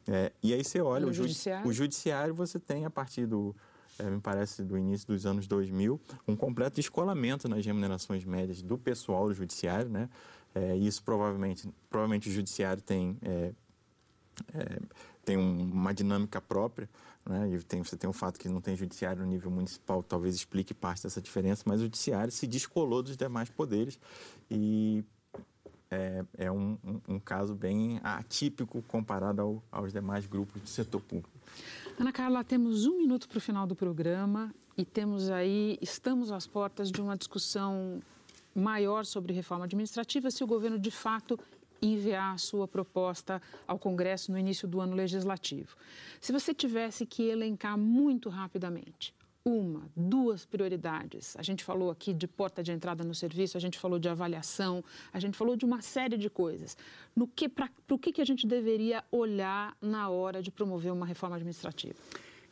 É, 0.08 0.32
e 0.42 0.54
aí 0.54 0.64
você 0.64 0.80
olha, 0.80 1.06
o 1.06 1.14
judiciário? 1.14 1.70
o 1.70 1.74
judiciário 1.74 2.34
você 2.34 2.58
tem 2.58 2.86
a 2.86 2.90
partir 2.90 3.28
do, 3.28 3.54
é, 4.00 4.10
me 4.10 4.22
parece, 4.22 4.64
do 4.64 4.78
início 4.78 5.06
dos 5.06 5.26
anos 5.26 5.48
2000, 5.48 6.00
um 6.26 6.36
completo 6.36 6.78
descolamento 6.78 7.50
nas 7.50 7.66
remunerações 7.66 8.24
médias 8.24 8.62
do 8.62 8.78
pessoal 8.78 9.28
do 9.28 9.34
judiciário, 9.34 9.90
né? 9.90 10.10
É, 10.54 10.76
isso 10.76 11.02
provavelmente, 11.04 11.70
provavelmente 11.90 12.28
o 12.30 12.32
judiciário 12.32 12.82
tem 12.82 13.18
é, 13.22 13.54
é, 14.54 14.80
tem 15.24 15.38
uma 15.38 15.94
dinâmica 15.94 16.42
própria, 16.42 16.90
né? 17.26 17.50
e 17.54 17.64
tem, 17.64 17.84
você 17.84 17.96
tem 17.96 18.10
o 18.10 18.14
fato 18.14 18.40
que 18.40 18.50
não 18.50 18.62
tem 18.62 18.76
judiciário 18.76 19.24
no 19.24 19.28
nível 19.30 19.52
municipal, 19.52 20.02
talvez 20.02 20.36
explique 20.36 20.74
parte 20.74 21.04
dessa 21.04 21.22
diferença, 21.22 21.64
mas 21.66 21.80
o 21.80 21.84
judiciário 21.84 22.32
se 22.32 22.48
descolou 22.48 23.04
dos 23.04 23.16
demais 23.16 23.50
poderes 23.50 24.00
e 24.50 25.04
é, 25.90 26.24
é 26.38 26.52
um, 26.52 26.78
um, 26.84 27.16
um, 27.16 27.20
caso 27.20 27.54
bem 27.54 28.00
atípico 28.02 28.82
comparado 28.88 29.42
ao, 29.42 29.64
aos 29.72 29.92
demais 29.92 30.26
grupos 30.26 30.62
do 30.62 30.68
setor 30.68 31.02
público. 31.02 31.30
Ana 32.00 32.14
Carla, 32.14 32.44
temos 32.44 32.86
um 32.86 32.98
minuto 32.98 33.28
para 33.28 33.38
o 33.38 33.42
final 33.42 33.68
do 33.68 33.76
programa 33.76 34.54
e 34.78 34.86
temos 34.86 35.30
aí, 35.30 35.78
estamos 35.82 36.32
às 36.32 36.48
portas 36.48 36.90
de 36.90 37.02
uma 37.02 37.18
discussão 37.18 38.02
maior 38.56 39.06
sobre 39.06 39.34
reforma 39.34 39.66
administrativa, 39.66 40.32
se 40.32 40.44
o 40.44 40.48
governo 40.48 40.80
de 40.80 40.92
fato 40.92 41.40
enviar 41.82 42.34
a 42.34 42.38
sua 42.38 42.68
proposta 42.68 43.42
ao 43.68 43.80
Congresso 43.80 44.32
no 44.32 44.38
início 44.38 44.68
do 44.68 44.80
ano 44.80 44.96
legislativo. 44.96 45.76
Se 46.20 46.32
você 46.32 46.54
tivesse 46.54 47.06
que 47.06 47.24
elencar 47.24 47.78
muito 47.78 48.30
rapidamente 48.30 49.14
uma, 49.44 49.90
duas 49.96 50.46
prioridades. 50.46 51.36
A 51.36 51.42
gente 51.42 51.64
falou 51.64 51.90
aqui 51.90 52.14
de 52.14 52.28
porta 52.28 52.62
de 52.62 52.72
entrada 52.72 53.04
no 53.04 53.16
serviço, 53.16 53.58
a 53.58 53.60
gente 53.60 53.80
falou 53.80 53.98
de 53.98 54.08
avaliação, 54.08 54.84
a 55.12 55.20
gente 55.20 55.36
falou 55.36 55.56
de 55.56 55.66
uma 55.66 55.82
série 55.82 56.18
de 56.18 56.30
coisas. 56.30 56.78
No 57.16 57.28
que, 57.28 57.50
para 57.50 57.70
o 57.90 57.98
que, 57.98 58.12
que 58.12 58.22
a 58.22 58.26
gente 58.26 58.46
deveria 58.46 59.04
olhar 59.12 59.76
na 59.82 60.10
hora 60.10 60.42
de 60.42 60.52
promover 60.52 60.94
uma 60.94 61.06
reforma 61.06 61.36
administrativa? 61.38 61.96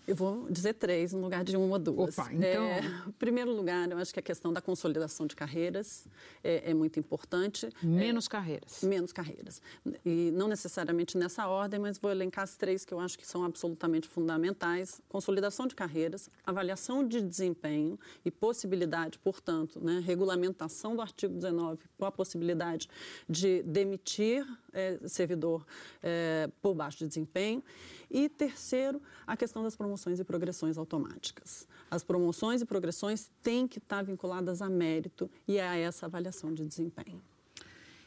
Eu 0.10 0.16
vou 0.16 0.48
dizer 0.50 0.74
três 0.74 1.14
no 1.14 1.22
lugar 1.22 1.44
de 1.44 1.56
uma 1.56 1.74
ou 1.74 1.78
duas. 1.78 2.18
Opa, 2.18 2.34
então... 2.34 2.64
É, 2.64 2.80
em 2.80 3.12
primeiro 3.20 3.56
lugar, 3.56 3.92
eu 3.92 3.98
acho 4.00 4.12
que 4.12 4.20
a 4.20 4.24
questão 4.24 4.52
da 4.52 4.60
consolidação 4.60 5.28
de 5.28 5.36
carreiras 5.36 6.08
é, 6.44 6.72
é 6.72 6.74
muito 6.74 7.00
importante. 7.00 7.70
Menos 7.84 8.26
é, 8.26 8.30
carreiras. 8.30 8.82
Menos 8.82 9.12
carreiras. 9.14 9.62
E 10.04 10.32
não 10.34 10.48
necessariamente 10.48 11.16
nessa 11.16 11.48
ordem, 11.48 11.80
mas 11.80 12.00
vou 12.00 12.10
elencar 12.10 12.44
as 12.44 12.56
três 12.56 12.84
que 12.84 12.92
eu 12.92 13.00
acho 13.00 13.20
que 13.20 13.28
são 13.28 13.44
absolutamente 13.44 14.08
fundamentais. 14.08 15.00
Consolidação 15.08 15.68
de 15.68 15.76
carreiras, 15.76 16.28
avaliação 16.44 17.08
de 17.08 17.22
desempenho 17.22 18.00
e 18.26 18.32
possibilidade, 18.32 19.20
portanto, 19.20 19.80
né, 19.80 20.02
regulamentação 20.04 20.96
do 20.96 21.04
artigo 21.04 21.36
19 21.36 21.84
com 22.00 22.06
a 22.06 22.12
possibilidade 22.12 22.90
de 23.30 23.62
demitir 23.62 24.44
é, 24.74 25.00
servidor 25.08 25.66
é, 26.02 26.50
por 26.62 26.74
baixo 26.74 27.00
de 27.00 27.08
desempenho. 27.08 27.64
E 28.10 28.28
terceiro, 28.28 29.02
a 29.26 29.38
questão 29.38 29.64
das 29.64 29.76
promoções 29.76 30.20
e 30.20 30.24
progressões 30.24 30.78
automáticas. 30.78 31.68
As 31.92 32.04
promoções 32.04 32.62
e 32.62 32.66
progressões 32.66 33.30
têm 33.42 33.68
que 33.68 33.78
estar 33.78 34.04
vinculadas 34.04 34.62
a 34.62 34.70
mérito 34.70 35.30
e 35.48 35.60
a 35.60 35.76
essa 35.76 36.06
avaliação 36.06 36.54
de 36.54 36.66
desempenho. 36.66 37.22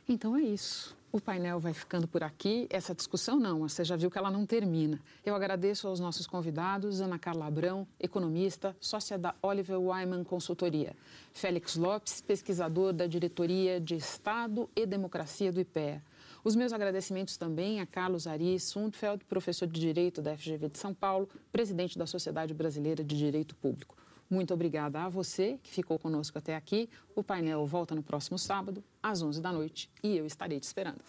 Então 0.09 0.37
é 0.37 0.43
isso. 0.43 0.97
O 1.13 1.21
painel 1.21 1.61
vai 1.61 1.75
ficando 1.75 2.09
por 2.09 2.23
aqui. 2.23 2.67
Essa 2.71 2.95
discussão 2.95 3.39
não, 3.39 3.61
você 3.61 3.85
já 3.85 3.97
viu 3.97 4.11
que 4.11 4.17
ela 4.17 4.31
não 4.31 4.47
termina. 4.47 4.99
Eu 5.25 5.35
agradeço 5.35 5.87
aos 5.87 6.01
nossos 6.01 6.27
convidados, 6.27 7.03
Ana 7.03 7.19
Carla 7.19 7.47
Abrão, 7.47 7.87
economista, 8.01 8.75
sócia 8.81 9.19
da 9.19 9.35
Oliver 9.43 9.79
Wyman 9.79 10.25
Consultoria, 10.25 10.97
Félix 11.35 11.77
Lopes, 11.77 12.23
pesquisador 12.23 12.95
da 12.95 13.07
Diretoria 13.07 13.79
de 13.79 13.95
Estado 13.95 14.71
e 14.75 14.87
Democracia 14.87 15.53
do 15.53 15.61
IPEA, 15.61 16.03
os 16.45 16.57
meus 16.57 16.73
agradecimentos 16.73 17.37
também 17.37 17.81
a 17.81 17.87
Carlos 17.87 18.27
Ari 18.27 18.59
Sundfeld, 18.59 19.25
professor 19.27 19.67
de 19.67 19.81
Direito 19.81 20.21
da 20.21 20.37
FGV 20.37 20.69
de 20.71 20.79
São 20.79 20.93
Paulo, 20.93 21.29
presidente 21.53 21.97
da 21.97 22.07
Sociedade 22.07 22.53
Brasileira 22.53 23.05
de 23.05 23.17
Direito 23.17 23.55
Público. 23.55 23.97
Muito 24.29 24.53
obrigada 24.53 25.03
a 25.03 25.09
você 25.09 25.59
que 25.63 25.71
ficou 25.71 25.99
conosco 25.99 26.39
até 26.39 26.57
aqui. 26.57 26.89
O 27.15 27.23
painel 27.23 27.65
volta 27.67 27.95
no 27.95 28.03
próximo 28.03 28.39
sábado, 28.39 28.83
às 29.03 29.23
11 29.23 29.41
da 29.41 29.53
noite, 29.53 29.91
e 30.03 30.17
eu 30.17 30.27
estarei 30.27 30.59
te 30.59 30.65
esperando. 30.65 31.01